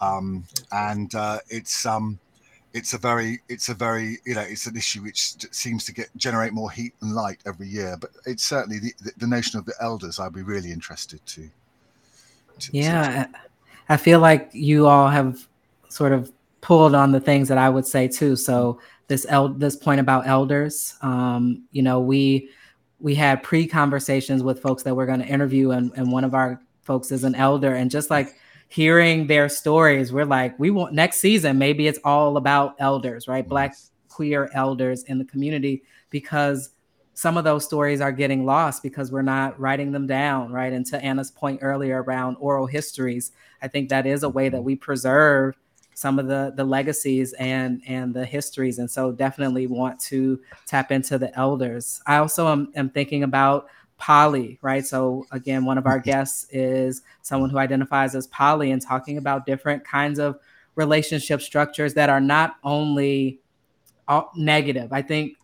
um, 0.00 0.44
and 0.72 1.14
uh, 1.14 1.38
it's 1.48 1.86
um, 1.86 2.18
it's 2.72 2.94
a 2.94 2.98
very 2.98 3.40
it's 3.48 3.68
a 3.68 3.74
very 3.74 4.18
you 4.24 4.34
know 4.34 4.42
it's 4.42 4.66
an 4.66 4.76
issue 4.76 5.02
which 5.02 5.34
seems 5.52 5.84
to 5.84 5.92
get 5.92 6.08
generate 6.16 6.52
more 6.52 6.70
heat 6.70 6.94
and 7.00 7.14
light 7.14 7.38
every 7.46 7.66
year 7.66 7.96
but 8.00 8.10
it's 8.26 8.44
certainly 8.44 8.78
the, 8.78 9.12
the 9.18 9.26
notion 9.26 9.58
of 9.58 9.64
the 9.64 9.74
elders 9.80 10.20
i'd 10.20 10.32
be 10.32 10.42
really 10.42 10.70
interested 10.70 11.24
to, 11.26 11.48
to 12.58 12.70
yeah 12.72 13.24
to, 13.24 13.30
i 13.88 13.96
feel 13.96 14.20
like 14.20 14.50
you 14.52 14.86
all 14.86 15.08
have 15.08 15.46
sort 15.88 16.12
of 16.12 16.32
pulled 16.60 16.94
on 16.94 17.10
the 17.10 17.20
things 17.20 17.48
that 17.48 17.58
i 17.58 17.68
would 17.68 17.86
say 17.86 18.06
too 18.06 18.36
so 18.36 18.78
this 19.08 19.26
el- 19.28 19.48
this 19.48 19.74
point 19.74 19.98
about 19.98 20.26
elders 20.26 20.94
um, 21.02 21.64
you 21.72 21.82
know 21.82 21.98
we 21.98 22.48
we 23.00 23.14
had 23.14 23.42
pre 23.42 23.66
conversations 23.66 24.42
with 24.42 24.60
folks 24.60 24.82
that 24.84 24.94
we're 24.94 25.06
going 25.06 25.20
to 25.20 25.26
interview 25.26 25.70
and, 25.70 25.92
and 25.96 26.12
one 26.12 26.24
of 26.24 26.34
our 26.34 26.60
folks 26.82 27.10
is 27.10 27.24
an 27.24 27.34
elder 27.34 27.74
and 27.74 27.90
just 27.90 28.10
like 28.10 28.36
hearing 28.70 29.26
their 29.26 29.48
stories, 29.48 30.12
we're 30.12 30.24
like, 30.24 30.56
we 30.58 30.70
want 30.70 30.94
next 30.94 31.18
season, 31.18 31.58
maybe 31.58 31.88
it's 31.88 31.98
all 32.04 32.36
about 32.36 32.76
elders, 32.78 33.26
right? 33.26 33.46
Black 33.46 33.74
queer 34.08 34.48
elders 34.54 35.02
in 35.04 35.18
the 35.18 35.24
community, 35.24 35.82
because 36.08 36.70
some 37.14 37.36
of 37.36 37.42
those 37.42 37.64
stories 37.64 38.00
are 38.00 38.12
getting 38.12 38.46
lost 38.46 38.82
because 38.82 39.10
we're 39.10 39.22
not 39.22 39.58
writing 39.58 39.90
them 39.90 40.06
down, 40.06 40.52
right? 40.52 40.72
And 40.72 40.86
to 40.86 41.02
Anna's 41.04 41.32
point 41.32 41.58
earlier 41.62 42.02
around 42.02 42.36
oral 42.36 42.66
histories, 42.66 43.32
I 43.60 43.68
think 43.68 43.88
that 43.88 44.06
is 44.06 44.22
a 44.22 44.28
way 44.28 44.48
that 44.48 44.58
mm-hmm. 44.58 44.66
we 44.66 44.76
preserve 44.76 45.56
some 46.00 46.18
of 46.18 46.26
the 46.26 46.52
the 46.56 46.64
legacies 46.64 47.32
and 47.34 47.82
and 47.86 48.14
the 48.14 48.24
histories 48.24 48.78
and 48.78 48.90
so 48.90 49.12
definitely 49.12 49.66
want 49.66 50.00
to 50.00 50.40
tap 50.66 50.90
into 50.90 51.18
the 51.18 51.36
elders 51.38 52.00
i 52.06 52.16
also 52.16 52.48
am, 52.48 52.72
am 52.74 52.88
thinking 52.88 53.22
about 53.22 53.68
poly, 54.00 54.58
right? 54.62 54.84
So 54.84 55.26
again, 55.30 55.64
one 55.66 55.78
of 55.78 55.86
our 55.86 56.00
guests 56.00 56.46
is 56.50 57.02
someone 57.22 57.50
who 57.50 57.58
identifies 57.58 58.14
as 58.14 58.26
poly 58.28 58.72
and 58.72 58.82
talking 58.82 59.18
about 59.18 59.46
different 59.46 59.84
kinds 59.84 60.18
of 60.18 60.38
relationship 60.74 61.42
structures 61.42 61.94
that 61.94 62.08
are 62.08 62.20
not 62.20 62.56
only 62.64 63.40
negative. 64.34 64.92
I 64.92 65.02
think 65.02 65.36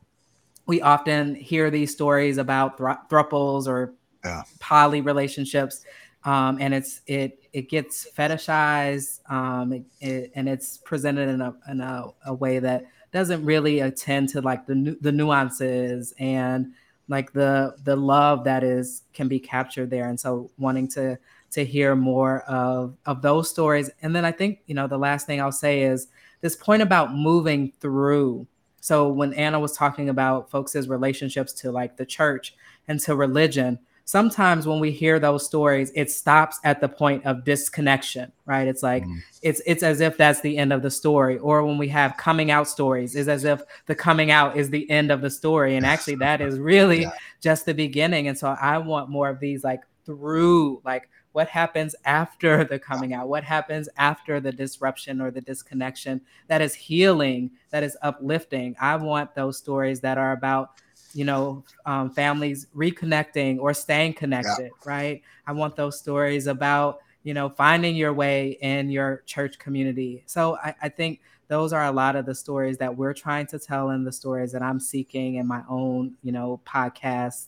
we 0.67 0.81
often 0.81 1.35
hear 1.35 1.71
these 1.71 1.93
stories 1.93 2.39
about 2.39 2.79
thr- 2.79 3.05
thruples 3.09 3.69
or 3.69 3.95
yeah. 4.25 4.43
poly 4.59 5.03
relationships, 5.03 5.85
um, 6.27 6.59
and 6.61 6.75
it's 6.75 7.01
it 7.07 7.49
it 7.53 7.71
gets 7.71 8.07
fetishized, 8.11 9.21
um, 9.31 9.73
it, 9.73 9.85
it, 10.01 10.33
and 10.35 10.49
it's 10.49 10.77
presented 10.77 11.29
in 11.29 11.41
a 11.41 11.55
in 11.71 11.81
a, 11.81 12.09
a 12.27 12.35
way 12.35 12.59
that 12.59 12.85
doesn't 13.13 13.45
really 13.45 13.81
attend 13.81 14.29
to 14.31 14.43
like 14.43 14.67
the 14.67 14.99
the 15.01 15.13
nuances 15.13 16.13
and 16.19 16.73
like 17.09 17.33
the 17.33 17.77
the 17.85 17.95
love 17.95 18.43
that 18.43 18.65
is 18.65 19.05
can 19.15 19.29
be 19.29 19.39
captured 19.39 19.89
there. 19.89 20.09
And 20.09 20.19
so 20.19 20.51
wanting 20.59 20.89
to 20.89 21.17
to 21.53 21.65
hear 21.65 21.95
more 21.95 22.41
of 22.43 22.97
of 23.07 23.23
those 23.23 23.49
stories. 23.49 23.89
And 24.03 24.15
then 24.15 24.25
i 24.25 24.33
think 24.33 24.59
you 24.67 24.75
know 24.75 24.89
the 24.89 24.99
last 24.99 25.27
thing 25.27 25.41
i'll 25.41 25.53
say 25.53 25.83
is 25.83 26.09
this 26.41 26.57
point 26.57 26.83
about 26.83 27.15
moving 27.15 27.73
through. 27.81 28.49
So 28.81 29.09
when 29.09 29.33
anna 29.35 29.61
was 29.61 29.77
talking 29.77 30.09
about 30.09 30.51
folks' 30.51 30.89
relationships 30.89 31.53
to 31.55 31.71
like 31.71 31.97
the 31.97 32.07
church 32.07 32.57
and 32.89 32.99
to 33.01 33.15
religion 33.15 33.79
sometimes 34.07 34.67
when 34.67 34.81
we 34.81 34.91
hear 34.91 35.21
those 35.21 35.45
stories 35.45 35.93
it 35.95 36.11
stops 36.11 36.59
at 36.65 36.81
the 36.81 36.89
point 36.89 37.25
of 37.27 37.45
disconnection 37.45 38.33
right? 38.47 38.69
It's 38.69 38.83
like 38.83 39.05
mm. 39.05 39.19
it's 39.43 39.61
it's 39.67 39.83
as 39.83 40.01
if 40.01 40.17
that's 40.17 40.41
the 40.41 40.57
end 40.57 40.73
of 40.73 40.83
the 40.83 40.91
story. 40.91 41.39
Or 41.39 41.65
when 41.67 41.77
we 41.77 41.89
have 41.89 42.17
coming 42.17 42.51
out 42.51 42.69
stories 42.69 43.15
is 43.15 43.29
as 43.29 43.45
if 43.45 43.61
the 43.87 43.95
coming 43.95 44.31
out 44.31 44.57
is 44.57 44.71
the 44.71 44.89
end 44.89 45.11
of 45.11 45.21
the 45.21 45.31
story. 45.31 45.77
And 45.77 45.85
actually 45.85 46.15
that 46.17 46.41
is 46.41 46.59
really 46.59 47.03
yeah. 47.03 47.13
just 47.41 47.67
the 47.67 47.75
beginning. 47.75 48.29
And 48.29 48.39
so 48.39 48.57
i 48.61 48.79
want 48.79 49.11
more 49.11 49.29
of 49.29 49.41
these 49.41 49.65
like 49.65 49.83
through 50.07 50.81
like 50.85 51.11
what 51.33 51.49
happens 51.49 51.95
after 52.07 52.65
the 52.71 52.79
coming 52.79 53.13
out? 53.13 53.29
What 53.29 53.45
happens 53.45 53.89
after 53.99 54.41
the 54.41 54.53
disruption 54.53 55.21
or 55.21 55.31
the 55.31 55.43
disconnection 55.43 56.23
that 56.47 56.63
is 56.63 56.75
healing 56.75 57.51
that 57.71 57.83
is 57.83 57.97
uplifting? 58.01 58.77
I 58.81 58.97
want 58.97 59.35
those 59.35 59.59
stories 59.59 60.01
that 60.01 60.17
are 60.17 60.33
about 60.33 60.81
you 61.17 61.25
know, 61.25 61.65
um, 61.87 62.11
families 62.11 62.67
reconnecting 62.77 63.59
or 63.59 63.73
staying 63.73 64.13
connected, 64.13 64.71
yeah. 64.71 64.91
right? 64.91 65.23
I 65.47 65.53
want 65.53 65.75
those 65.75 65.99
stories 65.99 66.47
about, 66.47 66.99
you 67.23 67.33
know, 67.33 67.49
finding 67.49 67.97
your 67.97 68.13
way 68.13 68.59
in 68.61 68.91
your 68.91 69.23
church 69.25 69.59
community. 69.59 70.23
So 70.27 70.57
I, 70.57 70.75
I 70.83 70.89
think 70.91 71.21
those 71.49 71.73
are 71.73 71.85
a 71.85 71.91
lot 71.91 72.17
of 72.17 72.27
the 72.27 72.35
stories 72.35 72.77
that 72.79 72.95
we're 72.95 73.15
trying 73.15 73.47
to 73.47 73.59
tell 73.59 73.91
and 73.91 74.07
the 74.07 74.13
stories 74.13 74.53
that 74.53 74.63
I'm 74.63 74.79
seeking 74.79 75.37
in 75.37 75.47
my 75.47 75.63
own, 75.69 76.15
you 76.23 76.33
know, 76.33 76.61
podcast 76.67 77.47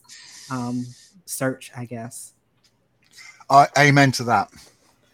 um, 0.49 0.85
search, 1.25 1.71
I 1.77 1.85
guess. 1.85 2.33
Uh, 3.49 3.67
amen 3.77 4.11
to 4.13 4.23
that. 4.25 4.49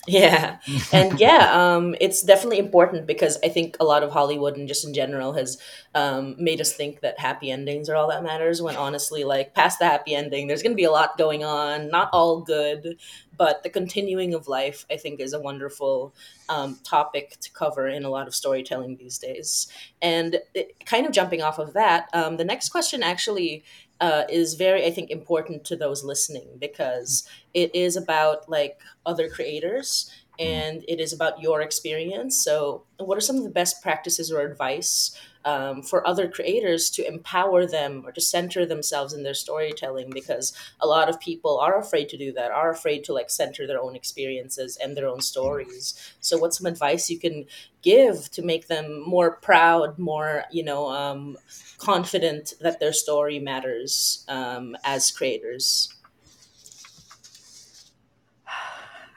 Yeah. 0.08 0.58
And 0.92 1.20
yeah, 1.20 1.50
um, 1.52 1.96
it's 2.00 2.22
definitely 2.22 2.60
important 2.60 3.08
because 3.08 3.38
I 3.44 3.50
think 3.50 3.76
a 3.80 3.84
lot 3.84 4.04
of 4.04 4.12
Hollywood 4.12 4.56
and 4.56 4.68
just 4.68 4.86
in 4.86 4.94
general 4.94 5.34
has 5.34 5.58
um, 5.96 6.36
made 6.38 6.62
us 6.62 6.74
think 6.74 7.02
that 7.02 7.20
happy 7.20 7.50
endings 7.52 7.90
are 7.90 7.96
all 7.96 8.08
that 8.10 8.24
matters 8.24 8.62
when 8.62 8.76
honestly, 8.76 9.24
like, 9.24 9.54
past 9.54 9.80
the 9.80 9.86
happy 9.86 10.14
ending, 10.14 10.48
there's 10.48 10.62
going 10.62 10.72
to 10.74 10.76
be 10.76 10.84
a 10.84 10.92
lot 10.92 11.18
going 11.18 11.44
on, 11.44 11.90
not 11.90 12.10
all 12.14 12.42
good, 12.42 12.98
but 13.38 13.64
the 13.64 13.70
continuing 13.70 14.34
of 14.34 14.48
life, 14.48 14.86
I 14.92 14.98
think, 14.98 15.20
is 15.20 15.34
a 15.34 15.40
wonderful 15.40 16.14
um, 16.50 16.80
topic 16.84 17.38
to 17.42 17.52
cover 17.52 17.88
in 17.88 18.06
a 18.06 18.10
lot 18.10 18.28
of 18.28 18.36
storytelling 18.36 18.98
these 18.98 19.18
days. 19.18 19.68
And 20.02 20.38
it, 20.54 20.86
kind 20.86 21.06
of 21.06 21.12
jumping 21.14 21.42
off 21.42 21.60
of 21.60 21.74
that, 21.74 22.10
um, 22.14 22.38
the 22.38 22.46
next 22.46 22.70
question 22.70 23.02
actually 23.04 23.64
uh, 24.02 24.24
is 24.30 24.56
very, 24.56 24.86
I 24.86 24.92
think, 24.92 25.10
important 25.10 25.64
to 25.66 25.76
those 25.76 26.04
listening 26.04 26.48
because 26.60 27.28
it 27.54 27.74
is 27.74 27.96
about 27.96 28.50
like 28.50 28.80
other 29.06 29.30
creators 29.30 30.12
and 30.38 30.84
it 30.88 31.00
is 31.00 31.14
about 31.14 31.42
your 31.42 31.62
experience. 31.62 32.44
So, 32.44 32.84
what 32.98 33.18
are 33.18 33.22
some 33.22 33.38
of 33.38 33.44
the 33.44 33.50
best 33.50 33.82
practices 33.82 34.32
or 34.32 34.42
advice 34.42 35.18
um, 35.46 35.82
for 35.82 36.06
other 36.08 36.28
creators 36.28 36.90
to 36.92 37.08
empower 37.08 37.66
them 37.66 38.04
or 38.06 38.12
to 38.12 38.22
center 38.22 38.66
themselves 38.66 39.14
in 39.14 39.24
their 39.24 39.34
storytelling? 39.34 40.10
Because 40.10 40.54
a 40.82 40.88
lot 40.88 41.10
of 41.10 41.20
people 41.20 41.58
are 41.60 41.80
afraid 41.80 42.10
to 42.10 42.18
do 42.18 42.34
that, 42.34 42.52
are 42.52 42.72
afraid 42.72 43.04
to 43.06 43.14
like 43.14 43.30
center 43.30 43.66
their 43.66 43.82
own 43.82 43.96
experiences 43.96 44.78
and 44.78 44.98
their 44.98 45.08
own 45.08 45.22
stories. 45.22 45.94
So, 46.20 46.38
what's 46.38 46.58
some 46.58 46.68
advice 46.68 47.10
you 47.10 47.20
can 47.20 47.46
give 47.82 48.30
to 48.32 48.42
make 48.42 48.68
them 48.68 49.02
more 49.08 49.38
proud, 49.38 49.98
more, 49.98 50.44
you 50.52 50.64
know, 50.64 50.90
um, 50.90 51.38
confident 51.78 52.54
that 52.62 52.80
their 52.80 52.94
story 52.94 53.40
matters 53.40 54.26
um, 54.28 54.76
as 54.84 55.12
creators? 55.12 55.95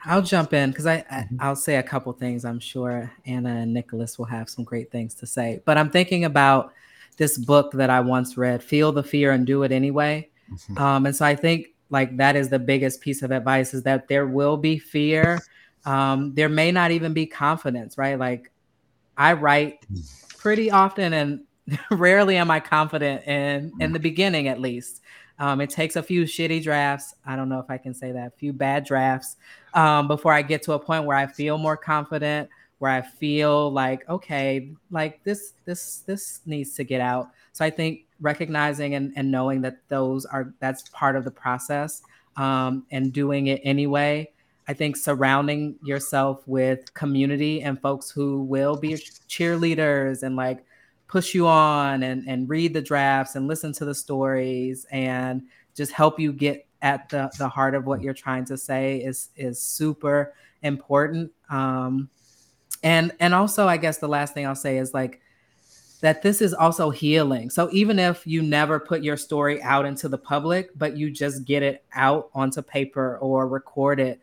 I'll 0.05 0.21
jump 0.21 0.53
in 0.53 0.71
because 0.71 0.87
I, 0.87 1.27
I 1.39 1.49
will 1.49 1.55
say 1.55 1.75
a 1.75 1.83
couple 1.83 2.13
things. 2.13 2.45
I'm 2.45 2.59
sure 2.59 3.11
Anna 3.25 3.49
and 3.49 3.73
Nicholas 3.73 4.17
will 4.17 4.25
have 4.25 4.49
some 4.49 4.63
great 4.63 4.91
things 4.91 5.13
to 5.15 5.27
say. 5.27 5.61
But 5.65 5.77
I'm 5.77 5.89
thinking 5.89 6.25
about 6.25 6.73
this 7.17 7.37
book 7.37 7.73
that 7.73 7.89
I 7.89 7.99
once 7.99 8.37
read, 8.37 8.63
"Feel 8.63 8.91
the 8.91 9.03
Fear 9.03 9.31
and 9.31 9.45
Do 9.45 9.63
It 9.63 9.71
Anyway." 9.71 10.29
Mm-hmm. 10.51 10.77
Um, 10.77 11.05
and 11.05 11.15
so 11.15 11.25
I 11.25 11.35
think 11.35 11.73
like 11.89 12.17
that 12.17 12.35
is 12.35 12.49
the 12.49 12.59
biggest 12.59 13.01
piece 13.01 13.21
of 13.21 13.31
advice 13.31 13.73
is 13.73 13.83
that 13.83 14.07
there 14.07 14.27
will 14.27 14.57
be 14.57 14.79
fear. 14.79 15.39
Um, 15.85 16.33
there 16.33 16.49
may 16.49 16.71
not 16.71 16.91
even 16.91 17.13
be 17.13 17.25
confidence, 17.25 17.97
right? 17.97 18.17
Like 18.17 18.51
I 19.17 19.33
write 19.33 19.85
pretty 20.37 20.71
often, 20.71 21.13
and 21.13 21.41
rarely 21.91 22.37
am 22.37 22.49
I 22.51 22.61
confident 22.61 23.27
in 23.27 23.73
in 23.79 23.91
the 23.91 23.99
beginning, 23.99 24.47
at 24.47 24.61
least. 24.61 25.01
Um, 25.39 25.61
it 25.61 25.69
takes 25.69 25.95
a 25.95 26.03
few 26.03 26.23
shitty 26.23 26.61
drafts. 26.61 27.15
I 27.25 27.35
don't 27.35 27.49
know 27.49 27.59
if 27.59 27.69
I 27.69 27.77
can 27.77 27.93
say 27.93 28.11
that, 28.11 28.27
a 28.27 28.37
few 28.37 28.53
bad 28.53 28.85
drafts 28.85 29.37
um, 29.73 30.07
before 30.07 30.33
I 30.33 30.41
get 30.41 30.61
to 30.63 30.73
a 30.73 30.79
point 30.79 31.05
where 31.05 31.17
I 31.17 31.27
feel 31.27 31.57
more 31.57 31.77
confident, 31.77 32.49
where 32.79 32.91
I 32.91 33.01
feel 33.01 33.71
like, 33.71 34.07
okay, 34.09 34.69
like 34.91 35.23
this, 35.23 35.53
this, 35.65 35.99
this 35.99 36.41
needs 36.45 36.75
to 36.75 36.83
get 36.83 37.01
out. 37.01 37.29
So 37.53 37.63
I 37.63 37.69
think 37.69 38.05
recognizing 38.21 38.95
and, 38.95 39.13
and 39.15 39.31
knowing 39.31 39.61
that 39.61 39.77
those 39.87 40.25
are 40.25 40.53
that's 40.59 40.87
part 40.89 41.15
of 41.15 41.23
the 41.23 41.31
process 41.31 42.01
um, 42.37 42.85
and 42.91 43.13
doing 43.13 43.47
it 43.47 43.61
anyway. 43.63 44.29
I 44.67 44.73
think 44.73 44.97
surrounding 44.97 45.75
yourself 45.83 46.43
with 46.45 46.93
community 46.93 47.63
and 47.63 47.81
folks 47.81 48.11
who 48.11 48.43
will 48.43 48.75
be 48.75 48.93
cheerleaders 49.27 50.21
and 50.21 50.35
like 50.35 50.63
push 51.09 51.33
you 51.33 51.47
on 51.47 52.03
and, 52.03 52.25
and 52.27 52.47
read 52.47 52.73
the 52.73 52.81
drafts 52.81 53.35
and 53.35 53.47
listen 53.47 53.73
to 53.73 53.83
the 53.83 53.95
stories 53.95 54.85
and 54.91 55.41
just 55.75 55.91
help 55.91 56.19
you 56.19 56.31
get 56.31 56.65
at 56.81 57.09
the, 57.09 57.29
the 57.37 57.49
heart 57.49 57.75
of 57.75 57.85
what 57.85 58.01
you're 58.01 58.13
trying 58.13 58.45
to 58.45 58.57
say 58.57 58.99
is 58.99 59.29
is 59.35 59.59
super 59.59 60.33
important. 60.61 61.31
Um, 61.49 62.09
and 62.83 63.11
and 63.19 63.33
also, 63.33 63.67
I 63.67 63.75
guess 63.75 63.97
the 63.97 64.07
last 64.07 64.33
thing 64.33 64.45
I'll 64.47 64.55
say 64.55 64.77
is 64.77 64.93
like 64.93 65.19
that 66.01 66.21
this 66.21 66.41
is 66.41 66.53
also 66.53 66.91
healing. 66.91 67.49
So 67.49 67.69
even 67.73 67.99
if 67.99 68.25
you 68.25 68.41
never 68.41 68.79
put 68.79 69.03
your 69.03 69.17
story 69.17 69.61
out 69.61 69.85
into 69.85 70.07
the 70.07 70.17
public, 70.17 70.69
but 70.77 70.95
you 70.95 71.11
just 71.11 71.43
get 71.43 71.61
it 71.61 71.83
out 71.93 72.29
onto 72.33 72.61
paper 72.61 73.17
or 73.17 73.49
record 73.49 73.99
it, 73.99 74.21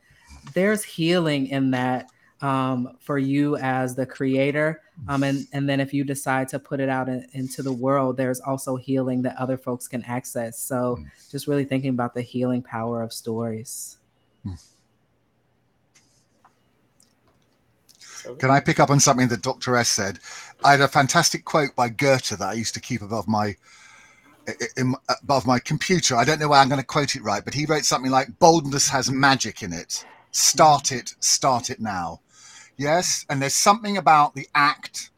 there's 0.55 0.82
healing 0.82 1.49
in 1.49 1.72
that 1.72 2.11
um, 2.41 2.97
for 3.01 3.18
you 3.18 3.57
as 3.57 3.95
the 3.95 4.07
creator. 4.07 4.82
Um, 5.09 5.22
and, 5.22 5.47
and 5.53 5.68
then 5.68 5.80
if 5.80 5.93
you 5.93 6.05
decide 6.05 6.49
to 6.49 6.59
put 6.59 6.80
it 6.80 6.89
out 6.89 7.09
in, 7.09 7.26
into 7.32 7.62
the 7.62 7.72
world, 7.72 8.16
there's 8.16 8.41
also 8.41 8.76
healing 8.76 9.22
that 9.22 9.37
other 9.37 9.57
folks 9.57 9.89
can 9.89 10.03
access. 10.05 10.59
So 10.59 10.99
mm. 11.01 11.07
just 11.30 11.47
really 11.47 11.64
thinking 11.64 11.91
about 11.91 12.14
the 12.14 12.22
healing 12.22 12.62
power 12.62 13.03
of 13.03 13.12
stories. 13.12 13.99
Mm. 14.47 14.62
Can 18.39 18.51
I 18.51 18.61
pick 18.61 18.80
up 18.80 18.91
on 18.91 19.01
something 19.01 19.28
that 19.28 19.43
Dr. 19.43 19.76
S 19.76 19.89
said? 19.89 20.18
I 20.64 20.72
had 20.72 20.80
a 20.80 20.89
fantastic 20.89 21.45
quote 21.45 21.76
by 21.76 21.89
Goethe 21.89 22.30
that 22.30 22.43
I 22.43 22.55
used 22.55 22.74
to 22.74 22.80
keep 22.80 23.03
above 23.03 23.28
my 23.28 23.57
in, 24.76 24.95
above 25.22 25.47
my 25.47 25.59
computer. 25.59 26.16
I 26.16 26.24
don't 26.24 26.41
know 26.41 26.49
why 26.49 26.61
I'm 26.61 26.68
going 26.68 26.80
to 26.80 26.87
quote 26.87 27.16
it 27.16 27.22
right, 27.22 27.45
but 27.45 27.55
he 27.55 27.66
wrote 27.66 27.84
something 27.84 28.11
like 28.11 28.39
"Boldness 28.39 28.89
has 28.89 29.11
magic 29.11 29.62
in 29.62 29.72
it. 29.72 30.05
Start 30.32 30.93
it, 30.93 31.14
start 31.20 31.70
it 31.70 31.80
now." 31.80 32.20
Yes, 32.77 33.24
and 33.31 33.41
there's 33.41 33.55
something 33.55 33.97
about 33.97 34.35
the 34.35 34.49
act 34.55 35.11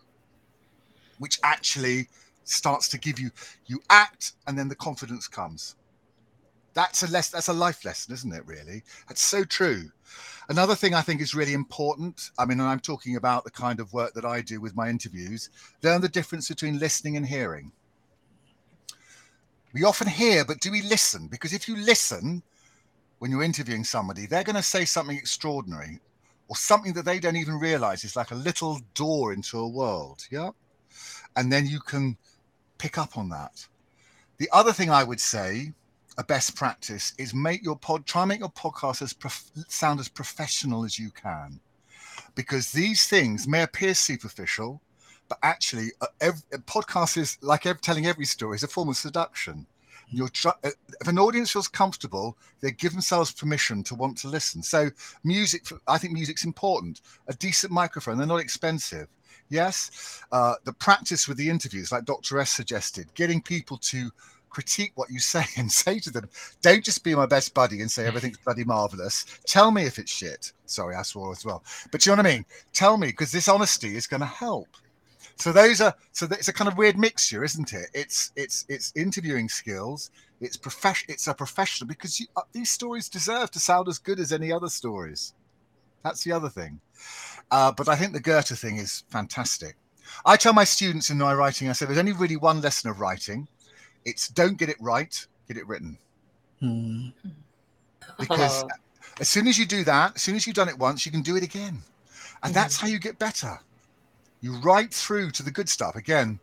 which 1.18 1.40
actually 1.42 2.08
starts 2.44 2.88
to 2.88 2.98
give 2.98 3.18
you 3.18 3.30
you 3.66 3.80
act 3.90 4.32
and 4.46 4.58
then 4.58 4.68
the 4.68 4.74
confidence 4.74 5.26
comes. 5.26 5.74
That's 6.74 7.02
a 7.02 7.10
less 7.10 7.30
that's 7.30 7.48
a 7.48 7.52
life 7.52 7.84
lesson, 7.84 8.14
isn't 8.14 8.32
it, 8.32 8.46
really? 8.46 8.84
That's 9.08 9.22
so 9.22 9.44
true. 9.44 9.90
Another 10.48 10.74
thing 10.74 10.94
I 10.94 11.02
think 11.02 11.20
is 11.20 11.34
really 11.34 11.52
important. 11.52 12.30
I 12.38 12.44
mean, 12.44 12.60
I'm 12.60 12.80
talking 12.80 13.16
about 13.16 13.44
the 13.44 13.50
kind 13.50 13.80
of 13.80 13.92
work 13.92 14.14
that 14.14 14.24
I 14.24 14.40
do 14.40 14.60
with 14.60 14.76
my 14.76 14.88
interviews, 14.88 15.50
learn 15.82 16.00
the 16.00 16.08
difference 16.08 16.48
between 16.48 16.78
listening 16.78 17.16
and 17.16 17.26
hearing. 17.26 17.72
We 19.74 19.84
often 19.84 20.08
hear, 20.08 20.44
but 20.44 20.60
do 20.60 20.70
we 20.70 20.80
listen? 20.82 21.26
Because 21.28 21.52
if 21.52 21.68
you 21.68 21.76
listen 21.76 22.42
when 23.18 23.30
you're 23.30 23.42
interviewing 23.42 23.84
somebody, 23.84 24.26
they're 24.26 24.44
going 24.44 24.56
to 24.56 24.62
say 24.62 24.84
something 24.84 25.16
extraordinary 25.16 26.00
or 26.48 26.56
something 26.56 26.94
that 26.94 27.04
they 27.04 27.18
don't 27.20 27.36
even 27.36 27.58
realize 27.58 28.04
is 28.04 28.16
like 28.16 28.30
a 28.30 28.34
little 28.34 28.80
door 28.94 29.32
into 29.32 29.58
a 29.58 29.68
world. 29.68 30.26
Yeah. 30.30 30.50
And 31.36 31.52
then 31.52 31.66
you 31.66 31.78
can 31.80 32.16
pick 32.78 32.98
up 32.98 33.16
on 33.16 33.28
that. 33.28 33.66
The 34.38 34.48
other 34.52 34.72
thing 34.72 34.90
I 34.90 35.04
would 35.04 35.20
say, 35.20 35.72
a 36.16 36.24
best 36.24 36.56
practice, 36.56 37.12
is 37.18 37.34
make 37.34 37.62
your 37.62 37.76
pod, 37.76 38.06
try 38.06 38.22
and 38.22 38.30
make 38.30 38.40
your 38.40 38.50
podcast 38.50 39.02
as 39.02 39.12
prof- 39.12 39.50
sound 39.68 40.00
as 40.00 40.08
professional 40.08 40.84
as 40.84 40.98
you 40.98 41.10
can. 41.10 41.60
Because 42.34 42.72
these 42.72 43.06
things 43.06 43.46
may 43.46 43.62
appear 43.62 43.94
superficial, 43.94 44.80
but 45.28 45.38
actually, 45.42 45.92
uh, 46.00 46.06
every, 46.20 46.40
podcast 46.66 47.18
is 47.18 47.36
like 47.42 47.66
every, 47.66 47.80
telling 47.80 48.06
every 48.06 48.24
story 48.24 48.56
is 48.56 48.62
a 48.62 48.68
form 48.68 48.88
of 48.88 48.96
seduction 48.96 49.66
you're 50.10 50.28
try- 50.28 50.52
uh, 50.64 50.70
if 51.00 51.08
an 51.08 51.18
audience 51.18 51.50
feels 51.50 51.68
comfortable, 51.68 52.36
they 52.60 52.70
give 52.70 52.92
themselves 52.92 53.32
permission 53.32 53.82
to 53.84 53.94
want 53.94 54.16
to 54.18 54.28
listen. 54.28 54.62
So 54.62 54.90
music, 55.24 55.66
I 55.86 55.98
think 55.98 56.12
music's 56.12 56.44
important. 56.44 57.00
A 57.28 57.34
decent 57.34 57.72
microphone, 57.72 58.18
they're 58.18 58.26
not 58.26 58.40
expensive. 58.40 59.08
Yes, 59.50 60.22
uh, 60.30 60.54
the 60.64 60.74
practice 60.74 61.26
with 61.26 61.38
the 61.38 61.48
interviews, 61.48 61.90
like 61.90 62.04
Dr. 62.04 62.38
S 62.38 62.50
suggested, 62.50 63.12
getting 63.14 63.40
people 63.40 63.78
to 63.78 64.10
critique 64.50 64.92
what 64.94 65.10
you 65.10 65.18
say 65.20 65.44
and 65.56 65.70
say 65.70 65.98
to 66.00 66.10
them, 66.10 66.28
don't 66.62 66.84
just 66.84 67.04
be 67.04 67.14
my 67.14 67.26
best 67.26 67.54
buddy 67.54 67.80
and 67.80 67.90
say 67.90 68.06
everything's 68.06 68.38
bloody 68.44 68.64
marvelous. 68.64 69.24
Tell 69.46 69.70
me 69.70 69.84
if 69.84 69.98
it's 69.98 70.12
shit. 70.12 70.52
Sorry, 70.66 70.96
I 70.96 71.02
swore 71.02 71.32
as 71.32 71.44
well. 71.44 71.62
But 71.90 72.04
you 72.04 72.12
know 72.12 72.22
what 72.22 72.26
I 72.26 72.34
mean? 72.34 72.44
Tell 72.72 72.96
me 72.96 73.08
because 73.08 73.32
this 73.32 73.48
honesty 73.48 73.96
is 73.96 74.06
going 74.06 74.20
to 74.20 74.26
help. 74.26 74.68
So 75.38 75.52
those 75.52 75.80
are 75.80 75.94
so 76.12 76.26
it's 76.30 76.48
a 76.48 76.52
kind 76.52 76.68
of 76.68 76.76
weird 76.76 76.98
mixture, 76.98 77.44
isn't 77.44 77.72
it? 77.72 77.86
It's 77.94 78.32
it's 78.34 78.66
it's 78.68 78.92
interviewing 78.96 79.48
skills. 79.48 80.10
It's 80.40 80.56
profession. 80.56 81.06
It's 81.08 81.28
a 81.28 81.34
professional 81.34 81.86
because 81.86 82.18
you, 82.18 82.26
uh, 82.36 82.42
these 82.52 82.70
stories 82.70 83.08
deserve 83.08 83.50
to 83.52 83.60
sound 83.60 83.88
as 83.88 83.98
good 83.98 84.18
as 84.18 84.32
any 84.32 84.50
other 84.52 84.68
stories. 84.68 85.34
That's 86.02 86.24
the 86.24 86.32
other 86.32 86.48
thing. 86.48 86.80
Uh, 87.50 87.72
but 87.72 87.88
I 87.88 87.94
think 87.94 88.12
the 88.12 88.20
Goethe 88.20 88.46
thing 88.58 88.78
is 88.78 89.04
fantastic. 89.10 89.76
I 90.26 90.36
tell 90.36 90.52
my 90.52 90.64
students 90.64 91.10
in 91.10 91.18
my 91.18 91.34
writing, 91.34 91.68
I 91.68 91.72
say 91.72 91.86
there's 91.86 91.98
only 91.98 92.12
really 92.12 92.36
one 92.36 92.60
lesson 92.60 92.90
of 92.90 93.00
writing. 93.00 93.46
It's 94.04 94.28
don't 94.28 94.58
get 94.58 94.68
it 94.68 94.80
right, 94.80 95.26
get 95.46 95.56
it 95.56 95.66
written. 95.68 95.98
Hmm. 96.60 97.08
Because 98.18 98.64
oh. 98.64 98.68
as 99.20 99.28
soon 99.28 99.46
as 99.46 99.56
you 99.56 99.66
do 99.66 99.84
that, 99.84 100.16
as 100.16 100.22
soon 100.22 100.34
as 100.34 100.46
you've 100.46 100.56
done 100.56 100.68
it 100.68 100.78
once, 100.78 101.06
you 101.06 101.12
can 101.12 101.22
do 101.22 101.36
it 101.36 101.44
again. 101.44 101.82
And 102.42 102.42
mm-hmm. 102.42 102.52
that's 102.52 102.76
how 102.76 102.88
you 102.88 102.98
get 102.98 103.18
better. 103.18 103.58
You 104.40 104.56
write 104.58 104.92
through 104.92 105.30
to 105.32 105.42
the 105.42 105.50
good 105.50 105.68
stuff. 105.68 105.96
Again, 105.96 106.38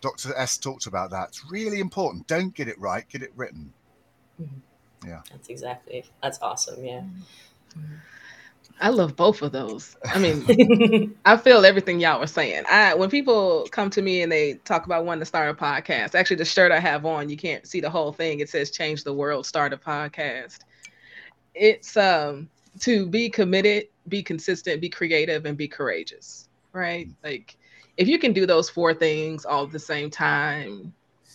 Dr. 0.00 0.34
S 0.36 0.58
talked 0.58 0.86
about 0.86 1.10
that. 1.10 1.28
It's 1.28 1.44
really 1.50 1.80
important. 1.80 2.26
Don't 2.26 2.54
get 2.54 2.68
it 2.68 2.78
right, 2.80 3.08
get 3.08 3.22
it 3.22 3.32
written. 3.36 3.72
Mm-hmm. 4.40 5.08
Yeah. 5.08 5.22
That's 5.30 5.48
exactly. 5.48 6.04
That's 6.22 6.38
awesome. 6.42 6.84
Yeah. 6.84 7.02
Mm-hmm. 7.76 7.94
I 8.80 8.90
love 8.90 9.16
both 9.16 9.42
of 9.42 9.52
those. 9.52 9.96
I 10.04 10.18
mean, 10.18 11.16
I 11.24 11.36
feel 11.36 11.64
everything 11.64 12.00
y'all 12.00 12.20
were 12.20 12.26
saying. 12.26 12.64
I 12.70 12.94
when 12.94 13.10
people 13.10 13.66
come 13.72 13.90
to 13.90 14.02
me 14.02 14.22
and 14.22 14.30
they 14.30 14.54
talk 14.64 14.86
about 14.86 15.04
wanting 15.04 15.20
to 15.20 15.26
start 15.26 15.50
a 15.50 15.54
podcast, 15.54 16.14
actually 16.14 16.36
the 16.36 16.44
shirt 16.44 16.70
I 16.70 16.78
have 16.78 17.04
on, 17.04 17.28
you 17.28 17.36
can't 17.36 17.66
see 17.66 17.80
the 17.80 17.90
whole 17.90 18.12
thing. 18.12 18.40
It 18.40 18.48
says 18.48 18.70
change 18.70 19.04
the 19.04 19.12
world, 19.12 19.46
start 19.46 19.72
a 19.72 19.76
podcast. 19.76 20.58
It's 21.54 21.96
um 21.96 22.48
to 22.80 23.06
be 23.06 23.28
committed, 23.28 23.88
be 24.06 24.22
consistent, 24.22 24.80
be 24.80 24.88
creative, 24.88 25.44
and 25.44 25.56
be 25.56 25.66
courageous, 25.66 26.47
right? 26.72 27.08
Like 27.22 27.56
if 27.96 28.08
you 28.08 28.18
can 28.18 28.32
do 28.32 28.46
those 28.46 28.70
four 28.70 28.94
things 28.94 29.44
all 29.44 29.64
at 29.64 29.72
the 29.72 29.78
same 29.78 30.10
time, 30.10 30.92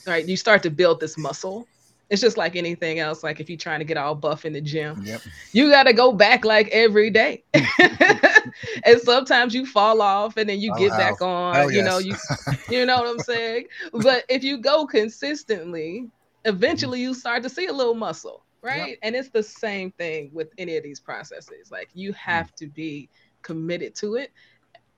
right, 0.07 0.27
you 0.27 0.37
start 0.37 0.63
to 0.63 0.69
build 0.69 0.99
this 0.99 1.17
muscle. 1.17 1.67
It's 2.09 2.21
just 2.21 2.37
like 2.37 2.55
anything 2.55 2.99
else. 2.99 3.23
Like 3.23 3.39
if 3.39 3.49
you're 3.49 3.57
trying 3.57 3.79
to 3.79 3.85
get 3.85 3.97
all 3.97 4.13
buff 4.13 4.45
in 4.45 4.53
the 4.53 4.61
gym, 4.61 5.01
Yep. 5.03 5.21
you 5.51 5.69
got 5.69 5.83
to 5.83 5.93
go 5.93 6.11
back 6.11 6.45
like 6.45 6.69
every 6.69 7.09
day. 7.09 7.43
and 7.53 9.01
sometimes 9.01 9.53
you 9.53 9.65
fall 9.65 10.01
off 10.01 10.37
and 10.37 10.47
then 10.47 10.59
you 10.59 10.71
Oh, 10.73 10.77
get 10.77 10.91
back 10.91 11.21
on, 11.21 11.55
Hell 11.55 11.71
you 11.71 11.81
know, 11.81 11.97
you 11.97 12.15
you 12.69 12.85
know 12.85 12.97
what 12.97 13.07
I'm 13.07 13.19
saying? 13.19 13.67
But 13.91 14.25
if 14.29 14.43
you 14.43 14.57
go 14.57 14.85
consistently, 14.85 16.09
eventually 16.45 17.01
you 17.01 17.13
start 17.13 17.41
to 17.43 17.49
see 17.49 17.65
a 17.65 17.73
little 17.73 17.95
muscle, 17.95 18.45
right? 18.61 18.97
And 19.01 19.15
it's 19.15 19.29
the 19.29 19.43
same 19.43 19.91
thing 19.91 20.29
with 20.33 20.49
any 20.57 20.77
of 20.77 20.83
these 20.83 20.99
processes. 20.99 21.71
Like 21.71 21.89
you 21.93 22.11
mm. 22.11 22.15
have 22.15 22.53
to 22.55 22.67
be 22.67 23.09
committed 23.41 23.95
to 23.95 24.15
it 24.15 24.31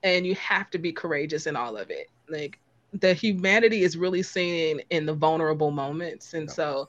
and 0.02 0.26
you 0.26 0.34
have 0.36 0.70
to 0.70 0.78
be 0.78 0.92
courageous 0.92 1.46
in 1.46 1.56
all 1.56 1.76
of 1.76 1.90
it. 1.90 2.08
Like 2.28 2.58
the 2.92 3.14
humanity 3.14 3.82
is 3.82 3.96
really 3.96 4.22
seen 4.22 4.80
in 4.90 5.06
the 5.06 5.14
vulnerable 5.14 5.70
moments. 5.70 6.34
And 6.34 6.50
so 6.50 6.88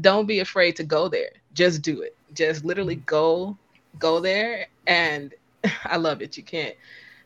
don't 0.00 0.26
be 0.26 0.40
afraid 0.40 0.76
to 0.76 0.84
go 0.84 1.08
there. 1.08 1.30
Just 1.54 1.82
do 1.82 2.02
it. 2.02 2.16
Just 2.34 2.64
literally 2.64 2.96
go 2.96 3.56
go 3.98 4.20
there 4.20 4.66
and 4.86 5.34
I 5.84 5.96
love 5.96 6.22
it. 6.22 6.36
You 6.36 6.42
can't 6.44 6.74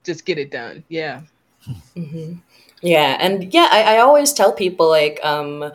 just 0.05 0.25
get 0.27 0.39
it 0.39 0.51
done. 0.51 0.85
Yeah. 0.89 1.23
hmm 1.95 2.35
Yeah, 2.83 3.17
and 3.21 3.53
yeah, 3.53 3.69
I, 3.71 3.97
I 3.97 3.99
always 3.99 4.33
tell 4.33 4.53
people 4.53 4.89
like 4.89 5.21
um 5.25 5.71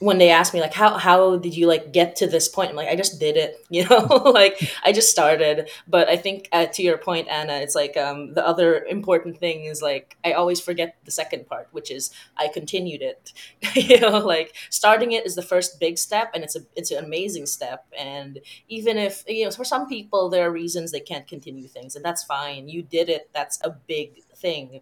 when 0.00 0.18
they 0.18 0.30
ask 0.30 0.54
me 0.54 0.60
like 0.60 0.74
how 0.74 0.96
how 0.96 1.36
did 1.38 1.56
you 1.56 1.66
like 1.66 1.92
get 1.92 2.16
to 2.16 2.26
this 2.26 2.48
point? 2.48 2.70
I'm 2.70 2.76
like 2.76 2.88
I 2.88 2.94
just 2.96 3.18
did 3.18 3.36
it, 3.36 3.56
you 3.70 3.84
know, 3.88 3.98
like 4.34 4.60
I 4.84 4.92
just 4.92 5.10
started. 5.10 5.68
But 5.88 6.08
I 6.08 6.16
think 6.16 6.48
uh, 6.52 6.66
to 6.66 6.82
your 6.82 6.98
point, 6.98 7.28
Anna, 7.28 7.54
it's 7.54 7.74
like 7.74 7.96
um 7.96 8.34
the 8.34 8.46
other 8.46 8.84
important 8.84 9.38
thing 9.38 9.64
is 9.64 9.82
like 9.82 10.16
I 10.24 10.32
always 10.32 10.60
forget 10.60 10.96
the 11.04 11.10
second 11.10 11.46
part, 11.48 11.68
which 11.72 11.90
is 11.90 12.10
I 12.36 12.48
continued 12.48 13.02
it. 13.02 13.32
you 13.74 13.98
know, 14.00 14.18
like 14.18 14.54
starting 14.70 15.12
it 15.12 15.26
is 15.26 15.34
the 15.34 15.42
first 15.42 15.80
big 15.80 15.98
step, 15.98 16.30
and 16.34 16.44
it's 16.44 16.56
a 16.56 16.60
it's 16.76 16.90
an 16.90 17.04
amazing 17.04 17.46
step. 17.46 17.86
And 17.98 18.38
even 18.68 18.98
if 18.98 19.24
you 19.26 19.44
know 19.44 19.50
for 19.50 19.64
some 19.64 19.88
people 19.88 20.28
there 20.28 20.46
are 20.46 20.52
reasons 20.52 20.92
they 20.92 21.00
can't 21.00 21.26
continue 21.26 21.66
things, 21.68 21.96
and 21.96 22.04
that's 22.04 22.22
fine. 22.22 22.68
You 22.68 22.82
did 22.82 23.08
it. 23.08 23.30
That's 23.32 23.58
a 23.64 23.70
big 23.70 24.22
thing. 24.40 24.80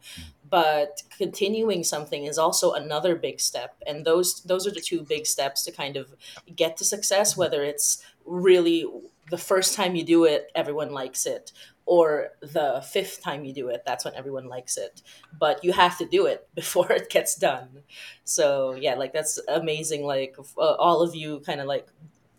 But 0.48 1.02
continuing 1.16 1.82
something 1.82 2.24
is 2.24 2.38
also 2.38 2.72
another 2.72 3.16
big 3.16 3.40
step 3.40 3.76
and 3.86 4.04
those 4.04 4.42
those 4.42 4.66
are 4.66 4.70
the 4.70 4.80
two 4.80 5.02
big 5.02 5.26
steps 5.26 5.64
to 5.64 5.72
kind 5.72 5.96
of 5.96 6.14
get 6.54 6.76
to 6.76 6.84
success 6.84 7.36
whether 7.36 7.64
it's 7.64 8.02
really 8.24 8.86
the 9.30 9.38
first 9.38 9.74
time 9.74 9.96
you 9.96 10.04
do 10.04 10.24
it 10.24 10.52
everyone 10.54 10.92
likes 10.92 11.26
it 11.26 11.50
or 11.84 12.30
the 12.40 12.80
fifth 12.92 13.22
time 13.22 13.44
you 13.44 13.52
do 13.52 13.68
it 13.68 13.82
that's 13.84 14.04
when 14.04 14.14
everyone 14.14 14.46
likes 14.48 14.76
it. 14.76 15.02
But 15.38 15.64
you 15.64 15.72
have 15.72 15.98
to 15.98 16.06
do 16.06 16.26
it 16.26 16.48
before 16.54 16.90
it 16.92 17.10
gets 17.10 17.34
done. 17.34 17.82
So 18.24 18.74
yeah 18.74 18.94
like 18.94 19.12
that's 19.12 19.40
amazing 19.48 20.04
like 20.04 20.36
uh, 20.56 20.74
all 20.74 21.02
of 21.02 21.14
you 21.14 21.40
kind 21.40 21.60
of 21.60 21.66
like 21.66 21.88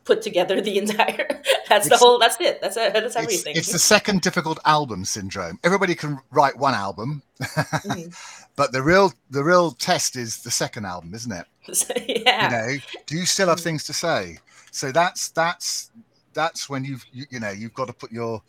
put 0.07 0.21
together 0.21 0.61
the 0.61 0.77
entire 0.77 1.27
that's 1.69 1.89
the 1.89 1.97
whole 1.97 2.17
that's 2.17 2.39
it 2.39 2.59
that's 2.61 2.77
it 2.77 2.93
that's 2.93 3.15
everything 3.15 3.55
it's 3.55 3.71
the 3.71 3.77
second 3.95 4.21
difficult 4.21 4.57
album 4.65 5.03
syndrome. 5.05 5.59
Everybody 5.63 5.93
can 5.95 6.17
write 6.31 6.57
one 6.57 6.73
album, 6.73 7.21
Mhm. 7.41 8.15
but 8.55 8.71
the 8.71 8.81
real 8.81 9.13
the 9.29 9.43
real 9.43 9.71
test 9.71 10.15
is 10.15 10.41
the 10.41 10.51
second 10.63 10.85
album, 10.85 11.13
isn't 11.13 11.31
it? 11.31 11.45
yeah 12.25 12.43
You 12.43 12.49
know, 12.55 12.83
do 13.05 13.17
you 13.17 13.25
still 13.25 13.49
have 13.49 13.59
Mm. 13.59 13.63
things 13.67 13.83
to 13.85 13.93
say? 13.93 14.39
So 14.71 14.91
that's 14.91 15.29
that's 15.29 15.91
that's 16.33 16.69
when 16.69 16.83
you've 16.85 17.05
you, 17.11 17.25
you 17.29 17.39
know 17.39 17.51
you've 17.51 17.73
got 17.73 17.87
to 17.87 17.93
put 17.93 18.11
your 18.11 18.41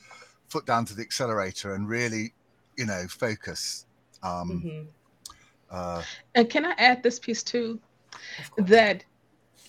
foot 0.49 0.65
down 0.65 0.85
to 0.87 0.95
the 0.95 1.03
accelerator 1.03 1.75
and 1.75 1.89
really 1.89 2.33
you 2.77 2.87
know 2.87 3.03
focus. 3.09 3.85
Um, 4.23 4.49
Mhm. 4.65 4.87
uh, 5.71 6.03
And 6.35 6.49
can 6.49 6.65
I 6.65 6.75
add 6.79 7.03
this 7.03 7.19
piece 7.19 7.43
too? 7.43 7.81
That 8.57 9.05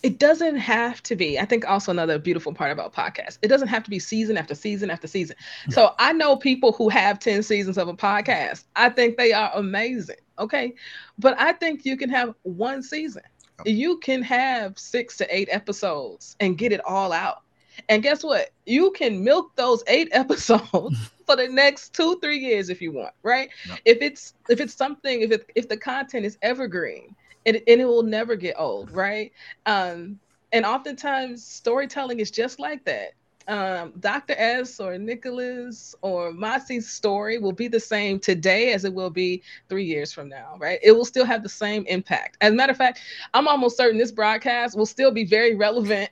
it 0.03 0.19
doesn't 0.19 0.57
have 0.57 1.03
to 1.03 1.15
be. 1.15 1.39
I 1.39 1.45
think 1.45 1.67
also 1.67 1.91
another 1.91 2.19
beautiful 2.19 2.53
part 2.53 2.71
about 2.71 2.93
podcasts. 2.93 3.37
It 3.41 3.47
doesn't 3.47 3.67
have 3.67 3.83
to 3.83 3.89
be 3.89 3.99
season 3.99 4.37
after 4.37 4.55
season 4.55 4.89
after 4.89 5.07
season. 5.07 5.35
Hmm. 5.65 5.71
So 5.71 5.95
I 5.99 6.13
know 6.13 6.35
people 6.35 6.71
who 6.71 6.89
have 6.89 7.19
10 7.19 7.43
seasons 7.43 7.77
of 7.77 7.87
a 7.87 7.93
podcast. 7.93 8.63
I 8.75 8.89
think 8.89 9.17
they 9.17 9.33
are 9.33 9.51
amazing. 9.53 10.17
Okay. 10.37 10.73
But 11.17 11.39
I 11.39 11.53
think 11.53 11.85
you 11.85 11.97
can 11.97 12.09
have 12.09 12.33
one 12.43 12.81
season. 12.81 13.23
You 13.65 13.97
can 13.97 14.21
have 14.21 14.79
six 14.79 15.17
to 15.17 15.35
eight 15.35 15.49
episodes 15.51 16.37
and 16.39 16.57
get 16.57 16.71
it 16.71 16.81
all 16.85 17.11
out. 17.11 17.43
And 17.87 18.03
guess 18.03 18.23
what? 18.23 18.49
You 18.65 18.91
can 18.91 19.23
milk 19.23 19.55
those 19.55 19.83
eight 19.87 20.09
episodes 20.13 20.97
for 21.25 21.35
the 21.35 21.47
next 21.47 21.93
two, 21.93 22.19
three 22.21 22.39
years 22.39 22.69
if 22.69 22.81
you 22.81 22.91
want, 22.91 23.13
right? 23.23 23.49
Yep. 23.67 23.79
If 23.85 24.01
it's 24.01 24.33
if 24.49 24.59
it's 24.59 24.73
something, 24.73 25.21
if 25.21 25.31
it 25.31 25.49
if 25.55 25.69
the 25.69 25.77
content 25.77 26.25
is 26.25 26.37
evergreen, 26.41 27.15
and, 27.45 27.55
and 27.67 27.81
it 27.81 27.85
will 27.85 28.03
never 28.03 28.35
get 28.35 28.55
old, 28.57 28.91
right? 28.91 29.31
Um, 29.65 30.19
and 30.51 30.65
oftentimes 30.65 31.45
storytelling 31.45 32.19
is 32.19 32.31
just 32.31 32.59
like 32.59 32.83
that. 32.85 33.13
Um, 33.47 33.93
Dr. 33.99 34.35
S 34.37 34.79
or 34.79 34.97
Nicholas 34.99 35.95
or 36.01 36.31
Masi's 36.31 36.87
story 36.87 37.39
will 37.39 37.51
be 37.51 37.67
the 37.67 37.79
same 37.79 38.19
today 38.19 38.73
as 38.73 38.85
it 38.85 38.93
will 38.93 39.09
be 39.09 39.41
three 39.69 39.85
years 39.85 40.13
from 40.13 40.29
now, 40.29 40.55
right? 40.59 40.79
It 40.83 40.91
will 40.91 41.05
still 41.05 41.25
have 41.25 41.41
the 41.41 41.49
same 41.49 41.83
impact. 41.87 42.37
As 42.41 42.51
a 42.51 42.55
matter 42.55 42.71
of 42.71 42.77
fact, 42.77 42.99
I'm 43.33 43.47
almost 43.47 43.75
certain 43.75 43.97
this 43.97 44.11
broadcast 44.11 44.77
will 44.77 44.85
still 44.85 45.09
be 45.09 45.25
very 45.25 45.55
relevant 45.55 46.11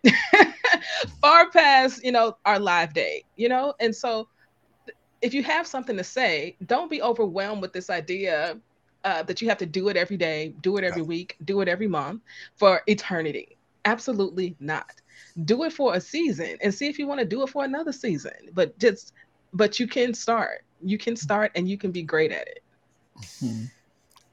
far 1.22 1.52
past, 1.52 2.04
you 2.04 2.12
know, 2.12 2.38
our 2.46 2.58
live 2.58 2.94
day, 2.94 3.24
you 3.36 3.50
know? 3.50 3.76
And 3.80 3.96
so 3.96 4.28
if 5.22 5.34
you 5.34 5.44
have 5.44 5.68
something 5.68 5.98
to 5.98 6.04
say, 6.04 6.56
don't 6.66 6.90
be 6.90 7.04
overwhelmed 7.04 7.62
with 7.62 7.74
this 7.74 7.92
idea 7.92 8.60
uh, 9.04 9.24
that 9.24 9.42
you 9.42 9.50
have 9.50 9.58
to 9.60 9.66
do 9.66 9.90
it 9.90 9.98
every 9.98 10.18
day, 10.18 10.54
do 10.62 10.78
it 10.78 10.84
every 10.84 11.02
week, 11.02 11.38
do 11.46 11.62
it 11.62 11.68
every 11.68 11.88
month 11.88 12.22
for 12.56 12.82
eternity. 12.88 13.58
Absolutely 13.86 14.56
not. 14.60 15.02
Do 15.46 15.64
it 15.64 15.74
for 15.74 15.96
a 15.96 16.02
season 16.02 16.58
and 16.62 16.74
see 16.74 16.88
if 16.88 17.00
you 17.00 17.08
want 17.08 17.20
to 17.20 17.26
do 17.26 17.44
it 17.44 17.50
for 17.50 17.64
another 17.64 17.92
season. 17.92 18.34
But 18.54 18.78
just, 18.80 19.14
but 19.54 19.80
you 19.80 19.88
can 19.88 20.14
start. 20.14 20.64
You 20.84 20.98
can 20.98 21.16
start 21.16 21.52
and 21.56 21.68
you 21.70 21.78
can 21.78 21.92
be 21.92 22.04
great 22.04 22.32
at 22.32 22.48
it. 22.48 22.64
Hmm. 23.40 23.64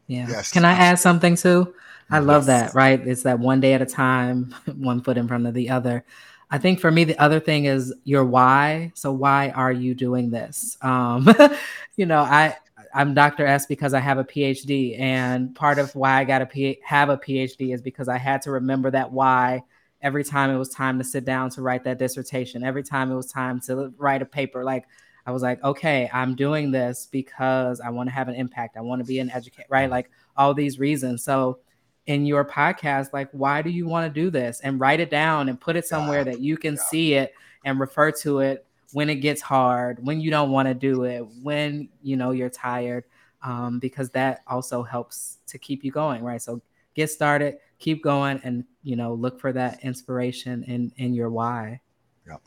Yeah. 0.06 0.26
Yes, 0.28 0.52
Can 0.52 0.64
I 0.64 0.72
add 0.72 0.98
something 0.98 1.36
too? 1.36 1.74
I 2.10 2.18
love 2.18 2.46
Yes. 2.46 2.46
that, 2.46 2.74
right? 2.74 3.00
It's 3.06 3.22
that 3.22 3.38
one 3.38 3.60
day 3.60 3.74
at 3.74 3.82
a 3.82 3.86
time, 3.86 4.54
one 4.76 5.02
foot 5.02 5.16
in 5.16 5.28
front 5.28 5.46
of 5.46 5.54
the 5.54 5.70
other. 5.70 6.04
I 6.50 6.58
think 6.58 6.78
for 6.80 6.90
me, 6.90 7.04
the 7.04 7.18
other 7.18 7.40
thing 7.40 7.64
is 7.64 7.92
your 8.04 8.24
why. 8.24 8.92
So 8.94 9.12
why 9.12 9.50
are 9.50 9.72
you 9.72 9.94
doing 9.94 10.30
this? 10.30 10.76
Um, 10.82 11.28
you 11.96 12.06
know, 12.06 12.20
I 12.20 12.56
I'm 12.96 13.12
Dr. 13.12 13.44
S 13.44 13.66
because 13.66 13.92
I 13.92 13.98
have 13.98 14.18
a 14.18 14.24
PhD, 14.24 14.98
and 15.00 15.52
part 15.52 15.80
of 15.80 15.92
why 15.96 16.20
I 16.20 16.24
got 16.24 16.38
to 16.38 16.46
P- 16.46 16.78
have 16.84 17.08
a 17.08 17.18
PhD 17.18 17.74
is 17.74 17.82
because 17.82 18.08
I 18.08 18.18
had 18.18 18.40
to 18.42 18.52
remember 18.52 18.88
that 18.92 19.10
why 19.10 19.64
every 20.00 20.22
time 20.22 20.48
it 20.48 20.56
was 20.56 20.68
time 20.68 20.98
to 20.98 21.04
sit 21.04 21.24
down 21.24 21.50
to 21.50 21.62
write 21.62 21.82
that 21.84 21.98
dissertation, 21.98 22.62
every 22.62 22.84
time 22.84 23.10
it 23.10 23.16
was 23.16 23.32
time 23.32 23.60
to 23.62 23.92
write 23.98 24.22
a 24.22 24.26
paper. 24.26 24.62
Like 24.62 24.84
I 25.26 25.32
was 25.32 25.42
like, 25.42 25.62
okay, 25.64 26.08
I'm 26.12 26.36
doing 26.36 26.70
this 26.70 27.08
because 27.10 27.80
I 27.80 27.90
want 27.90 28.10
to 28.10 28.14
have 28.14 28.28
an 28.28 28.36
impact. 28.36 28.76
I 28.76 28.82
want 28.82 29.00
to 29.00 29.06
be 29.06 29.18
an 29.18 29.28
educator, 29.28 29.66
right? 29.68 29.90
Like 29.90 30.08
all 30.36 30.54
these 30.54 30.78
reasons. 30.78 31.24
So 31.24 31.58
in 32.06 32.26
your 32.26 32.44
podcast, 32.44 33.12
like, 33.12 33.28
why 33.32 33.60
do 33.60 33.70
you 33.70 33.88
want 33.88 34.06
to 34.06 34.20
do 34.20 34.30
this? 34.30 34.60
And 34.60 34.78
write 34.78 35.00
it 35.00 35.10
down 35.10 35.48
and 35.48 35.60
put 35.60 35.74
it 35.74 35.86
somewhere 35.86 36.22
that 36.22 36.38
you 36.38 36.56
can 36.56 36.76
see 36.76 37.14
it 37.14 37.34
and 37.64 37.80
refer 37.80 38.12
to 38.12 38.38
it 38.38 38.66
when 38.94 39.10
it 39.10 39.16
gets 39.16 39.42
hard, 39.42 39.98
when 40.06 40.20
you 40.20 40.30
don't 40.30 40.52
want 40.52 40.68
to 40.68 40.74
do 40.74 41.02
it, 41.02 41.26
when 41.42 41.88
you 42.00 42.16
know 42.16 42.30
you're 42.30 42.48
tired, 42.48 43.02
um, 43.42 43.80
because 43.80 44.08
that 44.10 44.42
also 44.46 44.84
helps 44.84 45.38
to 45.48 45.58
keep 45.58 45.82
you 45.82 45.90
going, 45.90 46.22
right? 46.22 46.40
So 46.40 46.62
get 46.94 47.10
started, 47.10 47.58
keep 47.80 48.04
going, 48.04 48.40
and 48.44 48.64
you 48.84 48.94
know, 48.94 49.12
look 49.12 49.40
for 49.40 49.52
that 49.52 49.82
inspiration 49.82 50.62
in 50.62 50.92
in 50.96 51.12
your 51.12 51.28
why. 51.28 51.80
Yep. 52.28 52.40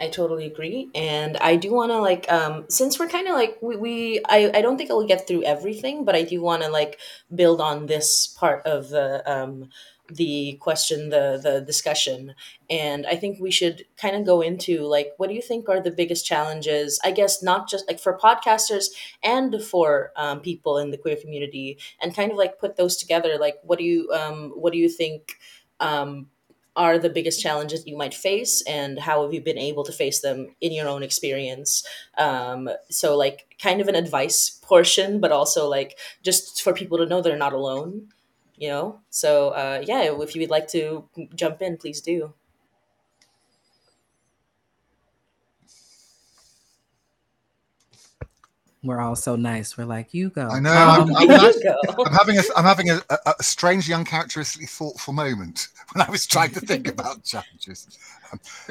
I 0.00 0.08
totally 0.08 0.46
agree. 0.46 0.88
And 0.94 1.36
I 1.38 1.56
do 1.56 1.72
want 1.72 1.90
to 1.90 1.98
like 1.98 2.30
um 2.30 2.66
since 2.68 2.96
we're 3.00 3.08
kind 3.08 3.26
of 3.26 3.34
like 3.34 3.58
we, 3.60 3.74
we 3.74 4.20
I, 4.28 4.52
I 4.54 4.62
don't 4.62 4.78
think 4.78 4.88
I 4.88 4.94
will 4.94 5.06
get 5.06 5.26
through 5.26 5.42
everything, 5.42 6.04
but 6.04 6.14
I 6.14 6.22
do 6.22 6.40
want 6.40 6.62
to 6.62 6.68
like 6.68 7.00
build 7.34 7.60
on 7.60 7.86
this 7.86 8.28
part 8.28 8.64
of 8.66 8.88
the 8.90 9.28
um 9.28 9.68
the 10.16 10.58
question 10.60 11.10
the 11.10 11.40
the 11.42 11.60
discussion. 11.60 12.34
And 12.68 13.06
i 13.06 13.16
think 13.16 13.40
we 13.40 13.50
should 13.50 13.84
kind 13.96 14.16
of 14.16 14.24
go 14.24 14.40
into 14.40 14.82
like 14.82 15.12
what 15.16 15.28
do 15.28 15.34
you 15.34 15.42
think 15.42 15.68
are 15.68 15.80
the 15.80 15.90
biggest 15.90 16.26
challenges? 16.26 17.00
I 17.04 17.10
guess 17.10 17.42
not 17.42 17.68
just 17.68 17.86
like 17.88 18.00
for 18.00 18.18
podcasters 18.18 18.86
and 19.22 19.62
for 19.62 20.12
um, 20.16 20.40
people 20.40 20.78
in 20.78 20.90
the 20.90 20.98
queer 20.98 21.16
community 21.16 21.78
and 22.00 22.14
kind 22.14 22.30
of 22.32 22.38
like 22.38 22.58
put 22.58 22.76
those 22.76 22.96
together. 22.96 23.36
Like 23.38 23.56
what 23.62 23.78
do 23.78 23.84
you 23.84 24.10
um 24.12 24.52
what 24.54 24.72
do 24.72 24.78
you 24.78 24.88
think 24.88 25.34
um 25.80 26.26
are 26.76 26.98
the 26.98 27.10
biggest 27.10 27.40
challenges 27.42 27.86
you 27.86 27.96
might 27.96 28.14
face 28.14 28.62
and 28.62 28.98
how 29.00 29.22
have 29.22 29.34
you 29.34 29.40
been 29.40 29.58
able 29.58 29.84
to 29.84 29.92
face 29.92 30.20
them 30.20 30.54
in 30.60 30.72
your 30.72 30.88
own 30.88 31.02
experience? 31.02 31.84
Um, 32.16 32.70
so 32.90 33.16
like 33.16 33.56
kind 33.60 33.80
of 33.80 33.88
an 33.88 33.96
advice 33.96 34.48
portion 34.62 35.20
but 35.20 35.32
also 35.32 35.68
like 35.68 35.98
just 36.22 36.62
for 36.62 36.72
people 36.72 36.96
to 36.98 37.06
know 37.06 37.20
they're 37.20 37.36
not 37.36 37.52
alone 37.52 38.08
you 38.60 38.68
know 38.68 39.00
so 39.10 39.48
uh, 39.50 39.82
yeah 39.84 40.02
if 40.02 40.34
you 40.36 40.40
would 40.42 40.50
like 40.50 40.68
to 40.68 41.04
jump 41.34 41.60
in 41.60 41.76
please 41.76 42.00
do 42.00 42.32
we're 48.82 49.00
all 49.00 49.16
so 49.16 49.36
nice. 49.36 49.76
We're 49.76 49.84
like, 49.84 50.14
you 50.14 50.30
go. 50.30 50.48
I 50.48 50.58
know. 50.58 50.72
I'm, 50.72 51.14
I'm, 51.14 51.30
I'm 52.06 52.12
having 52.14 52.38
a, 52.38 52.42
I'm 52.56 52.64
having 52.64 52.90
a, 52.90 53.00
a, 53.10 53.42
strangely 53.42 53.92
uncharacteristically 53.92 54.66
thoughtful 54.66 55.12
moment 55.12 55.68
when 55.92 56.06
I 56.06 56.10
was 56.10 56.26
trying 56.26 56.52
to 56.52 56.60
think 56.60 56.88
about 56.88 57.22
challenges. 57.24 57.98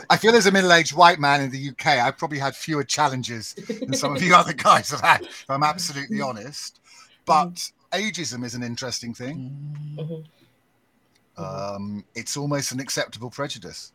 I 0.10 0.18
feel 0.18 0.36
as 0.36 0.48
a 0.48 0.52
middle-aged 0.52 0.96
white 0.96 1.20
man 1.20 1.42
in 1.42 1.52
the 1.52 1.70
UK, 1.70 1.86
I 1.88 2.10
probably 2.12 2.40
had 2.40 2.56
fewer 2.56 2.84
challenges 2.84 3.54
than 3.54 3.94
some 3.94 4.16
of 4.16 4.24
you 4.24 4.34
other 4.34 4.54
guys 4.54 4.90
have 4.90 5.02
had. 5.02 5.22
If 5.22 5.50
I'm 5.50 5.64
absolutely 5.64 6.22
honest, 6.22 6.80
but 7.26 7.70
ageism 7.92 8.44
is 8.44 8.56
an 8.56 8.64
interesting 8.64 9.14
thing. 9.14 9.52
Mm-hmm. 9.98 11.44
Um, 11.44 12.04
it's 12.16 12.36
almost 12.36 12.72
an 12.72 12.80
acceptable 12.80 13.30
prejudice. 13.30 13.94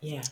Yeah. 0.00 0.22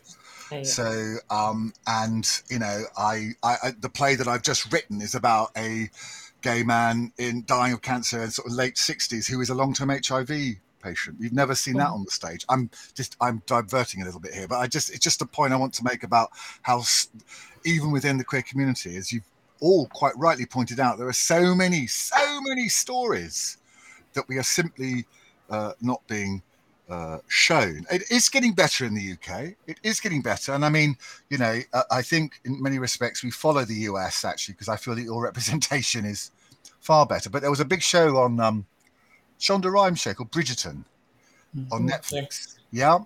So, 0.65 1.17
um, 1.31 1.73
and 1.87 2.29
you 2.51 2.59
know, 2.59 2.83
I, 2.99 3.31
I, 3.43 3.57
I, 3.63 3.71
the 3.81 3.89
play 3.89 4.17
that 4.17 4.29
I've 4.29 4.43
just 4.43 4.71
written 4.71 5.01
is 5.01 5.15
about 5.15 5.51
a 5.57 5.89
gay 6.43 6.63
man 6.63 7.13
in 7.17 7.45
dying 7.47 7.73
of 7.73 7.81
cancer 7.81 8.23
in 8.23 8.31
sort 8.31 8.49
of 8.49 8.53
late 8.53 8.77
sixties 8.77 9.27
who 9.27 9.41
is 9.41 9.49
a 9.49 9.55
long-term 9.55 9.89
HIV 9.89 10.57
patient. 10.83 11.17
You've 11.19 11.33
never 11.33 11.55
seen 11.55 11.79
that 11.79 11.89
mm. 11.89 11.95
on 11.95 12.05
the 12.05 12.11
stage. 12.11 12.45
I'm 12.51 12.69
just, 12.95 13.17
I'm 13.19 13.41
diverting 13.47 14.03
a 14.03 14.05
little 14.05 14.21
bit 14.21 14.35
here, 14.35 14.47
but 14.47 14.59
I 14.59 14.67
just, 14.67 14.91
it's 14.91 14.99
just 14.99 15.23
a 15.23 15.27
point 15.27 15.55
I 15.55 15.57
want 15.57 15.73
to 15.75 15.85
make 15.85 16.03
about 16.03 16.31
how, 16.61 16.83
even 17.65 17.91
within 17.91 18.19
the 18.19 18.25
queer 18.25 18.43
community, 18.43 18.97
as 18.97 19.11
you've 19.11 19.25
all 19.63 19.87
quite 19.87 20.13
rightly 20.19 20.45
pointed 20.45 20.81
out, 20.81 20.99
there 20.99 21.09
are 21.09 21.13
so 21.13 21.55
many, 21.55 21.87
so 21.87 22.41
many 22.43 22.69
stories 22.69 23.59
that 24.13 24.29
we 24.29 24.37
are 24.37 24.43
simply 24.43 25.07
uh, 25.49 25.73
not 25.81 26.05
being 26.09 26.43
uh, 26.91 27.19
shown. 27.29 27.87
It 27.91 28.11
is 28.11 28.29
getting 28.29 28.53
better 28.53 28.85
in 28.85 28.95
the 28.95 29.13
UK. 29.13 29.55
It 29.67 29.79
is 29.85 30.01
getting 30.01 30.21
better, 30.21 30.53
and 30.53 30.65
I 30.65 30.69
mean, 30.69 30.97
you 31.31 31.39
know, 31.39 31.61
I 31.91 32.03
think 32.03 32.41
in 32.45 32.61
many 32.61 32.79
respects 32.79 33.23
we 33.23 33.31
follow 33.31 33.65
the 33.65 33.87
US 33.91 34.25
actually 34.25 34.55
because 34.55 34.69
I 34.69 34.77
feel 34.77 34.97
that 34.97 35.03
your 35.03 35.23
representation 35.23 36.05
is 36.05 36.33
far 36.81 37.07
better. 37.07 37.31
But 37.31 37.41
there 37.41 37.51
was 37.51 37.61
a 37.61 37.65
big 37.65 37.83
show 37.83 38.17
on 38.19 38.41
um, 38.41 38.67
Shonda 39.39 39.73
Rhimes 39.73 40.01
show 40.01 40.13
called 40.13 40.33
Bridgerton 40.33 40.85
mm-hmm. 41.57 41.73
on 41.73 41.89
Netflix. 41.89 42.13
Yes. 42.13 42.59
Yeah, 42.73 42.99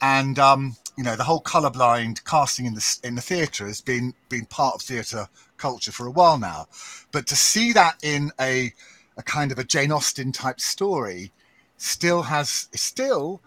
and 0.00 0.38
um, 0.38 0.76
you 0.96 1.04
know 1.04 1.16
the 1.16 1.24
whole 1.24 1.40
colorblind 1.40 2.24
casting 2.24 2.66
in 2.66 2.74
the 2.74 2.98
in 3.04 3.14
the 3.14 3.22
theatre 3.22 3.66
has 3.66 3.80
been 3.80 4.14
been 4.28 4.46
part 4.46 4.74
of 4.74 4.82
theatre 4.82 5.28
culture 5.56 5.92
for 5.92 6.06
a 6.06 6.10
while 6.10 6.38
now, 6.38 6.66
but 7.12 7.26
to 7.28 7.36
see 7.36 7.72
that 7.72 7.96
in 8.02 8.30
a 8.40 8.72
a 9.16 9.22
kind 9.22 9.52
of 9.52 9.58
a 9.58 9.64
Jane 9.64 9.92
Austen 9.92 10.32
type 10.32 10.60
story 10.60 11.32
still 11.76 12.22
has 12.22 12.68
still 12.74 13.40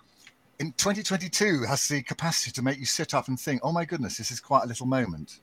in 0.59 0.71
2022 0.73 1.63
has 1.63 1.87
the 1.87 2.01
capacity 2.01 2.51
to 2.51 2.61
make 2.61 2.79
you 2.79 2.85
sit 2.85 3.13
up 3.13 3.27
and 3.27 3.39
think, 3.39 3.61
"Oh 3.63 3.71
my 3.71 3.85
goodness, 3.85 4.17
this 4.17 4.31
is 4.31 4.39
quite 4.39 4.63
a 4.63 4.67
little 4.67 4.85
moment." 4.85 5.39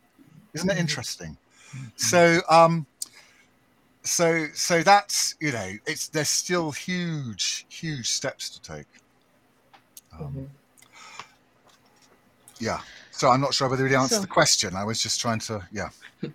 Isn't 0.55 0.69
it 0.69 0.73
mm-hmm. 0.73 0.81
interesting? 0.81 1.37
Mm-hmm. 1.71 1.87
So, 1.97 2.41
um, 2.51 2.87
so, 4.03 4.47
so 4.55 4.83
that's 4.83 5.37
you 5.41 5.53
know, 5.53 5.73
it's 5.87 6.09
there's 6.09 6.29
still 6.29 6.73
huge, 6.73 7.67
huge 7.69 8.09
steps 8.09 8.51
to 8.51 8.61
take. 8.61 8.87
Um, 10.19 10.27
mm-hmm. 10.27 10.45
Yeah. 12.63 12.81
So 13.11 13.29
I'm 13.29 13.41
not 13.41 13.53
sure 13.53 13.69
whether 13.69 13.87
he 13.87 13.95
answered 13.95 14.17
so, 14.17 14.21
the 14.21 14.27
question. 14.27 14.75
I 14.75 14.85
was 14.85 15.03
just 15.03 15.21
trying 15.21 15.41
to, 15.41 15.67
yeah. 15.73 15.89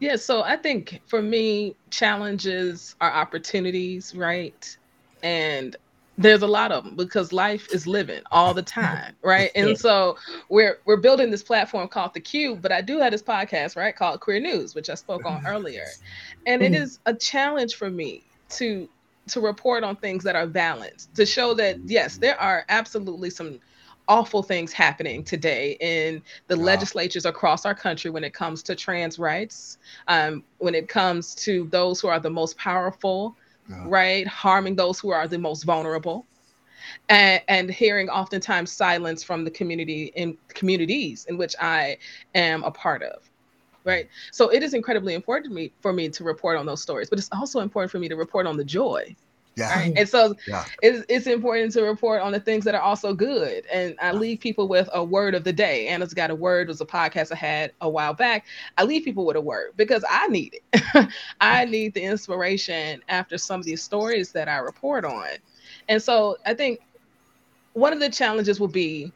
Yeah, 0.00 0.16
so 0.16 0.42
I 0.42 0.56
think 0.56 1.02
for 1.06 1.20
me, 1.20 1.76
challenges 1.90 2.96
are 3.00 3.12
opportunities, 3.12 4.14
right? 4.14 4.76
And 5.22 5.76
there's 6.18 6.42
a 6.42 6.46
lot 6.46 6.72
of 6.72 6.84
them 6.84 6.96
because 6.96 7.32
life 7.32 7.68
is 7.72 7.86
living 7.86 8.22
all 8.30 8.54
the 8.54 8.62
time, 8.62 9.14
right? 9.22 9.50
And 9.54 9.78
so 9.78 10.16
we're 10.48 10.78
we're 10.84 10.96
building 10.96 11.30
this 11.30 11.42
platform 11.42 11.88
called 11.88 12.14
the 12.14 12.20
Qube, 12.20 12.62
but 12.62 12.72
I 12.72 12.80
do 12.80 12.98
have 13.00 13.12
this 13.12 13.22
podcast, 13.22 13.76
right, 13.76 13.94
called 13.94 14.20
Queer 14.20 14.40
News, 14.40 14.74
which 14.74 14.88
I 14.90 14.94
spoke 14.94 15.24
on 15.24 15.46
earlier. 15.46 15.86
And 16.46 16.62
it 16.62 16.72
mm. 16.72 16.98
a 17.06 17.14
challenge 17.14 17.74
for 17.74 17.90
me 17.90 18.24
to 18.50 18.88
to 19.28 19.40
report 19.40 19.84
on 19.84 19.96
things 19.96 20.24
that 20.24 20.36
are 20.36 20.46
balanced, 20.46 21.14
to 21.14 21.24
show 21.24 21.54
that 21.54 21.78
yes, 21.86 22.18
there 22.18 22.40
are 22.40 22.64
absolutely 22.68 23.30
some 23.30 23.60
awful 24.08 24.42
things 24.42 24.72
happening 24.72 25.22
today 25.24 25.76
in 25.80 26.22
the 26.48 26.56
wow. 26.56 26.64
legislatures 26.64 27.24
across 27.24 27.64
our 27.64 27.74
country 27.74 28.10
when 28.10 28.24
it 28.24 28.34
comes 28.34 28.62
to 28.64 28.74
trans 28.74 29.18
rights, 29.18 29.78
um, 30.08 30.42
when 30.58 30.74
it 30.74 30.88
comes 30.88 31.34
to 31.34 31.66
those 31.70 32.00
who 32.00 32.08
are 32.08 32.20
the 32.20 32.30
most 32.30 32.56
powerful, 32.56 33.36
right, 33.86 34.26
harming 34.26 34.76
those 34.76 34.98
who 34.98 35.10
are 35.10 35.26
the 35.26 35.38
most 35.38 35.64
vulnerable. 35.64 36.26
And, 37.08 37.40
and 37.48 37.70
hearing 37.70 38.08
oftentimes 38.10 38.72
silence 38.72 39.22
from 39.22 39.44
the 39.44 39.50
community 39.50 40.12
in 40.16 40.36
communities 40.48 41.26
in 41.28 41.38
which 41.38 41.54
I 41.60 41.96
am 42.34 42.64
a 42.64 42.70
part 42.72 43.02
of 43.02 43.30
right 43.84 44.08
so 44.30 44.48
it 44.48 44.62
is 44.62 44.74
incredibly 44.74 45.14
important 45.14 45.50
to 45.50 45.54
me 45.54 45.72
for 45.80 45.92
me 45.92 46.08
to 46.08 46.24
report 46.24 46.56
on 46.56 46.66
those 46.66 46.80
stories 46.80 47.08
but 47.10 47.18
it's 47.18 47.28
also 47.32 47.60
important 47.60 47.90
for 47.90 47.98
me 47.98 48.08
to 48.08 48.16
report 48.16 48.46
on 48.46 48.56
the 48.56 48.64
joy 48.64 49.14
yeah. 49.56 49.74
Right? 49.74 49.92
And 49.96 50.08
so 50.08 50.34
yeah. 50.46 50.64
it's, 50.82 51.04
it's 51.08 51.26
important 51.26 51.72
to 51.72 51.82
report 51.82 52.22
on 52.22 52.32
the 52.32 52.40
things 52.40 52.64
that 52.64 52.74
are 52.74 52.80
also 52.80 53.14
good. 53.14 53.64
And 53.72 53.94
I 54.00 54.12
leave 54.12 54.40
people 54.40 54.68
with 54.68 54.88
a 54.92 55.02
word 55.04 55.34
of 55.34 55.44
the 55.44 55.52
day. 55.52 55.88
Anna's 55.88 56.14
got 56.14 56.30
a 56.30 56.34
word, 56.34 56.68
it 56.68 56.68
was 56.68 56.80
a 56.80 56.86
podcast 56.86 57.32
I 57.32 57.36
had 57.36 57.72
a 57.80 57.88
while 57.88 58.14
back. 58.14 58.46
I 58.78 58.84
leave 58.84 59.04
people 59.04 59.26
with 59.26 59.36
a 59.36 59.40
word 59.40 59.72
because 59.76 60.04
I 60.08 60.28
need 60.28 60.58
it. 60.72 61.08
I 61.40 61.64
need 61.64 61.94
the 61.94 62.02
inspiration 62.02 63.02
after 63.08 63.38
some 63.38 63.60
of 63.60 63.66
these 63.66 63.82
stories 63.82 64.32
that 64.32 64.48
I 64.48 64.56
report 64.58 65.04
on. 65.04 65.28
And 65.88 66.02
so 66.02 66.38
I 66.46 66.54
think 66.54 66.80
one 67.74 67.92
of 67.92 68.00
the 68.00 68.10
challenges 68.10 68.60
will 68.60 68.68
be 68.68 69.12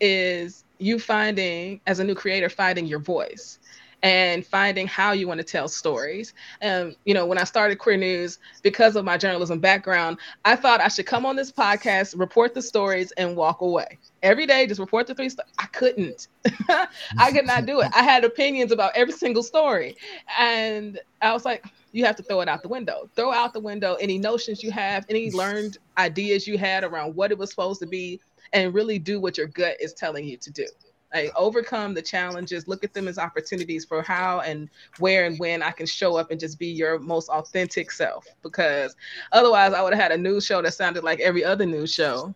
is 0.00 0.64
you 0.78 0.98
finding 0.98 1.80
as 1.86 2.00
a 2.00 2.04
new 2.04 2.14
creator 2.14 2.48
finding 2.48 2.86
your 2.86 2.98
voice 2.98 3.58
and 4.02 4.46
finding 4.46 4.86
how 4.86 5.12
you 5.12 5.26
want 5.26 5.38
to 5.38 5.44
tell 5.44 5.68
stories. 5.68 6.34
Um, 6.62 6.94
you 7.04 7.14
know, 7.14 7.26
when 7.26 7.38
I 7.38 7.44
started 7.44 7.78
Queer 7.78 7.96
News, 7.96 8.38
because 8.62 8.96
of 8.96 9.04
my 9.04 9.16
journalism 9.16 9.58
background, 9.58 10.18
I 10.44 10.56
thought 10.56 10.80
I 10.80 10.88
should 10.88 11.06
come 11.06 11.24
on 11.24 11.36
this 11.36 11.50
podcast, 11.50 12.18
report 12.18 12.54
the 12.54 12.62
stories, 12.62 13.12
and 13.12 13.36
walk 13.36 13.60
away. 13.62 13.98
Every 14.22 14.46
day, 14.46 14.66
just 14.66 14.80
report 14.80 15.06
the 15.06 15.14
three 15.14 15.28
stories. 15.28 15.52
I 15.58 15.66
couldn't. 15.66 16.28
I 16.68 17.32
could 17.32 17.46
not 17.46 17.66
do 17.66 17.80
it. 17.80 17.90
I 17.94 18.02
had 18.02 18.24
opinions 18.24 18.72
about 18.72 18.92
every 18.94 19.12
single 19.12 19.42
story. 19.42 19.96
And 20.38 21.00
I 21.22 21.32
was 21.32 21.44
like, 21.44 21.64
you 21.92 22.04
have 22.04 22.16
to 22.16 22.22
throw 22.22 22.40
it 22.42 22.48
out 22.48 22.62
the 22.62 22.68
window. 22.68 23.08
Throw 23.16 23.32
out 23.32 23.54
the 23.54 23.60
window 23.60 23.94
any 23.94 24.18
notions 24.18 24.62
you 24.62 24.70
have, 24.70 25.06
any 25.08 25.30
learned 25.30 25.78
ideas 25.96 26.46
you 26.46 26.58
had 26.58 26.84
around 26.84 27.16
what 27.16 27.30
it 27.30 27.38
was 27.38 27.50
supposed 27.50 27.80
to 27.80 27.86
be, 27.86 28.20
and 28.52 28.74
really 28.74 28.98
do 28.98 29.18
what 29.18 29.38
your 29.38 29.46
gut 29.48 29.76
is 29.80 29.94
telling 29.94 30.24
you 30.24 30.36
to 30.36 30.50
do 30.50 30.66
like 31.14 31.32
overcome 31.36 31.94
the 31.94 32.02
challenges 32.02 32.68
look 32.68 32.84
at 32.84 32.92
them 32.92 33.08
as 33.08 33.18
opportunities 33.18 33.84
for 33.84 34.02
how 34.02 34.40
and 34.40 34.68
where 34.98 35.24
and 35.26 35.38
when 35.38 35.62
i 35.62 35.70
can 35.70 35.86
show 35.86 36.16
up 36.16 36.30
and 36.30 36.40
just 36.40 36.58
be 36.58 36.66
your 36.66 36.98
most 36.98 37.28
authentic 37.28 37.90
self. 37.90 38.26
Because 38.42 38.94
otherwise 39.32 39.72
i 39.72 39.82
would 39.82 39.94
have 39.94 40.02
had 40.02 40.12
a 40.12 40.16
news 40.16 40.44
show 40.44 40.62
that 40.62 40.74
sounded 40.74 41.04
like 41.04 41.20
every 41.20 41.44
other 41.44 41.66
news 41.66 41.92
show 41.92 42.34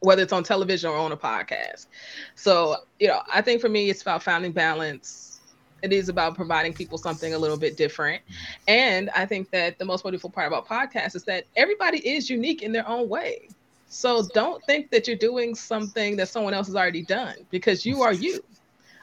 whether 0.00 0.22
it's 0.22 0.32
on 0.32 0.44
television 0.44 0.88
or 0.90 0.96
on 0.96 1.10
a 1.10 1.16
podcast. 1.16 1.86
So 2.34 2.76
you 2.98 3.08
know 3.08 3.20
i 3.32 3.42
think 3.42 3.60
for 3.60 3.68
me 3.68 3.90
it's 3.90 4.02
about 4.02 4.22
finding 4.22 4.52
balance. 4.52 5.24
It 5.80 5.92
is 5.92 6.08
about 6.08 6.34
providing 6.34 6.72
people 6.74 6.98
something 6.98 7.34
a 7.34 7.38
little 7.38 7.56
bit 7.56 7.76
different. 7.76 8.22
And 8.66 9.10
i 9.10 9.26
think 9.26 9.50
that 9.50 9.78
the 9.78 9.84
most 9.84 10.04
wonderful 10.04 10.30
part 10.30 10.48
about 10.48 10.68
podcasts 10.68 11.16
is 11.16 11.24
that 11.24 11.44
everybody 11.56 11.98
is 12.08 12.30
unique 12.30 12.62
in 12.62 12.72
their 12.72 12.88
own 12.88 13.08
way 13.08 13.48
so 13.88 14.26
don't 14.34 14.62
think 14.64 14.90
that 14.90 15.08
you're 15.08 15.16
doing 15.16 15.54
something 15.54 16.16
that 16.16 16.28
someone 16.28 16.54
else 16.54 16.66
has 16.66 16.76
already 16.76 17.02
done 17.02 17.36
because 17.50 17.86
you 17.86 18.02
are 18.02 18.12
you. 18.12 18.44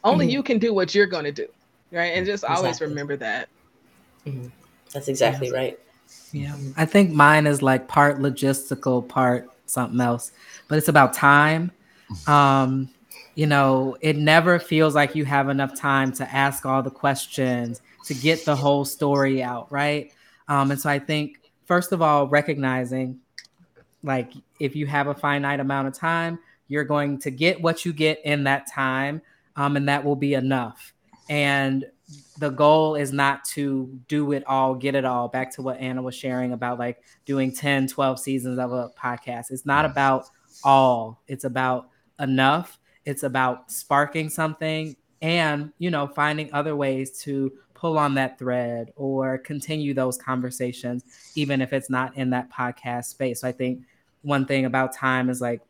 Only 0.04 0.26
mm-hmm. 0.26 0.34
you 0.34 0.44
can 0.44 0.60
do 0.60 0.74
what 0.74 0.94
you're 0.94 1.08
going 1.08 1.24
to 1.26 1.32
do. 1.32 1.48
Right. 1.92 2.14
And 2.16 2.26
just 2.26 2.44
exactly. 2.44 2.58
always 2.58 2.82
remember 2.82 3.18
that. 3.18 3.50
Mm-hmm. 4.26 4.48
That's 4.94 5.08
exactly 5.08 5.48
yeah. 5.48 5.54
right. 5.54 5.80
Yeah. 6.32 6.56
I 6.78 6.86
think 6.86 7.12
mine 7.12 7.48
is 7.48 7.62
like 7.62 7.88
part 7.88 8.20
logistical, 8.20 9.08
part 9.08 9.50
something 9.66 10.00
else, 10.00 10.32
but 10.68 10.78
it's 10.78 10.88
about 10.88 11.14
time. 11.14 11.72
Um, 12.28 12.90
you 13.34 13.48
know, 13.48 13.98
it 14.02 14.18
never 14.18 14.60
feels 14.60 14.94
like 14.94 15.16
you 15.16 15.26
have 15.26 15.50
enough 15.50 15.76
time 15.76 16.12
to 16.14 16.36
ask 16.36 16.66
all 16.66 16.84
the 16.84 16.92
questions, 16.92 17.82
to 18.06 18.14
get 18.14 18.46
the 18.46 18.56
whole 18.56 18.86
story 18.86 19.42
out. 19.42 19.72
Right. 19.72 20.12
Um, 20.48 20.72
and 20.72 20.80
so 20.80 20.90
I 20.90 21.00
think, 21.00 21.40
first 21.66 21.92
of 21.92 22.02
all, 22.02 22.28
recognizing 22.28 23.20
like 24.06 24.34
if 24.60 24.76
you 24.76 24.86
have 24.86 25.08
a 25.08 25.14
finite 25.14 25.60
amount 25.60 25.88
of 25.88 25.94
time, 25.94 26.40
you're 26.68 26.84
going 26.84 27.20
to 27.20 27.32
get 27.32 27.62
what 27.62 27.86
you 27.86 27.94
get 27.94 28.20
in 28.24 28.44
that 28.46 28.68
time, 28.72 29.22
um, 29.56 29.76
and 29.76 29.90
that 29.90 30.04
will 30.04 30.16
be 30.16 30.34
enough. 30.34 30.94
And 31.30 31.86
the 32.38 32.50
goal 32.50 32.96
is 32.96 33.12
not 33.12 33.44
to 33.46 34.00
do 34.08 34.32
it 34.32 34.46
all, 34.48 34.76
get 34.76 34.96
it 34.96 35.06
all. 35.06 35.28
Back 35.28 35.52
to 35.56 35.62
what 35.62 35.80
Anna 35.80 36.02
was 36.02 36.16
sharing 36.16 36.54
about 36.54 36.78
like 36.78 37.02
doing 37.26 37.52
10, 37.52 37.88
12 37.88 38.20
seasons 38.20 38.60
of 38.60 38.72
a 38.72 38.90
podcast. 38.90 39.46
It's 39.50 39.66
not 39.66 39.86
about 39.86 40.30
all, 40.64 41.22
it's 41.28 41.46
about 41.46 41.90
enough. 42.20 42.80
It's 43.06 43.24
about 43.24 43.72
sparking 43.72 44.30
something 44.30 44.96
and, 45.22 45.72
you 45.78 45.90
know, 45.90 46.08
finding 46.08 46.52
other 46.54 46.76
ways 46.76 47.20
to 47.22 47.52
pull 47.74 47.98
on 47.98 48.16
that 48.16 48.40
thread 48.40 48.92
or 48.96 49.38
continue 49.38 49.94
those 49.94 50.18
conversations, 50.18 51.04
even 51.36 51.62
if 51.62 51.74
it's 51.74 51.90
not 51.90 52.16
in 52.18 52.30
that 52.32 52.52
podcast 52.52 53.06
space. 53.06 53.42
So 53.42 53.48
I 53.48 53.52
think 53.52 53.84
one 54.26 54.46
thing 54.46 54.66
about 54.66 54.94
time 54.94 55.30
is 55.30 55.42
like 55.42 55.62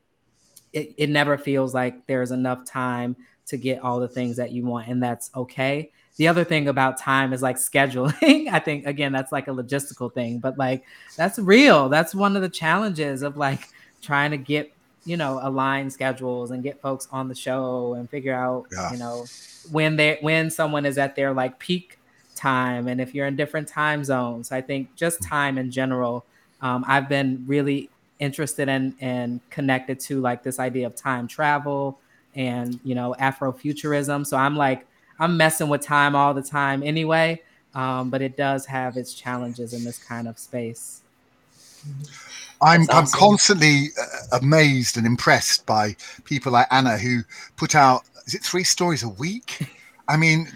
it, 0.74 0.94
it 0.98 1.10
never 1.10 1.38
feels 1.38 1.74
like 1.74 2.06
there's 2.08 2.32
enough 2.32 2.66
time 2.66 3.16
to 3.48 3.58
get 3.58 3.82
all 3.82 4.00
the 4.00 4.08
things 4.08 4.38
that 4.38 4.52
you 4.52 4.66
want, 4.66 4.88
and 4.88 5.02
that's 5.02 5.30
okay. 5.36 5.92
The 6.18 6.28
other 6.28 6.44
thing 6.44 6.68
about 6.68 6.98
time 6.98 7.34
is 7.34 7.42
like 7.42 7.56
scheduling. 7.70 8.52
I 8.52 8.60
think 8.60 8.86
again 8.86 9.12
that's 9.12 9.32
like 9.32 9.48
a 9.48 9.52
logistical 9.52 10.14
thing, 10.14 10.40
but 10.40 10.58
like 10.58 10.84
that's 11.16 11.40
real. 11.40 11.90
That's 11.90 12.16
one 12.16 12.36
of 12.36 12.42
the 12.42 12.50
challenges 12.50 13.22
of 13.22 13.38
like 13.38 13.68
trying 14.02 14.32
to 14.32 14.38
get 14.38 14.72
you 15.04 15.18
know 15.18 15.40
align 15.44 15.90
schedules 15.90 16.52
and 16.52 16.64
get 16.64 16.82
folks 16.82 17.08
on 17.12 17.28
the 17.28 17.36
show 17.36 17.94
and 17.94 18.10
figure 18.10 18.34
out 18.34 18.66
yeah. 18.72 18.92
you 18.92 18.98
know 18.98 19.26
when 19.72 19.96
they 19.96 20.18
when 20.22 20.50
someone 20.50 20.86
is 20.86 20.98
at 20.98 21.16
their 21.16 21.32
like 21.32 21.60
peak 21.60 22.00
time 22.36 22.88
and 22.88 23.02
if 23.02 23.16
you're 23.16 23.26
in 23.26 23.36
different 23.36 23.68
time 23.68 24.04
zones. 24.04 24.52
I 24.52 24.62
think 24.62 24.96
just 24.96 25.22
time 25.24 25.58
in 25.58 25.72
general. 25.72 26.26
Um, 26.62 26.86
I've 26.88 27.10
been 27.10 27.44
really 27.48 27.90
interested 28.20 28.70
in 28.70 28.96
and 29.02 29.40
connected 29.50 30.00
to 30.00 30.22
like 30.22 30.44
this 30.44 30.60
idea 30.60 30.88
of 30.88 30.96
time 30.96 31.28
travel 31.28 32.00
and 32.36 32.80
you 32.84 32.96
know 32.96 33.16
Afrofuturism. 33.20 34.26
So 34.26 34.38
I'm 34.38 34.56
like 34.56 34.86
I'm 35.20 35.38
messing 35.38 35.70
with 35.70 35.82
time 35.82 36.16
all 36.16 36.34
the 36.34 36.42
time 36.42 36.84
anyway, 36.84 37.42
um, 37.74 38.10
but 38.10 38.22
it 38.22 38.38
does 38.38 38.66
have 38.66 38.98
its 38.98 39.14
challenges 39.14 39.74
in 39.74 39.84
this 39.84 39.98
kind 39.98 40.28
of 40.28 40.38
space. 40.38 41.02
I'm 42.62 42.82
awesome. 42.82 42.96
I'm 42.96 43.08
constantly 43.08 43.90
uh, 44.02 44.40
amazed 44.42 44.98
and 44.98 45.06
impressed 45.06 45.66
by 45.66 45.96
people 46.24 46.52
like 46.52 46.68
Anna 46.72 46.98
who 46.98 47.22
put 47.58 47.76
out 47.76 48.04
is 48.26 48.34
it 48.34 48.44
three 48.44 48.64
stories 48.64 49.04
a 49.04 49.10
week? 49.10 49.70
I 50.08 50.18
mean, 50.18 50.48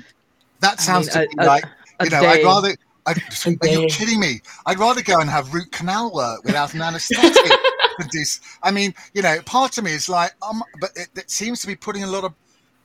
that 0.59 0.79
sounds 0.79 1.15
I 1.15 1.21
mean, 1.21 1.29
to 1.29 1.35
a, 1.35 1.41
me 1.41 1.47
like 1.47 1.63
a, 1.99 2.05
you 2.05 2.09
know 2.09 2.21
day. 2.21 2.27
I'd 2.27 2.43
rather. 2.43 2.75
I'd, 3.09 3.17
are 3.61 3.67
you 3.67 3.87
kidding 3.87 4.19
me? 4.19 4.41
I'd 4.65 4.79
rather 4.79 5.01
go 5.01 5.19
and 5.19 5.29
have 5.29 5.53
root 5.53 5.71
canal 5.71 6.13
work 6.13 6.43
without 6.43 6.73
an 6.73 6.81
anaesthetic. 6.81 7.51
I 8.63 8.71
mean, 8.71 8.93
you 9.13 9.21
know, 9.21 9.41
part 9.45 9.77
of 9.77 9.83
me 9.83 9.91
is 9.91 10.07
like, 10.07 10.31
um, 10.41 10.63
but 10.79 10.91
it, 10.95 11.09
it 11.15 11.29
seems 11.29 11.59
to 11.61 11.67
be 11.67 11.75
putting 11.75 12.03
a 12.03 12.07
lot 12.07 12.23
of 12.23 12.33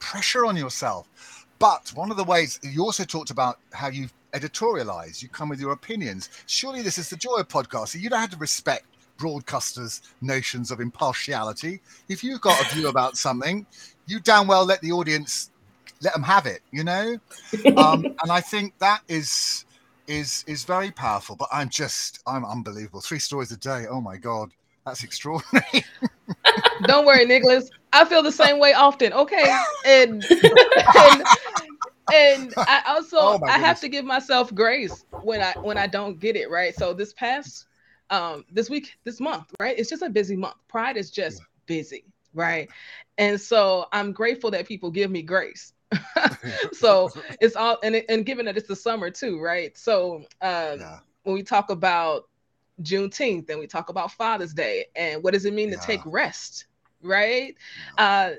pressure 0.00 0.44
on 0.44 0.56
yourself. 0.56 1.46
But 1.58 1.92
one 1.94 2.10
of 2.10 2.16
the 2.16 2.24
ways 2.24 2.58
you 2.62 2.82
also 2.82 3.04
talked 3.04 3.30
about 3.30 3.58
how 3.72 3.88
you 3.88 4.08
editorialize, 4.32 5.22
you 5.22 5.28
come 5.28 5.48
with 5.48 5.60
your 5.60 5.72
opinions. 5.72 6.30
Surely 6.46 6.82
this 6.82 6.98
is 6.98 7.08
the 7.08 7.16
joy 7.16 7.36
of 7.36 7.48
podcasting. 7.48 8.00
You 8.00 8.10
don't 8.10 8.18
have 8.18 8.30
to 8.30 8.36
respect 8.38 8.86
broadcasters' 9.18 10.00
notions 10.20 10.70
of 10.70 10.80
impartiality. 10.80 11.80
If 12.08 12.24
you've 12.24 12.40
got 12.40 12.60
a 12.60 12.74
view 12.74 12.88
about 12.88 13.16
something, 13.16 13.64
you 14.06 14.18
damn 14.20 14.48
well 14.48 14.64
let 14.64 14.80
the 14.80 14.90
audience 14.90 15.50
let 16.00 16.12
them 16.12 16.24
have 16.24 16.46
it, 16.46 16.60
you 16.72 16.84
know. 16.84 17.18
Um, 17.76 18.04
and 18.04 18.30
I 18.30 18.40
think 18.40 18.76
that 18.78 19.02
is 19.08 19.64
is 20.06 20.44
is 20.46 20.64
very 20.64 20.90
powerful. 20.90 21.36
But 21.36 21.48
I'm 21.52 21.68
just 21.68 22.20
I'm 22.26 22.44
unbelievable. 22.44 23.00
Three 23.00 23.18
stories 23.18 23.52
a 23.52 23.56
day. 23.56 23.86
Oh 23.88 24.00
my 24.00 24.16
god, 24.16 24.50
that's 24.84 25.04
extraordinary. 25.04 25.84
Don't 26.86 27.06
worry, 27.06 27.24
Nicholas. 27.24 27.70
I 27.92 28.04
feel 28.04 28.22
the 28.22 28.32
same 28.32 28.58
way 28.58 28.72
often. 28.72 29.12
Okay, 29.12 29.48
and 29.84 30.28
and, 30.98 31.22
and 32.12 32.54
I 32.56 32.82
also 32.88 33.16
oh 33.18 33.38
I 33.48 33.58
have 33.58 33.80
to 33.80 33.88
give 33.88 34.04
myself 34.04 34.54
grace 34.54 35.04
when 35.20 35.40
I 35.40 35.54
when 35.62 35.78
I 35.78 35.86
don't 35.86 36.18
get 36.18 36.36
it 36.36 36.50
right. 36.50 36.74
So 36.74 36.92
this 36.92 37.12
past 37.12 37.66
um 38.10 38.44
this 38.52 38.70
week 38.70 38.92
this 39.04 39.20
month 39.20 39.46
right 39.60 39.78
it's 39.78 39.90
just 39.90 40.02
a 40.02 40.10
busy 40.10 40.36
month 40.36 40.56
pride 40.68 40.96
is 40.96 41.10
just 41.10 41.42
busy 41.66 42.04
right 42.34 42.68
and 43.18 43.40
so 43.40 43.86
i'm 43.92 44.12
grateful 44.12 44.50
that 44.50 44.66
people 44.66 44.90
give 44.90 45.10
me 45.10 45.22
grace 45.22 45.72
so 46.72 47.10
it's 47.40 47.56
all 47.56 47.78
and, 47.82 48.02
and 48.08 48.26
given 48.26 48.46
that 48.46 48.56
it's 48.56 48.68
the 48.68 48.76
summer 48.76 49.10
too 49.10 49.40
right 49.40 49.76
so 49.76 50.16
um 50.40 50.80
yeah. 50.80 50.98
when 51.22 51.34
we 51.34 51.42
talk 51.42 51.70
about 51.70 52.28
juneteenth 52.82 53.48
and 53.50 53.58
we 53.58 53.66
talk 53.66 53.88
about 53.88 54.10
father's 54.12 54.52
day 54.52 54.86
and 54.96 55.22
what 55.22 55.32
does 55.32 55.44
it 55.44 55.54
mean 55.54 55.70
yeah. 55.70 55.76
to 55.76 55.86
take 55.86 56.00
rest 56.04 56.66
right 57.02 57.56
uh 57.98 58.30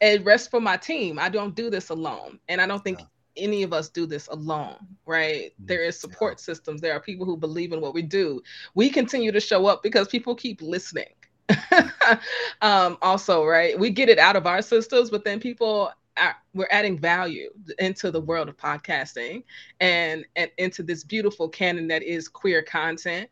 and 0.00 0.24
rest 0.24 0.50
for 0.50 0.60
my 0.60 0.76
team 0.76 1.18
i 1.18 1.28
don't 1.28 1.54
do 1.54 1.70
this 1.70 1.90
alone 1.90 2.38
and 2.48 2.60
i 2.60 2.66
don't 2.66 2.82
think 2.82 3.00
any 3.36 3.62
of 3.62 3.72
us 3.72 3.88
do 3.88 4.06
this 4.06 4.28
alone, 4.28 4.76
right? 5.06 5.52
Mm, 5.60 5.66
there 5.66 5.84
is 5.84 5.98
support 5.98 6.34
yeah. 6.38 6.44
systems. 6.44 6.80
There 6.80 6.92
are 6.92 7.00
people 7.00 7.26
who 7.26 7.36
believe 7.36 7.72
in 7.72 7.80
what 7.80 7.94
we 7.94 8.02
do. 8.02 8.42
We 8.74 8.90
continue 8.90 9.32
to 9.32 9.40
show 9.40 9.66
up 9.66 9.82
because 9.82 10.08
people 10.08 10.34
keep 10.34 10.62
listening. 10.62 11.12
um, 12.62 12.96
also, 13.02 13.44
right? 13.44 13.78
We 13.78 13.90
get 13.90 14.08
it 14.08 14.18
out 14.18 14.36
of 14.36 14.46
our 14.46 14.62
systems, 14.62 15.10
but 15.10 15.24
then 15.24 15.40
people 15.40 15.90
are, 16.16 16.36
we're 16.54 16.68
adding 16.70 16.98
value 16.98 17.50
into 17.78 18.10
the 18.10 18.20
world 18.20 18.48
of 18.48 18.56
podcasting 18.56 19.42
and 19.80 20.24
and 20.36 20.50
into 20.58 20.82
this 20.82 21.04
beautiful 21.04 21.48
canon 21.48 21.88
that 21.88 22.02
is 22.02 22.28
queer 22.28 22.62
content. 22.62 23.28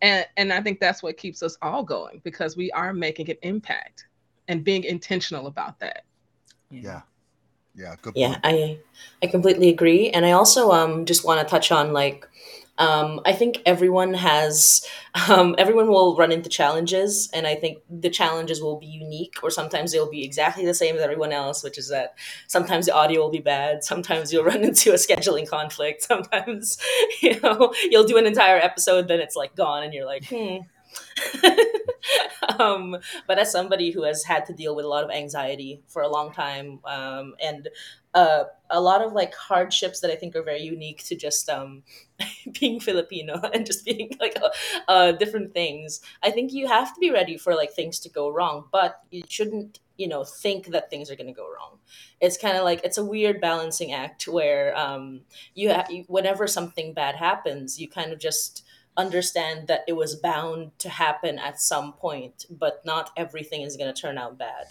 And 0.00 0.26
and 0.36 0.52
I 0.52 0.60
think 0.60 0.80
that's 0.80 1.02
what 1.02 1.16
keeps 1.16 1.42
us 1.42 1.56
all 1.62 1.82
going 1.82 2.20
because 2.24 2.56
we 2.56 2.70
are 2.72 2.92
making 2.92 3.30
an 3.30 3.36
impact 3.42 4.06
and 4.48 4.64
being 4.64 4.84
intentional 4.84 5.46
about 5.46 5.78
that. 5.80 6.04
Yeah. 6.70 7.02
Yeah, 7.74 7.94
good. 8.02 8.14
point. 8.14 8.16
Yeah, 8.16 8.38
I 8.44 8.78
I 9.22 9.26
completely 9.28 9.70
agree, 9.70 10.10
and 10.10 10.26
I 10.26 10.32
also 10.32 10.72
um 10.72 11.06
just 11.06 11.24
want 11.24 11.40
to 11.40 11.50
touch 11.50 11.72
on 11.72 11.92
like 11.92 12.28
um, 12.78 13.20
I 13.26 13.32
think 13.32 13.62
everyone 13.66 14.14
has, 14.14 14.86
um, 15.28 15.54
everyone 15.58 15.88
will 15.88 16.16
run 16.16 16.32
into 16.32 16.48
challenges, 16.48 17.28
and 17.32 17.46
I 17.46 17.54
think 17.54 17.78
the 17.90 18.08
challenges 18.08 18.62
will 18.62 18.78
be 18.78 18.86
unique, 18.86 19.36
or 19.42 19.50
sometimes 19.50 19.92
they'll 19.92 20.10
be 20.10 20.24
exactly 20.24 20.64
the 20.64 20.74
same 20.74 20.96
as 20.96 21.02
everyone 21.02 21.32
else, 21.32 21.62
which 21.62 21.76
is 21.76 21.88
that 21.90 22.14
sometimes 22.46 22.86
the 22.86 22.94
audio 22.94 23.20
will 23.20 23.30
be 23.30 23.40
bad, 23.40 23.84
sometimes 23.84 24.32
you'll 24.32 24.44
run 24.52 24.64
into 24.64 24.90
a 24.90 24.96
scheduling 24.96 25.48
conflict, 25.48 26.02
sometimes 26.12 26.78
you 27.20 27.38
know 27.40 27.74
you'll 27.90 28.04
do 28.04 28.16
an 28.16 28.26
entire 28.26 28.58
episode, 28.58 29.06
then 29.06 29.20
it's 29.20 29.36
like 29.36 29.54
gone, 29.54 29.82
and 29.82 29.92
you're 29.92 30.06
like, 30.06 30.24
hmm, 30.26 30.58
um, 32.58 32.96
but 33.26 33.38
as 33.38 33.52
somebody 33.52 33.90
who 33.90 34.02
has 34.04 34.24
had 34.24 34.46
to 34.46 34.52
deal 34.52 34.74
with 34.74 34.84
a 34.84 34.88
lot 34.88 35.04
of 35.04 35.10
anxiety 35.10 35.82
for 35.88 36.02
a 36.02 36.08
long 36.08 36.32
time 36.32 36.80
um, 36.84 37.34
and 37.42 37.68
uh, 38.14 38.44
a 38.70 38.80
lot 38.80 39.02
of 39.02 39.12
like 39.12 39.34
hardships 39.34 40.00
that 40.00 40.10
I 40.10 40.16
think 40.16 40.34
are 40.36 40.42
very 40.42 40.62
unique 40.62 41.04
to 41.04 41.16
just 41.16 41.48
um, 41.48 41.82
being 42.60 42.80
Filipino 42.80 43.40
and 43.54 43.66
just 43.66 43.84
being 43.84 44.10
like 44.20 44.36
uh, 44.42 44.50
uh, 44.88 45.12
different 45.12 45.52
things. 45.52 46.00
I 46.22 46.30
think 46.30 46.52
you 46.52 46.68
have 46.68 46.94
to 46.94 47.00
be 47.00 47.10
ready 47.10 47.36
for 47.36 47.54
like 47.54 47.72
things 47.72 47.98
to 48.00 48.08
go 48.08 48.28
wrong, 48.30 48.64
but 48.72 49.00
you 49.10 49.22
shouldn't, 49.28 49.80
you 49.96 50.08
know, 50.08 50.24
think 50.24 50.68
that 50.68 50.90
things 50.90 51.10
are 51.10 51.16
going 51.16 51.26
to 51.26 51.32
go 51.32 51.46
wrong. 51.46 51.78
It's 52.20 52.36
kind 52.36 52.56
of 52.56 52.64
like 52.64 52.80
it's 52.84 52.98
a 52.98 53.04
weird 53.04 53.40
balancing 53.40 53.92
act 53.92 54.28
where 54.28 54.76
um, 54.76 55.22
you, 55.54 55.72
ha- 55.72 55.86
whenever 56.06 56.46
something 56.46 56.94
bad 56.94 57.16
happens, 57.16 57.80
you 57.80 57.88
kind 57.88 58.12
of 58.12 58.18
just 58.18 58.64
understand 58.96 59.68
that 59.68 59.84
it 59.88 59.94
was 59.94 60.14
bound 60.14 60.70
to 60.78 60.88
happen 60.88 61.38
at 61.38 61.60
some 61.60 61.92
point, 61.94 62.44
but 62.50 62.84
not 62.84 63.10
everything 63.16 63.62
is 63.62 63.76
going 63.76 63.92
to 63.92 64.00
turn 64.00 64.18
out 64.18 64.38
bad, 64.38 64.66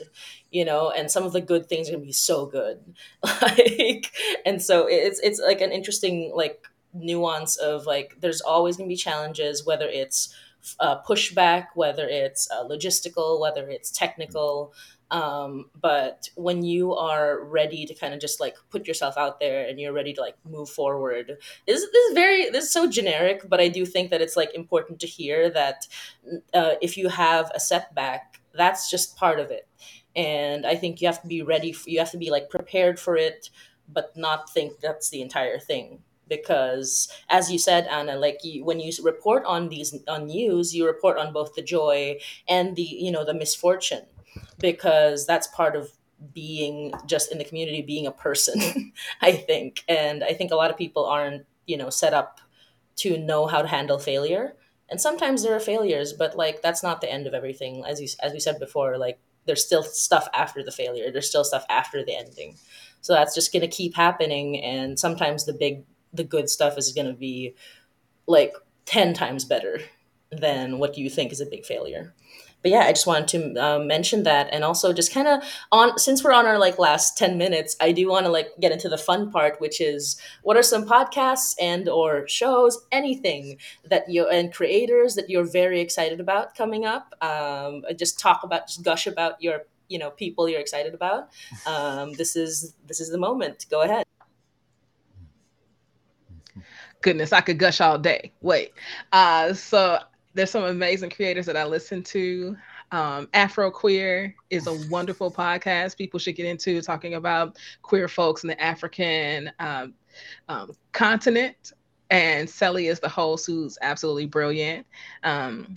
you 0.51 0.63
know, 0.63 0.91
and 0.91 1.09
some 1.09 1.23
of 1.23 1.33
the 1.33 1.41
good 1.41 1.67
things 1.67 1.87
are 1.87 1.93
going 1.93 2.03
to 2.03 2.07
be 2.07 2.11
so 2.11 2.45
good. 2.45 2.79
like, 3.41 4.11
and 4.45 4.61
so 4.61 4.87
it's, 4.87 5.19
it's 5.19 5.39
like 5.39 5.61
an 5.61 5.71
interesting, 5.71 6.31
like, 6.35 6.67
nuance 6.93 7.55
of 7.55 7.85
like, 7.85 8.17
there's 8.19 8.41
always 8.41 8.77
going 8.77 8.87
to 8.87 8.93
be 8.93 8.97
challenges, 8.97 9.65
whether 9.65 9.87
it's 9.87 10.35
uh, 10.79 11.01
pushback, 11.01 11.67
whether 11.73 12.07
it's 12.07 12.49
uh, 12.51 12.63
logistical, 12.67 13.39
whether 13.39 13.69
it's 13.69 13.91
technical, 13.91 14.73
um, 15.11 15.65
but 15.79 16.29
when 16.35 16.63
you 16.63 16.95
are 16.95 17.43
ready 17.43 17.85
to 17.85 17.93
kind 17.93 18.13
of 18.13 18.21
just 18.21 18.39
like 18.39 18.55
put 18.69 18.87
yourself 18.87 19.17
out 19.17 19.41
there 19.41 19.67
and 19.67 19.77
you're 19.77 19.91
ready 19.91 20.13
to 20.13 20.21
like 20.21 20.37
move 20.49 20.69
forward, 20.69 21.37
this, 21.67 21.81
this 21.91 22.05
is 22.05 22.13
very 22.13 22.49
this 22.49 22.65
is 22.65 22.71
so 22.71 22.87
generic, 22.87 23.41
but 23.49 23.59
I 23.59 23.67
do 23.67 23.85
think 23.85 24.09
that 24.09 24.21
it's 24.21 24.37
like 24.37 24.53
important 24.55 25.01
to 25.01 25.07
hear 25.07 25.49
that 25.49 25.85
uh, 26.53 26.75
if 26.81 26.95
you 26.95 27.09
have 27.09 27.51
a 27.53 27.59
setback, 27.59 28.39
that's 28.53 28.89
just 28.89 29.17
part 29.17 29.39
of 29.39 29.51
it. 29.51 29.67
And 30.15 30.65
I 30.65 30.75
think 30.75 31.01
you 31.01 31.07
have 31.07 31.21
to 31.21 31.27
be 31.27 31.41
ready. 31.41 31.73
For, 31.73 31.89
you 31.89 31.99
have 31.99 32.11
to 32.11 32.17
be 32.17 32.31
like 32.31 32.49
prepared 32.49 32.97
for 32.97 33.17
it, 33.17 33.49
but 33.91 34.15
not 34.15 34.49
think 34.49 34.79
that's 34.79 35.09
the 35.09 35.21
entire 35.21 35.59
thing 35.59 35.99
because 36.31 37.11
as 37.29 37.51
you 37.51 37.59
said 37.59 37.85
anna 37.87 38.15
like 38.15 38.39
you, 38.41 38.63
when 38.63 38.79
you 38.79 38.89
report 39.03 39.43
on 39.45 39.67
these 39.67 39.93
on 40.07 40.27
news 40.27 40.73
you 40.73 40.85
report 40.85 41.17
on 41.17 41.33
both 41.33 41.53
the 41.55 41.61
joy 41.61 42.17
and 42.47 42.77
the 42.77 42.83
you 42.83 43.11
know 43.11 43.25
the 43.25 43.33
misfortune 43.33 44.05
because 44.59 45.25
that's 45.25 45.47
part 45.47 45.75
of 45.75 45.89
being 46.33 46.93
just 47.07 47.31
in 47.31 47.37
the 47.39 47.43
community 47.43 47.81
being 47.81 48.05
a 48.05 48.11
person 48.11 48.93
i 49.21 49.31
think. 49.31 49.83
And 49.87 50.23
i 50.23 50.33
think 50.33 50.51
a 50.51 50.55
lot 50.55 50.71
of 50.71 50.77
people 50.77 51.05
aren't 51.05 51.45
you 51.65 51.77
know 51.77 51.89
set 51.89 52.13
up 52.13 52.39
to 52.97 53.17
know 53.17 53.47
how 53.47 53.61
to 53.61 53.67
handle 53.67 53.97
failure. 53.97 54.55
And 54.89 54.99
sometimes 54.99 55.41
there 55.41 55.55
are 55.55 55.59
failures 55.59 56.13
but 56.13 56.35
like 56.35 56.61
that's 56.61 56.83
not 56.83 57.01
the 57.01 57.11
end 57.11 57.27
of 57.27 57.33
everything. 57.33 57.83
As 57.85 58.01
you 58.01 58.07
as 58.21 58.33
we 58.33 58.39
said 58.39 58.59
before 58.59 58.97
like 58.97 59.19
there's 59.45 59.65
still 59.65 59.83
stuff 59.83 60.27
after 60.33 60.63
the 60.63 60.71
failure. 60.71 61.11
There's 61.11 61.29
still 61.29 61.43
stuff 61.43 61.65
after 61.69 62.03
the 62.05 62.15
ending. 62.15 62.57
So 63.01 63.13
that's 63.13 63.33
just 63.33 63.51
going 63.51 63.61
to 63.61 63.67
keep 63.67 63.95
happening. 63.95 64.61
And 64.61 64.99
sometimes 64.99 65.45
the 65.45 65.53
big 65.53 65.83
the 66.13 66.23
good 66.23 66.49
stuff 66.49 66.77
is 66.77 66.91
going 66.91 67.07
to 67.07 67.13
be 67.13 67.55
like 68.27 68.53
10 68.85 69.13
times 69.13 69.45
better 69.45 69.79
than 70.31 70.77
what 70.77 70.97
you 70.97 71.09
think 71.09 71.31
is 71.31 71.41
a 71.41 71.45
big 71.45 71.65
failure 71.65 72.13
but 72.61 72.71
yeah, 72.71 72.81
I 72.81 72.91
just 72.91 73.07
wanted 73.07 73.27
to 73.29 73.63
uh, 73.63 73.79
mention 73.79 74.23
that, 74.23 74.49
and 74.51 74.63
also 74.63 74.93
just 74.93 75.13
kind 75.13 75.27
of 75.27 75.43
on 75.71 75.97
since 75.97 76.23
we're 76.23 76.33
on 76.33 76.45
our 76.45 76.59
like 76.59 76.77
last 76.77 77.17
ten 77.17 77.37
minutes, 77.37 77.75
I 77.81 77.91
do 77.91 78.07
want 78.07 78.25
to 78.25 78.31
like 78.31 78.49
get 78.59 78.71
into 78.71 78.89
the 78.89 78.97
fun 78.97 79.31
part, 79.31 79.59
which 79.59 79.81
is 79.81 80.19
what 80.43 80.57
are 80.57 80.63
some 80.63 80.85
podcasts 80.85 81.55
and 81.59 81.89
or 81.89 82.27
shows, 82.27 82.85
anything 82.91 83.57
that 83.89 84.09
you 84.09 84.27
and 84.27 84.53
creators 84.53 85.15
that 85.15 85.29
you're 85.29 85.49
very 85.49 85.79
excited 85.81 86.19
about 86.19 86.55
coming 86.55 86.85
up. 86.85 87.13
Um, 87.21 87.83
just 87.97 88.19
talk 88.19 88.43
about, 88.43 88.67
just 88.67 88.83
gush 88.83 89.07
about 89.07 89.41
your 89.41 89.63
you 89.87 89.99
know 89.99 90.11
people 90.11 90.47
you're 90.47 90.61
excited 90.61 90.93
about, 90.93 91.29
um, 91.65 92.13
this 92.13 92.35
is 92.35 92.75
this 92.87 92.99
is 92.99 93.09
the 93.09 93.17
moment. 93.17 93.65
Go 93.69 93.81
ahead. 93.81 94.05
Goodness, 97.01 97.33
I 97.33 97.41
could 97.41 97.57
gush 97.57 97.81
all 97.81 97.97
day. 97.97 98.31
Wait, 98.41 98.73
uh, 99.11 99.53
so 99.53 99.97
there's 100.33 100.51
some 100.51 100.63
amazing 100.63 101.09
creators 101.09 101.45
that 101.45 101.57
I 101.57 101.65
listen 101.65 102.03
to. 102.03 102.55
Um, 102.91 103.27
Afro 103.33 103.71
Queer 103.71 104.35
is 104.49 104.67
a 104.67 104.89
wonderful 104.89 105.31
podcast. 105.31 105.97
People 105.97 106.19
should 106.19 106.35
get 106.35 106.45
into 106.45 106.81
talking 106.81 107.15
about 107.15 107.57
queer 107.81 108.07
folks 108.07 108.43
in 108.43 108.47
the 108.47 108.61
African 108.61 109.51
um, 109.59 109.93
um, 110.49 110.71
continent. 110.91 111.73
And 112.09 112.49
Sally 112.49 112.87
is 112.87 112.99
the 112.99 113.09
host, 113.09 113.45
who's 113.45 113.77
absolutely 113.81 114.25
brilliant. 114.25 114.85
Um, 115.23 115.73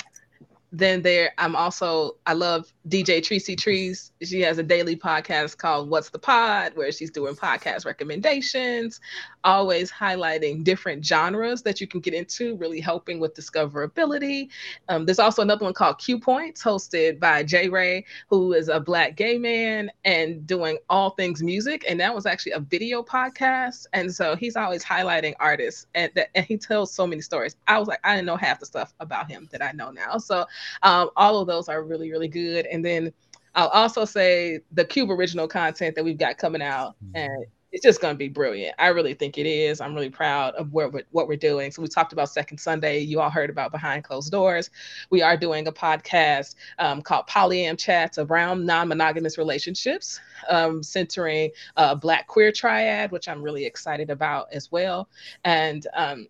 then 0.75 1.03
there 1.03 1.33
i'm 1.39 1.55
also 1.55 2.17
i 2.27 2.33
love 2.33 2.74
dj 2.89 3.22
tracy 3.22 3.57
trees. 3.57 4.12
She 4.22 4.41
has 4.43 4.59
a 4.59 4.62
daily 4.62 4.97
podcast 4.97 5.57
called 5.57 5.89
what's 5.89 6.11
the 6.11 6.18
pod 6.18 6.72
where 6.76 6.93
she's 6.93 7.11
doing 7.11 7.35
podcast 7.35 7.87
recommendations 7.87 9.01
always 9.45 9.93
highlighting 9.93 10.64
different 10.64 11.05
genres 11.05 11.62
that 11.62 11.80
you 11.80 11.87
can 11.87 12.01
get 12.01 12.14
into 12.14 12.57
really 12.57 12.80
helping 12.80 13.20
with 13.20 13.35
discoverability. 13.35 14.49
Um, 14.89 15.05
there's 15.05 15.18
also 15.18 15.43
another 15.43 15.64
one 15.64 15.74
called 15.74 15.99
q 15.99 16.18
points 16.18 16.62
hosted 16.62 17.20
by 17.20 17.43
jay 17.43 17.68
ray 17.68 18.05
who 18.28 18.53
is 18.55 18.68
a 18.68 18.80
black 18.80 19.16
gay 19.16 19.39
man 19.39 19.91
and 20.05 20.47
doing 20.47 20.78
all 20.89 21.11
things 21.11 21.43
music. 21.43 21.85
And 21.89 22.01
that 22.01 22.14
was 22.14 22.26
actually 22.26 22.53
a 22.53 22.61
video 22.61 23.03
podcast. 23.03 23.87
And 23.93 24.12
so 24.12 24.35
he's 24.35 24.57
always 24.57 24.85
highlighting 24.85 25.35
artists 25.41 25.87
and, 25.95 26.11
that, 26.14 26.28
and 26.35 26.45
he 26.47 26.57
tells 26.57 26.93
so 26.93 27.07
many 27.07 27.20
stories. 27.20 27.57
I 27.66 27.78
was 27.78 27.89
like 27.89 28.01
i 28.05 28.14
didn't 28.14 28.26
know 28.26 28.37
half 28.37 28.61
the 28.61 28.66
stuff 28.66 28.95
about 29.01 29.30
him 29.30 29.49
that 29.53 29.62
i 29.62 29.72
know 29.72 29.91
now. 29.91 30.18
So 30.18 30.47
um, 30.82 31.11
all 31.16 31.39
of 31.41 31.47
those 31.47 31.68
are 31.68 31.82
really, 31.82 32.11
really 32.11 32.28
good. 32.28 32.66
And 32.75 32.85
then 32.85 33.12
I'll 33.55 33.68
also 33.68 34.05
say 34.05 34.61
the 34.72 34.85
Qube 34.85 35.11
original 35.11 35.49
content 35.49 35.95
that 35.95 36.05
we've 36.05 36.18
got 36.18 36.39
coming 36.39 36.62
out, 36.62 36.97
mm-hmm. 37.03 37.16
and 37.16 37.47
it's 37.72 37.83
just 37.83 38.01
going 38.01 38.14
to 38.14 38.18
be 38.18 38.29
brilliant. 38.29 38.75
I 38.79 38.89
really 38.89 39.14
think 39.14 39.37
it 39.37 39.47
is. 39.47 39.81
I'm 39.81 39.95
really 39.95 40.09
proud 40.09 40.55
of 40.55 40.72
what 40.72 40.93
we're, 40.93 41.03
what 41.11 41.27
we're 41.27 41.37
doing. 41.37 41.72
So 41.72 41.83
we 41.83 41.89
talked 41.89 42.12
about 42.12 42.31
Second 42.31 42.59
Sunday. 42.59 43.01
You 43.01 43.20
all 43.20 43.31
heard 43.31 43.51
about 43.51 43.72
Behind 43.72 44.05
Closed 44.05 44.31
Doors. 44.31 44.70
We 45.11 45.22
are 45.22 45.37
doing 45.37 45.66
a 45.66 45.72
podcast 45.72 46.55
um, 46.79 47.03
called 47.03 47.27
Polyam 47.27 47.77
Chats 47.77 48.18
around 48.18 48.64
non-monogamous 48.64 49.39
relationships, 49.39 50.20
um, 50.49 50.85
centering 50.85 51.51
a 51.77 51.97
Black 51.97 52.29
queer 52.29 52.53
triad, 52.53 53.11
which 53.11 53.29
I'm 53.29 53.43
really 53.43 53.66
excited 53.66 54.09
about 54.09 54.53
as 54.53 54.70
well. 54.70 55.09
And 55.43 55.85
um, 55.95 56.29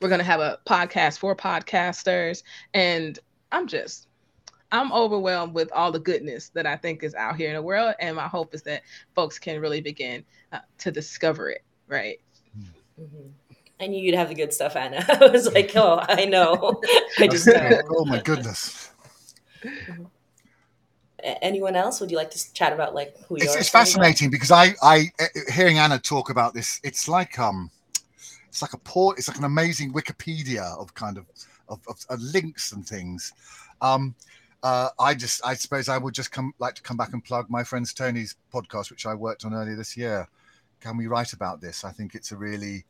we're 0.00 0.08
going 0.08 0.20
to 0.20 0.24
have 0.24 0.40
a 0.40 0.60
podcast 0.66 1.18
for 1.18 1.34
podcasters 1.34 2.44
and 2.74 3.18
I'm 3.50 3.66
just 3.66 4.06
I'm 4.74 4.92
overwhelmed 4.92 5.54
with 5.54 5.70
all 5.70 5.92
the 5.92 6.00
goodness 6.00 6.48
that 6.48 6.66
I 6.66 6.76
think 6.76 7.04
is 7.04 7.14
out 7.14 7.36
here 7.36 7.48
in 7.48 7.54
the 7.54 7.62
world, 7.62 7.94
and 8.00 8.16
my 8.16 8.26
hope 8.26 8.54
is 8.54 8.62
that 8.62 8.82
folks 9.14 9.38
can 9.38 9.60
really 9.60 9.80
begin 9.80 10.24
uh, 10.52 10.58
to 10.78 10.90
discover 10.90 11.48
it. 11.50 11.62
Right. 11.86 12.18
Mm-hmm. 13.00 13.28
I 13.80 13.86
knew 13.86 14.02
you'd 14.02 14.16
have 14.16 14.30
the 14.30 14.34
good 14.34 14.52
stuff, 14.52 14.74
Anna. 14.74 15.04
I 15.20 15.26
was 15.26 15.52
like, 15.52 15.76
oh, 15.76 16.04
I 16.08 16.24
know. 16.24 16.82
I 17.20 17.28
just 17.28 17.46
know. 17.46 17.82
oh 17.90 18.04
my 18.04 18.20
goodness. 18.20 18.90
Mm-hmm. 19.62 20.04
Anyone 21.22 21.76
else? 21.76 22.00
Would 22.00 22.10
you 22.10 22.16
like 22.16 22.32
to 22.32 22.52
chat 22.52 22.72
about 22.72 22.96
like 22.96 23.16
who 23.28 23.36
you 23.36 23.44
it's, 23.44 23.54
are? 23.54 23.58
It's 23.60 23.68
fascinating 23.68 24.26
about? 24.26 24.32
because 24.32 24.50
I, 24.50 24.74
I, 24.82 25.12
uh, 25.20 25.52
hearing 25.52 25.78
Anna 25.78 26.00
talk 26.00 26.30
about 26.30 26.52
this, 26.52 26.80
it's 26.82 27.08
like 27.08 27.38
um, 27.38 27.70
it's 28.48 28.60
like 28.60 28.72
a 28.72 28.78
port, 28.78 29.18
it's 29.18 29.28
like 29.28 29.38
an 29.38 29.44
amazing 29.44 29.92
Wikipedia 29.92 30.76
of 30.78 30.92
kind 30.94 31.16
of 31.16 31.26
of, 31.68 31.80
of, 31.86 32.04
of 32.10 32.20
links 32.20 32.72
and 32.72 32.84
things. 32.84 33.32
Um, 33.80 34.16
uh, 34.64 34.88
I 34.98 35.14
just, 35.14 35.44
I 35.44 35.52
suppose, 35.52 35.90
I 35.90 35.98
would 35.98 36.14
just 36.14 36.32
come 36.32 36.54
like 36.58 36.74
to 36.76 36.82
come 36.82 36.96
back 36.96 37.12
and 37.12 37.22
plug 37.22 37.50
my 37.50 37.62
friend's 37.62 37.92
Tony's 37.92 38.34
podcast, 38.52 38.90
which 38.90 39.04
I 39.04 39.14
worked 39.14 39.44
on 39.44 39.52
earlier 39.52 39.76
this 39.76 39.94
year. 39.94 40.26
Can 40.80 40.96
we 40.96 41.06
write 41.06 41.34
about 41.34 41.60
this? 41.60 41.84
I 41.84 41.92
think 41.92 42.14
it's 42.14 42.32
a 42.32 42.36
really 42.36 42.86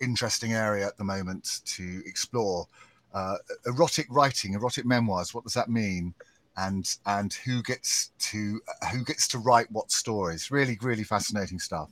interesting 0.00 0.54
area 0.54 0.86
at 0.86 0.96
the 0.96 1.04
moment 1.04 1.60
to 1.66 2.02
explore. 2.06 2.66
Uh, 3.12 3.36
erotic 3.66 4.06
writing, 4.08 4.54
erotic 4.54 4.86
memoirs. 4.86 5.34
What 5.34 5.44
does 5.44 5.52
that 5.52 5.68
mean? 5.68 6.14
And 6.56 6.88
and 7.04 7.32
who 7.34 7.62
gets 7.62 8.12
to 8.30 8.58
who 8.90 9.04
gets 9.04 9.28
to 9.28 9.38
write 9.38 9.70
what 9.70 9.92
stories? 9.92 10.50
Really, 10.50 10.78
really 10.80 11.04
fascinating 11.04 11.58
stuff. 11.58 11.90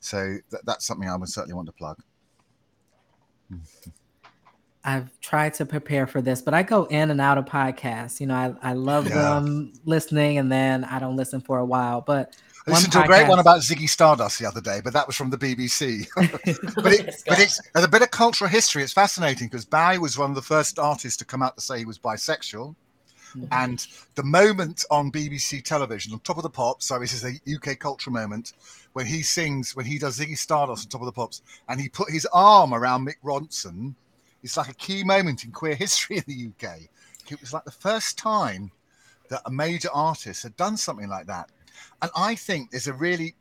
So 0.00 0.38
th- 0.50 0.62
that's 0.64 0.86
something 0.86 1.08
I 1.08 1.16
would 1.16 1.28
certainly 1.28 1.54
want 1.54 1.66
to 1.66 1.72
plug. 1.72 1.98
I've 4.88 5.20
tried 5.20 5.52
to 5.54 5.66
prepare 5.66 6.06
for 6.06 6.22
this, 6.22 6.40
but 6.40 6.54
I 6.54 6.62
go 6.62 6.84
in 6.84 7.10
and 7.10 7.20
out 7.20 7.36
of 7.36 7.44
podcasts. 7.44 8.20
You 8.20 8.26
know, 8.28 8.56
I, 8.62 8.70
I 8.70 8.72
love 8.72 9.06
yeah. 9.06 9.34
them 9.34 9.74
listening 9.84 10.38
and 10.38 10.50
then 10.50 10.82
I 10.84 10.98
don't 10.98 11.14
listen 11.14 11.42
for 11.42 11.58
a 11.58 11.64
while. 11.64 12.00
But 12.00 12.34
I 12.66 12.70
listened 12.70 12.94
to 12.94 13.02
a 13.02 13.06
great 13.06 13.28
one 13.28 13.38
about 13.38 13.60
Ziggy 13.60 13.86
Stardust 13.86 14.38
the 14.38 14.46
other 14.46 14.62
day, 14.62 14.80
but 14.82 14.94
that 14.94 15.06
was 15.06 15.14
from 15.14 15.28
the 15.28 15.36
BBC. 15.36 16.08
but, 16.82 16.92
it, 16.94 17.22
but 17.26 17.38
it's 17.38 17.60
a 17.74 17.86
bit 17.86 18.00
of 18.00 18.10
cultural 18.10 18.48
history, 18.48 18.82
it's 18.82 18.94
fascinating 18.94 19.48
because 19.48 19.66
Bowie 19.66 19.98
was 19.98 20.16
one 20.16 20.30
of 20.30 20.36
the 20.36 20.42
first 20.42 20.78
artists 20.78 21.18
to 21.18 21.26
come 21.26 21.42
out 21.42 21.54
to 21.56 21.60
say 21.60 21.78
he 21.78 21.84
was 21.84 21.98
bisexual. 21.98 22.74
Mm-hmm. 23.36 23.44
And 23.52 23.86
the 24.14 24.24
moment 24.24 24.86
on 24.90 25.12
BBC 25.12 25.64
television, 25.64 26.14
on 26.14 26.20
Top 26.20 26.38
of 26.38 26.44
the 26.44 26.50
Pops, 26.50 26.86
so 26.86 26.98
this 26.98 27.12
is 27.12 27.24
a 27.26 27.34
UK 27.54 27.78
cultural 27.78 28.14
moment, 28.14 28.54
when 28.94 29.04
he 29.04 29.20
sings, 29.20 29.76
when 29.76 29.84
he 29.84 29.98
does 29.98 30.18
Ziggy 30.18 30.38
Stardust 30.38 30.86
on 30.86 30.88
Top 30.88 31.02
of 31.02 31.06
the 31.06 31.12
Pops, 31.12 31.42
and 31.68 31.78
he 31.78 31.90
put 31.90 32.10
his 32.10 32.26
arm 32.32 32.72
around 32.72 33.06
Mick 33.06 33.16
Ronson 33.22 33.94
it's 34.42 34.56
like 34.56 34.68
a 34.68 34.74
key 34.74 35.04
moment 35.04 35.44
in 35.44 35.52
queer 35.52 35.74
history 35.76 36.18
in 36.18 36.24
the 36.26 36.48
UK. 36.68 36.80
It 37.30 37.40
was 37.40 37.52
like 37.52 37.64
the 37.64 37.70
first 37.70 38.18
time 38.18 38.70
that 39.28 39.42
a 39.44 39.50
major 39.50 39.90
artist 39.92 40.42
had 40.42 40.56
done 40.56 40.76
something 40.76 41.08
like 41.08 41.26
that. 41.26 41.50
And 42.02 42.10
I 42.16 42.34
think 42.34 42.70
there's 42.70 42.86
a 42.86 42.92
really 42.92 43.34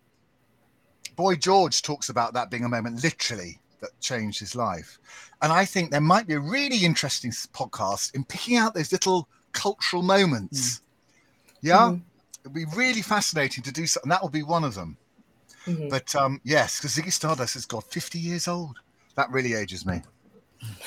Boy 1.15 1.35
George 1.35 1.81
talks 1.81 2.09
about 2.09 2.33
that 2.33 2.51
being 2.51 2.63
a 2.63 2.69
moment 2.69 3.03
literally 3.03 3.59
that 3.81 3.99
changed 3.99 4.39
his 4.39 4.55
life. 4.55 4.99
And 5.41 5.51
I 5.51 5.65
think 5.65 5.89
there 5.89 6.01
might 6.01 6.27
be 6.27 6.35
a 6.35 6.39
really 6.39 6.85
interesting 6.85 7.31
podcast 7.31 8.13
in 8.13 8.23
picking 8.23 8.57
out 8.57 8.73
those 8.73 8.91
little 8.91 9.27
cultural 9.51 10.03
moments. 10.03 10.77
Mm. 10.77 10.81
Yeah. 11.61 11.77
Mm-hmm. 11.77 12.01
It'd 12.41 12.53
be 12.53 12.77
really 12.77 13.01
fascinating 13.01 13.63
to 13.63 13.71
do 13.71 13.87
something. 13.87 14.09
That 14.09 14.21
will 14.21 14.29
be 14.29 14.43
one 14.43 14.63
of 14.63 14.75
them. 14.75 14.97
Mm-hmm. 15.65 15.89
But 15.89 16.15
um, 16.15 16.39
yes, 16.43 16.79
because 16.79 16.95
Ziggy 16.95 17.11
Stardust 17.11 17.55
has 17.55 17.65
got 17.65 17.83
50 17.83 18.19
years 18.19 18.47
old. 18.47 18.79
That 19.15 19.29
really 19.31 19.53
ages 19.53 19.85
me. 19.85 20.01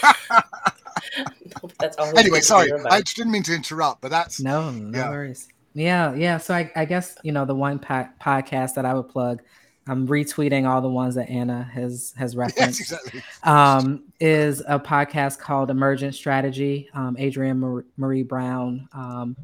that's 1.79 1.99
anyway. 2.17 2.41
Sorry, 2.41 2.71
I 2.91 3.01
didn't 3.03 3.33
mean 3.33 3.43
to 3.45 3.55
interrupt, 3.55 4.01
but 4.01 4.11
that's 4.11 4.41
no, 4.41 4.71
no 4.71 4.99
yeah. 4.99 5.11
worries. 5.11 5.49
Yeah, 5.75 6.15
yeah. 6.15 6.39
So 6.39 6.55
I, 6.55 6.71
I 6.75 6.85
guess 6.85 7.17
you 7.23 7.33
know 7.33 7.45
the 7.45 7.55
one 7.55 7.79
po- 7.79 8.09
podcast 8.21 8.75
that 8.75 8.85
I 8.85 8.95
would 8.95 9.09
plug. 9.09 9.43
I'm 9.87 10.07
retweeting 10.07 10.69
all 10.69 10.81
the 10.81 10.89
ones 10.89 11.15
that 11.17 11.29
Anna 11.29 11.63
has 11.73 12.13
has 12.17 12.37
referenced. 12.37 12.81
Yes, 12.81 12.93
exactly. 12.93 13.23
Um, 13.45 14.05
is 14.21 14.63
a 14.67 14.79
podcast 14.79 15.39
called 15.39 15.71
Emergent 15.71 16.15
Strategy. 16.15 16.89
Um, 16.95 17.17
Adrienne 17.19 17.85
Maree 17.99 18.27
Brown, 18.27 18.89
um, 18.93 19.37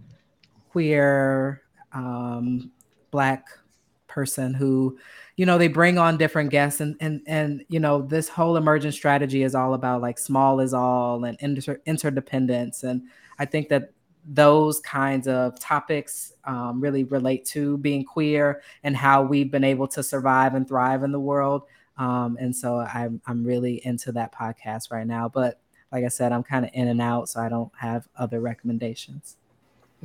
queer, 0.70 1.62
um, 1.92 2.70
black 3.10 3.46
person 4.16 4.54
who 4.54 4.98
you 5.36 5.44
know 5.44 5.58
they 5.58 5.68
bring 5.68 5.98
on 5.98 6.16
different 6.16 6.48
guests 6.48 6.80
and 6.80 6.96
and 7.00 7.20
and 7.26 7.62
you 7.68 7.78
know 7.78 8.00
this 8.00 8.30
whole 8.30 8.56
emergent 8.56 8.94
strategy 8.94 9.42
is 9.42 9.54
all 9.54 9.74
about 9.74 10.00
like 10.00 10.18
small 10.18 10.58
is 10.58 10.72
all 10.72 11.22
and 11.24 11.36
inter- 11.40 11.82
interdependence. 11.84 12.82
And 12.82 13.02
i 13.38 13.44
think 13.44 13.68
that 13.68 13.92
those 14.24 14.80
kinds 14.80 15.28
of 15.28 15.60
topics 15.60 16.32
um, 16.44 16.80
really 16.80 17.04
relate 17.04 17.44
to 17.44 17.76
being 17.78 18.04
queer 18.04 18.62
and 18.84 18.96
how 18.96 19.22
we've 19.22 19.50
been 19.50 19.64
able 19.64 19.86
to 19.86 20.02
survive 20.02 20.54
and 20.54 20.66
thrive 20.66 21.04
in 21.04 21.12
the 21.12 21.20
world. 21.20 21.62
Um, 21.96 22.36
and 22.40 22.56
so 22.56 22.78
I'm, 22.78 23.20
I'm 23.28 23.44
really 23.44 23.86
into 23.86 24.10
that 24.12 24.34
podcast 24.34 24.90
right 24.90 25.06
now. 25.06 25.28
But 25.28 25.60
like 25.92 26.04
i 26.04 26.08
said 26.08 26.32
i'm 26.32 26.42
kind 26.42 26.64
of 26.64 26.70
in 26.74 26.88
and 26.88 27.00
out 27.00 27.28
so 27.28 27.40
i 27.40 27.48
don't 27.48 27.70
have 27.78 28.08
other 28.16 28.40
recommendations 28.40 29.36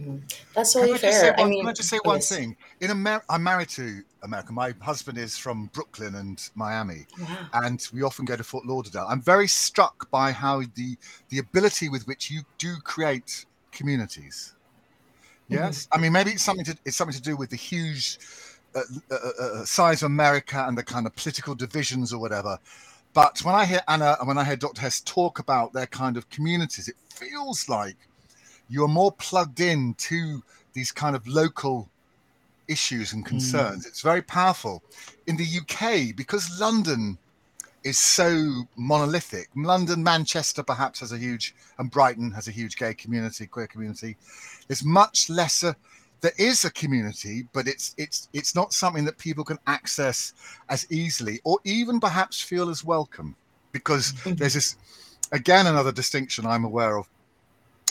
Mm-hmm. 0.01 0.17
That's 0.55 0.73
totally 0.73 0.97
fair. 0.97 1.33
One, 1.33 1.47
I 1.47 1.49
mean, 1.49 1.59
can 1.61 1.69
I 1.69 1.73
just 1.73 1.89
say 1.89 1.99
one 2.03 2.17
yes. 2.17 2.29
thing? 2.29 2.55
In 2.79 2.91
America, 2.91 3.25
I'm 3.29 3.43
married 3.43 3.69
to 3.69 4.01
America. 4.23 4.51
My 4.51 4.73
husband 4.81 5.17
is 5.17 5.37
from 5.37 5.69
Brooklyn 5.73 6.15
and 6.15 6.49
Miami, 6.55 7.05
and 7.53 7.85
we 7.93 8.01
often 8.01 8.25
go 8.25 8.35
to 8.35 8.43
Fort 8.43 8.65
Lauderdale. 8.65 9.05
I'm 9.09 9.21
very 9.21 9.47
struck 9.47 10.09
by 10.09 10.31
how 10.31 10.61
the 10.75 10.97
the 11.29 11.39
ability 11.39 11.89
with 11.89 12.07
which 12.07 12.31
you 12.31 12.41
do 12.57 12.75
create 12.83 13.45
communities. 13.71 14.55
Yes, 15.47 15.85
mm-hmm. 15.85 15.99
I 15.99 16.01
mean 16.01 16.13
maybe 16.13 16.31
it's 16.31 16.43
something 16.43 16.65
to 16.65 16.77
it's 16.85 16.97
something 16.97 17.15
to 17.15 17.21
do 17.21 17.35
with 17.35 17.49
the 17.49 17.57
huge 17.57 18.17
uh, 18.73 18.81
uh, 19.11 19.15
uh, 19.15 19.43
uh, 19.43 19.65
size 19.65 20.01
of 20.01 20.07
America 20.07 20.65
and 20.67 20.77
the 20.77 20.83
kind 20.83 21.05
of 21.05 21.15
political 21.15 21.53
divisions 21.53 22.13
or 22.13 22.19
whatever. 22.19 22.57
But 23.13 23.39
when 23.43 23.53
I 23.53 23.65
hear 23.65 23.81
Anna 23.87 24.15
and 24.19 24.27
when 24.27 24.37
I 24.37 24.45
hear 24.45 24.55
Dr. 24.55 24.85
S 24.85 25.01
talk 25.01 25.39
about 25.39 25.73
their 25.73 25.87
kind 25.87 26.15
of 26.15 26.29
communities, 26.29 26.87
it 26.87 26.95
feels 27.13 27.67
like 27.67 27.97
you're 28.71 28.87
more 28.87 29.11
plugged 29.11 29.59
in 29.59 29.93
to 29.95 30.41
these 30.73 30.91
kind 30.91 31.15
of 31.15 31.27
local 31.27 31.89
issues 32.67 33.13
and 33.13 33.25
concerns. 33.25 33.85
Mm. 33.85 33.89
It's 33.89 34.01
very 34.01 34.21
powerful. 34.21 34.81
In 35.27 35.35
the 35.35 35.45
UK, 35.45 36.15
because 36.15 36.59
London 36.59 37.17
is 37.83 37.99
so 37.99 38.63
monolithic, 38.77 39.49
London, 39.55 40.01
Manchester 40.03 40.63
perhaps 40.63 41.01
has 41.01 41.11
a 41.11 41.17
huge, 41.17 41.53
and 41.79 41.91
Brighton 41.91 42.31
has 42.31 42.47
a 42.47 42.51
huge 42.51 42.77
gay 42.77 42.93
community, 42.93 43.45
queer 43.45 43.67
community. 43.67 44.15
There's 44.67 44.85
much 44.85 45.29
lesser, 45.29 45.75
there 46.21 46.31
is 46.37 46.63
a 46.65 46.71
community, 46.71 47.47
but 47.51 47.67
it's 47.67 47.93
it's 47.97 48.29
it's 48.31 48.55
not 48.55 48.73
something 48.73 49.03
that 49.05 49.17
people 49.17 49.43
can 49.43 49.57
access 49.67 50.33
as 50.69 50.85
easily, 50.91 51.41
or 51.43 51.59
even 51.63 51.99
perhaps 51.99 52.39
feel 52.39 52.69
as 52.69 52.85
welcome, 52.85 53.35
because 53.71 54.13
mm-hmm. 54.13 54.35
there's 54.35 54.53
this 54.53 54.75
again 55.31 55.65
another 55.67 55.91
distinction 55.91 56.45
I'm 56.45 56.63
aware 56.63 56.97
of. 56.97 57.09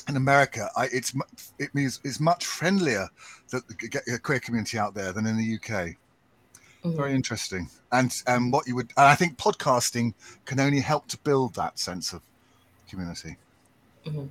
In 0.09 0.17
America, 0.17 0.69
I, 0.77 0.89
it's 0.93 1.15
it 1.59 1.75
means 1.75 2.01
it's 2.05 2.19
much 2.19 2.45
friendlier 2.45 3.09
that 3.51 3.63
a 4.13 4.19
queer 4.19 4.41
community 4.41 4.79
out 4.79 4.95
there 4.95 5.13
than 5.13 5.27
in 5.27 5.37
the 5.37 5.55
UK. 5.55 5.97
Mm-hmm. 6.83 6.97
Very 6.97 7.15
interesting, 7.15 7.69
and 7.93 8.11
and 8.27 8.53
what 8.53 8.67
you 8.67 8.75
would, 8.75 8.93
and 8.97 9.07
I 9.07 9.15
think 9.15 9.37
podcasting 9.37 10.15
can 10.47 10.59
only 10.59 10.81
help 10.81 11.07
to 11.09 11.19
build 11.19 11.55
that 11.55 11.79
sense 11.79 12.13
of 12.13 12.23
community. 12.89 13.37
Mm-hmm. 14.07 14.27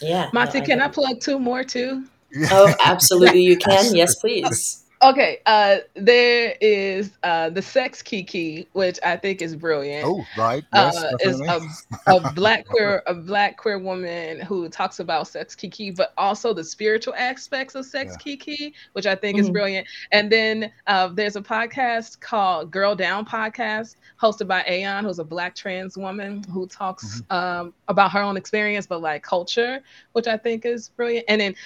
Yeah, 0.00 0.30
Monty, 0.32 0.60
no, 0.60 0.66
can 0.66 0.80
I 0.80 0.88
plug 0.88 1.20
two 1.20 1.38
more 1.38 1.64
too? 1.64 2.04
Oh, 2.50 2.74
absolutely, 2.84 3.42
you 3.42 3.56
can. 3.56 3.94
Yes, 3.94 4.14
please. 4.16 4.81
Okay, 5.04 5.40
uh, 5.46 5.78
there 5.94 6.54
is 6.60 7.10
uh, 7.24 7.50
the 7.50 7.60
sex 7.60 8.02
kiki, 8.02 8.68
which 8.72 9.00
I 9.04 9.16
think 9.16 9.42
is 9.42 9.56
brilliant. 9.56 10.06
Oh, 10.06 10.24
right, 10.38 10.64
yes, 10.72 10.96
uh, 10.96 11.10
is 11.20 11.40
a, 11.40 11.60
a 12.06 12.32
black 12.34 12.66
queer 12.66 13.02
a 13.08 13.14
black 13.14 13.56
queer 13.56 13.80
woman 13.80 14.40
who 14.42 14.68
talks 14.68 15.00
about 15.00 15.26
sex 15.26 15.56
kiki, 15.56 15.90
but 15.90 16.12
also 16.16 16.54
the 16.54 16.62
spiritual 16.62 17.14
aspects 17.16 17.74
of 17.74 17.84
sex 17.84 18.12
yeah. 18.12 18.22
kiki, 18.22 18.74
which 18.92 19.06
I 19.06 19.16
think 19.16 19.38
mm. 19.38 19.40
is 19.40 19.50
brilliant. 19.50 19.88
And 20.12 20.30
then 20.30 20.70
uh, 20.86 21.08
there's 21.08 21.34
a 21.34 21.42
podcast 21.42 22.20
called 22.20 22.70
Girl 22.70 22.94
Down 22.94 23.26
Podcast, 23.26 23.96
hosted 24.20 24.46
by 24.46 24.64
Aeon, 24.68 25.04
who's 25.04 25.18
a 25.18 25.24
black 25.24 25.56
trans 25.56 25.98
woman 25.98 26.44
who 26.44 26.68
talks 26.68 27.22
mm-hmm. 27.22 27.32
um, 27.32 27.74
about 27.88 28.12
her 28.12 28.22
own 28.22 28.36
experience, 28.36 28.86
but 28.86 29.00
like 29.00 29.24
culture, 29.24 29.80
which 30.12 30.28
I 30.28 30.36
think 30.36 30.64
is 30.64 30.90
brilliant. 30.90 31.24
And 31.28 31.40
then 31.40 31.56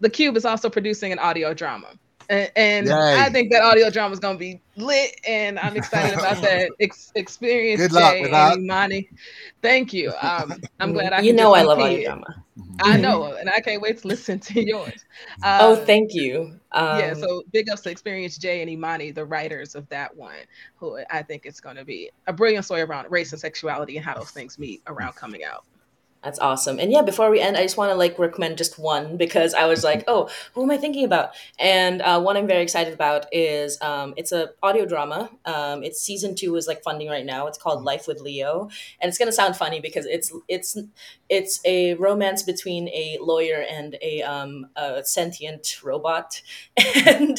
the 0.00 0.10
Qube 0.10 0.36
is 0.36 0.44
also 0.44 0.68
producing 0.68 1.12
an 1.12 1.20
audio 1.20 1.54
drama 1.54 1.86
and, 2.30 2.50
and 2.56 2.90
I 2.90 3.28
think 3.28 3.50
that 3.50 3.62
audio 3.62 3.90
drama 3.90 4.12
is 4.12 4.20
going 4.20 4.36
to 4.36 4.38
be 4.38 4.60
lit, 4.76 5.20
and 5.26 5.58
I'm 5.58 5.76
excited 5.76 6.16
about 6.16 6.36
that 6.42 6.70
ex- 6.78 7.10
experience. 7.16 7.80
Good 7.80 7.92
luck 7.92 8.20
with 8.20 8.30
that, 8.30 8.56
Imani. 8.56 9.08
Thank 9.62 9.92
you. 9.92 10.12
Um, 10.22 10.54
I'm 10.78 10.92
glad 10.92 11.12
I. 11.12 11.20
You 11.20 11.32
know 11.32 11.54
I 11.54 11.62
love 11.62 11.80
audio 11.80 12.04
drama. 12.04 12.44
I 12.80 12.96
know, 12.96 13.34
and 13.34 13.50
I 13.50 13.60
can't 13.60 13.82
wait 13.82 13.98
to 13.98 14.08
listen 14.08 14.38
to 14.38 14.64
yours. 14.66 15.04
oh, 15.42 15.78
um, 15.80 15.86
thank 15.86 16.14
you. 16.14 16.58
Um, 16.72 16.98
yeah, 17.00 17.14
so 17.14 17.42
big 17.52 17.68
ups 17.68 17.82
to 17.82 17.90
Experience 17.90 18.38
Jay 18.38 18.60
and 18.60 18.70
Imani, 18.70 19.10
the 19.10 19.24
writers 19.24 19.74
of 19.74 19.88
that 19.88 20.16
one, 20.16 20.36
who 20.76 20.98
I 21.10 21.22
think 21.22 21.46
it's 21.46 21.60
going 21.60 21.76
to 21.76 21.84
be 21.84 22.10
a 22.28 22.32
brilliant 22.32 22.64
story 22.64 22.82
around 22.82 23.10
race 23.10 23.32
and 23.32 23.40
sexuality 23.40 23.96
and 23.96 24.06
how 24.06 24.14
those 24.14 24.30
things 24.30 24.58
meet 24.58 24.82
around 24.86 25.14
coming 25.14 25.42
out. 25.42 25.64
That's 26.22 26.38
awesome. 26.38 26.78
And 26.78 26.92
yeah, 26.92 27.00
before 27.00 27.30
we 27.30 27.40
end, 27.40 27.56
I 27.56 27.62
just 27.62 27.78
want 27.78 27.90
to 27.92 27.94
like 27.94 28.18
recommend 28.18 28.58
just 28.58 28.78
one 28.78 29.16
because 29.16 29.54
I 29.54 29.64
was 29.64 29.82
like, 29.82 30.04
oh, 30.06 30.28
who 30.52 30.62
am 30.62 30.70
I 30.70 30.76
thinking 30.76 31.04
about? 31.04 31.30
And 31.58 32.02
uh, 32.02 32.20
one 32.20 32.36
I'm 32.36 32.46
very 32.46 32.62
excited 32.62 32.92
about 32.92 33.24
is 33.32 33.80
um, 33.80 34.12
it's 34.18 34.30
a 34.30 34.50
audio 34.62 34.84
drama. 34.84 35.30
Um, 35.46 35.82
it's 35.82 36.02
season 36.02 36.34
two 36.34 36.56
is 36.56 36.66
like 36.66 36.82
funding 36.82 37.08
right 37.08 37.24
now. 37.24 37.46
It's 37.46 37.56
called 37.56 37.84
Life 37.84 38.06
with 38.06 38.20
Leo, 38.20 38.68
and 39.00 39.08
it's 39.08 39.16
gonna 39.16 39.32
sound 39.32 39.56
funny 39.56 39.80
because 39.80 40.04
it's 40.04 40.30
it's 40.46 40.76
it's 41.30 41.60
a 41.64 41.94
romance 41.94 42.42
between 42.42 42.88
a 42.88 43.16
lawyer 43.20 43.64
and 43.70 43.96
a, 44.02 44.20
um, 44.22 44.66
a 44.76 45.04
sentient 45.04 45.82
robot. 45.82 46.42
And 47.06 47.36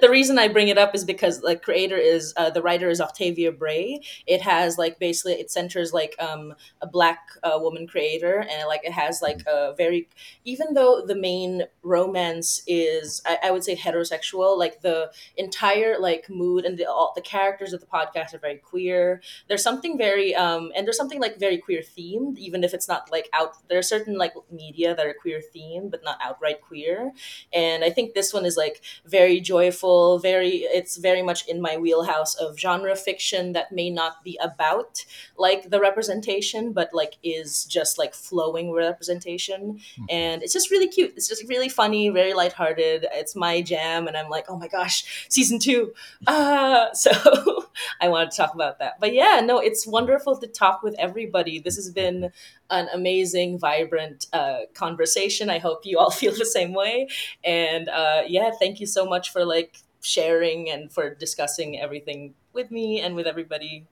the 0.00 0.10
reason 0.10 0.38
I 0.38 0.48
bring 0.48 0.68
it 0.68 0.78
up 0.78 0.94
is 0.94 1.04
because 1.04 1.40
the 1.40 1.56
creator 1.56 1.96
is 1.96 2.34
uh, 2.36 2.50
the 2.50 2.62
writer 2.62 2.88
is 2.88 3.00
Octavia 3.00 3.50
Bray. 3.50 4.00
It 4.26 4.42
has 4.42 4.78
like 4.78 4.98
basically 4.98 5.34
it 5.34 5.50
centers 5.50 5.92
like 5.92 6.14
um, 6.18 6.54
a 6.80 6.86
black 6.86 7.20
uh, 7.42 7.58
woman 7.60 7.86
creator, 7.86 8.19
and 8.26 8.68
like 8.68 8.84
it 8.84 8.92
has 8.92 9.20
like 9.22 9.40
a 9.46 9.74
very 9.76 10.08
even 10.44 10.74
though 10.74 11.02
the 11.06 11.14
main 11.14 11.64
romance 11.82 12.62
is 12.66 13.22
I, 13.26 13.38
I 13.44 13.50
would 13.50 13.64
say 13.64 13.76
heterosexual, 13.76 14.58
like 14.58 14.80
the 14.82 15.10
entire 15.36 15.98
like 15.98 16.28
mood 16.28 16.64
and 16.64 16.76
the 16.78 16.84
all 16.86 17.12
the 17.14 17.22
characters 17.22 17.72
of 17.72 17.80
the 17.80 17.86
podcast 17.86 18.34
are 18.34 18.38
very 18.38 18.56
queer. 18.58 19.20
There's 19.48 19.62
something 19.62 19.96
very 19.98 20.34
um, 20.34 20.72
and 20.76 20.86
there's 20.86 20.96
something 20.96 21.20
like 21.20 21.38
very 21.38 21.58
queer 21.58 21.80
themed, 21.82 22.38
even 22.38 22.64
if 22.64 22.74
it's 22.74 22.88
not 22.88 23.10
like 23.10 23.28
out 23.32 23.56
there 23.68 23.78
are 23.78 23.82
certain 23.82 24.16
like 24.18 24.34
media 24.50 24.94
that 24.94 25.06
are 25.06 25.14
queer 25.14 25.40
themed 25.54 25.90
but 25.90 26.02
not 26.04 26.18
outright 26.22 26.60
queer 26.60 27.12
and 27.52 27.84
i 27.84 27.90
think 27.90 28.14
this 28.14 28.32
one 28.32 28.44
is 28.44 28.56
like 28.56 28.80
very 29.04 29.40
joyful 29.40 30.18
very 30.18 30.58
it's 30.78 30.96
very 30.96 31.22
much 31.22 31.46
in 31.46 31.60
my 31.60 31.76
wheelhouse 31.76 32.34
of 32.34 32.58
genre 32.58 32.94
fiction 32.96 33.52
that 33.52 33.72
may 33.72 33.90
not 33.90 34.22
be 34.24 34.38
about 34.42 35.04
like 35.36 35.70
the 35.70 35.80
representation 35.80 36.72
but 36.72 36.90
like 36.92 37.14
is 37.22 37.64
just 37.64 37.98
like 37.98 38.09
flowing 38.14 38.72
representation 38.72 39.74
mm-hmm. 39.74 40.04
and 40.08 40.42
it's 40.42 40.52
just 40.52 40.70
really 40.70 40.88
cute 40.88 41.12
it's 41.16 41.28
just 41.28 41.46
really 41.48 41.68
funny 41.68 42.08
very 42.08 42.34
lighthearted 42.34 43.06
it's 43.12 43.34
my 43.34 43.60
jam 43.60 44.06
and 44.06 44.16
i'm 44.16 44.28
like 44.28 44.46
oh 44.48 44.56
my 44.56 44.68
gosh 44.68 45.26
season 45.28 45.58
two 45.58 45.92
uh 46.26 46.86
so 46.92 47.10
i 48.00 48.08
wanted 48.08 48.30
to 48.30 48.36
talk 48.36 48.54
about 48.54 48.78
that 48.78 48.94
but 49.00 49.12
yeah 49.12 49.40
no 49.44 49.58
it's 49.58 49.86
wonderful 49.86 50.36
to 50.36 50.46
talk 50.46 50.82
with 50.82 50.94
everybody 50.98 51.58
this 51.58 51.76
has 51.76 51.90
been 51.90 52.30
an 52.70 52.88
amazing, 52.94 53.58
vibrant 53.58 54.26
uh, 54.32 54.60
conversation. 54.74 55.50
I 55.50 55.58
hope 55.58 55.84
you 55.84 55.98
all 55.98 56.10
feel 56.20 56.32
the 56.32 56.46
same 56.46 56.72
way. 56.72 57.08
And 57.44 57.88
uh, 57.88 58.22
yeah, 58.26 58.50
thank 58.58 58.80
you 58.80 58.86
so 58.86 59.04
much 59.04 59.32
for 59.32 59.44
like 59.44 59.78
sharing 60.00 60.70
and 60.70 60.90
for 60.90 61.14
discussing 61.14 61.78
everything 61.78 62.34
with 62.52 62.70
me 62.70 63.00
and 63.00 63.14
with 63.14 63.26
everybody. 63.26 63.86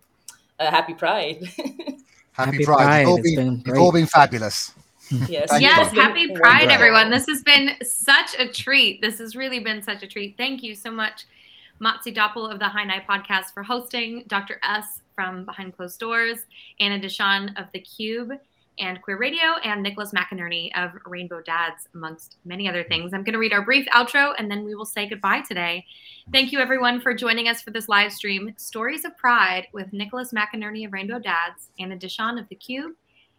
Uh, 0.58 0.70
happy 0.70 0.94
Pride. 0.94 1.48
Happy, 2.38 2.52
happy, 2.52 2.64
Pride. 2.64 2.84
Pride. 2.84 3.00
You've, 3.00 3.08
all 3.08 3.22
been, 3.22 3.62
you've 3.66 3.78
all 3.78 3.92
been 3.92 4.06
fabulous. 4.06 4.72
Yes. 5.26 5.48
yes. 5.58 5.90
Happy 5.92 6.34
Pride, 6.34 6.68
everyone. 6.68 7.10
This 7.10 7.24
has 7.28 7.42
been 7.42 7.70
such 7.82 8.38
a 8.38 8.46
treat. 8.46 9.00
This 9.00 9.16
has 9.20 9.34
really 9.34 9.58
been 9.58 9.80
such 9.80 10.02
a 10.02 10.06
treat. 10.06 10.36
Thank 10.36 10.62
you 10.62 10.74
so 10.74 10.90
much, 10.90 11.24
Matsi 11.80 12.14
Doppel 12.14 12.52
of 12.52 12.58
the 12.58 12.68
High 12.68 12.84
Night 12.84 13.06
Podcast 13.08 13.54
for 13.54 13.62
hosting, 13.62 14.24
Dr. 14.26 14.60
S 14.62 15.00
from 15.14 15.46
Behind 15.46 15.74
Closed 15.74 15.98
Doors, 15.98 16.40
Anna 16.78 17.00
DeShawn 17.00 17.58
of 17.58 17.68
The 17.72 17.80
Qube, 17.80 18.38
and 18.78 19.00
Queer 19.02 19.18
Radio, 19.18 19.56
and 19.64 19.82
Nicholas 19.82 20.12
McInerny 20.12 20.70
of 20.76 20.92
Rainbow 21.04 21.40
Dads, 21.40 21.88
amongst 21.94 22.36
many 22.44 22.68
other 22.68 22.84
things. 22.84 23.12
I'm 23.12 23.24
going 23.24 23.32
to 23.32 23.38
read 23.38 23.52
our 23.52 23.64
brief 23.64 23.86
outro 23.94 24.34
and 24.38 24.50
then 24.50 24.64
we 24.64 24.74
will 24.74 24.84
say 24.84 25.08
goodbye 25.08 25.42
today. 25.46 25.84
Thank 26.32 26.52
you, 26.52 26.58
everyone, 26.58 27.00
for 27.00 27.14
joining 27.14 27.48
us 27.48 27.62
for 27.62 27.70
this 27.70 27.88
live 27.88 28.12
stream 28.12 28.54
Stories 28.56 29.04
of 29.04 29.16
Pride 29.16 29.66
with 29.72 29.92
Nicholas 29.92 30.32
McInerny 30.32 30.86
of 30.86 30.92
Rainbow 30.92 31.18
Dads, 31.18 31.70
Anna 31.78 31.96
DeShawn 31.96 32.40
of 32.40 32.48
The 32.48 32.56
Qube, 32.56 32.92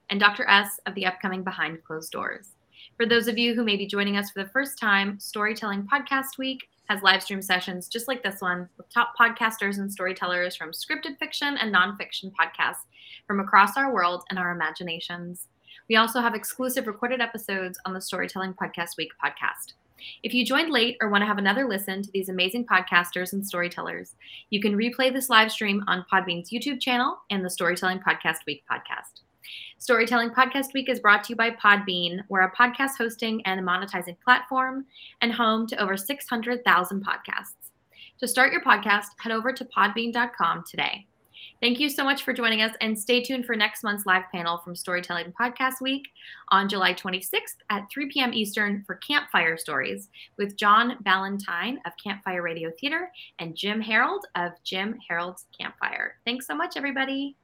and 0.09 0.19
Dr. 0.19 0.47
S 0.49 0.79
of 0.85 0.95
the 0.95 1.05
upcoming 1.05 1.43
Behind 1.43 1.83
Closed 1.83 2.11
Doors. 2.11 2.55
For 2.97 3.05
those 3.05 3.27
of 3.27 3.37
you 3.37 3.55
who 3.55 3.63
may 3.63 3.77
be 3.77 3.87
joining 3.87 4.17
us 4.17 4.31
for 4.31 4.43
the 4.43 4.49
first 4.49 4.77
time, 4.77 5.19
Storytelling 5.19 5.87
Podcast 5.87 6.37
Week 6.37 6.67
has 6.89 7.03
live 7.03 7.21
stream 7.21 7.41
sessions 7.41 7.87
just 7.87 8.07
like 8.07 8.23
this 8.23 8.41
one 8.41 8.67
with 8.77 8.89
top 8.89 9.13
podcasters 9.19 9.77
and 9.77 9.91
storytellers 9.91 10.55
from 10.55 10.71
scripted 10.71 11.17
fiction 11.19 11.55
and 11.57 11.73
nonfiction 11.73 12.31
podcasts 12.33 12.87
from 13.29 13.39
across 13.39 13.77
our 13.77 13.93
world 13.93 14.23
and 14.31 14.39
our 14.39 14.51
imaginations. 14.51 15.45
We 15.87 15.97
also 15.97 16.19
have 16.19 16.33
exclusive 16.33 16.87
recorded 16.87 17.21
episodes 17.21 17.77
on 17.85 17.93
the 17.93 18.01
Storytelling 18.01 18.55
Podcast 18.55 18.97
Week 18.97 19.11
podcast. 19.23 19.73
If 20.23 20.33
you 20.33 20.43
joined 20.43 20.71
late 20.71 20.97
or 20.99 21.09
want 21.09 21.21
to 21.21 21.27
have 21.27 21.37
another 21.37 21.67
listen 21.67 22.01
to 22.01 22.09
these 22.11 22.29
amazing 22.29 22.65
podcasters 22.65 23.31
and 23.33 23.45
storytellers, 23.45 24.15
you 24.49 24.59
can 24.59 24.75
replay 24.75 25.13
this 25.13 25.29
live 25.29 25.51
stream 25.51 25.83
on 25.85 26.07
Podbean's 26.11 26.49
YouTube 26.49 26.81
channel 26.81 27.19
and 27.29 27.45
the 27.45 27.51
Storytelling 27.51 27.99
Podcast 27.99 28.47
Week 28.47 28.63
podcast. 28.71 29.21
Storytelling 29.77 30.31
Podcast 30.31 30.73
Week 30.73 30.89
is 30.89 30.99
brought 30.99 31.23
to 31.25 31.33
you 31.33 31.35
by 31.35 31.51
Podbean. 31.51 32.21
We're 32.29 32.41
a 32.41 32.55
podcast 32.55 32.97
hosting 32.97 33.45
and 33.45 33.61
monetizing 33.61 34.17
platform 34.25 34.87
and 35.21 35.31
home 35.31 35.67
to 35.67 35.79
over 35.79 35.97
600,000 35.97 37.05
podcasts. 37.05 37.69
To 38.21 38.27
start 38.27 38.51
your 38.51 38.63
podcast, 38.63 39.05
head 39.19 39.31
over 39.31 39.53
to 39.53 39.65
podbean.com 39.65 40.63
today. 40.67 41.05
Thank 41.61 41.81
you 41.81 41.89
so 41.89 42.05
much 42.05 42.23
for 42.23 42.31
joining 42.31 42.61
us 42.61 42.73
and 42.79 42.97
stay 42.97 43.21
tuned 43.21 43.45
for 43.45 43.53
next 43.53 43.83
month's 43.83 44.05
live 44.05 44.23
panel 44.31 44.59
from 44.59 44.77
Storytelling 44.77 45.33
Podcast 45.37 45.81
Week 45.81 46.07
on 46.49 46.69
July 46.69 46.93
26th 46.93 47.57
at 47.69 47.85
3 47.91 48.07
p.m. 48.09 48.33
Eastern 48.33 48.81
for 48.87 48.95
Campfire 48.95 49.57
Stories 49.57 50.07
with 50.37 50.55
John 50.55 50.95
Ballantyne 51.01 51.79
of 51.85 51.91
Campfire 52.01 52.41
Radio 52.43 52.71
Theater 52.79 53.11
and 53.39 53.57
Jim 53.57 53.81
Harold 53.81 54.25
of 54.35 54.53
Jim 54.63 54.97
Harold's 55.09 55.47
Campfire. 55.59 56.15
Thanks 56.23 56.47
so 56.47 56.55
much, 56.55 56.77
everybody. 56.77 57.35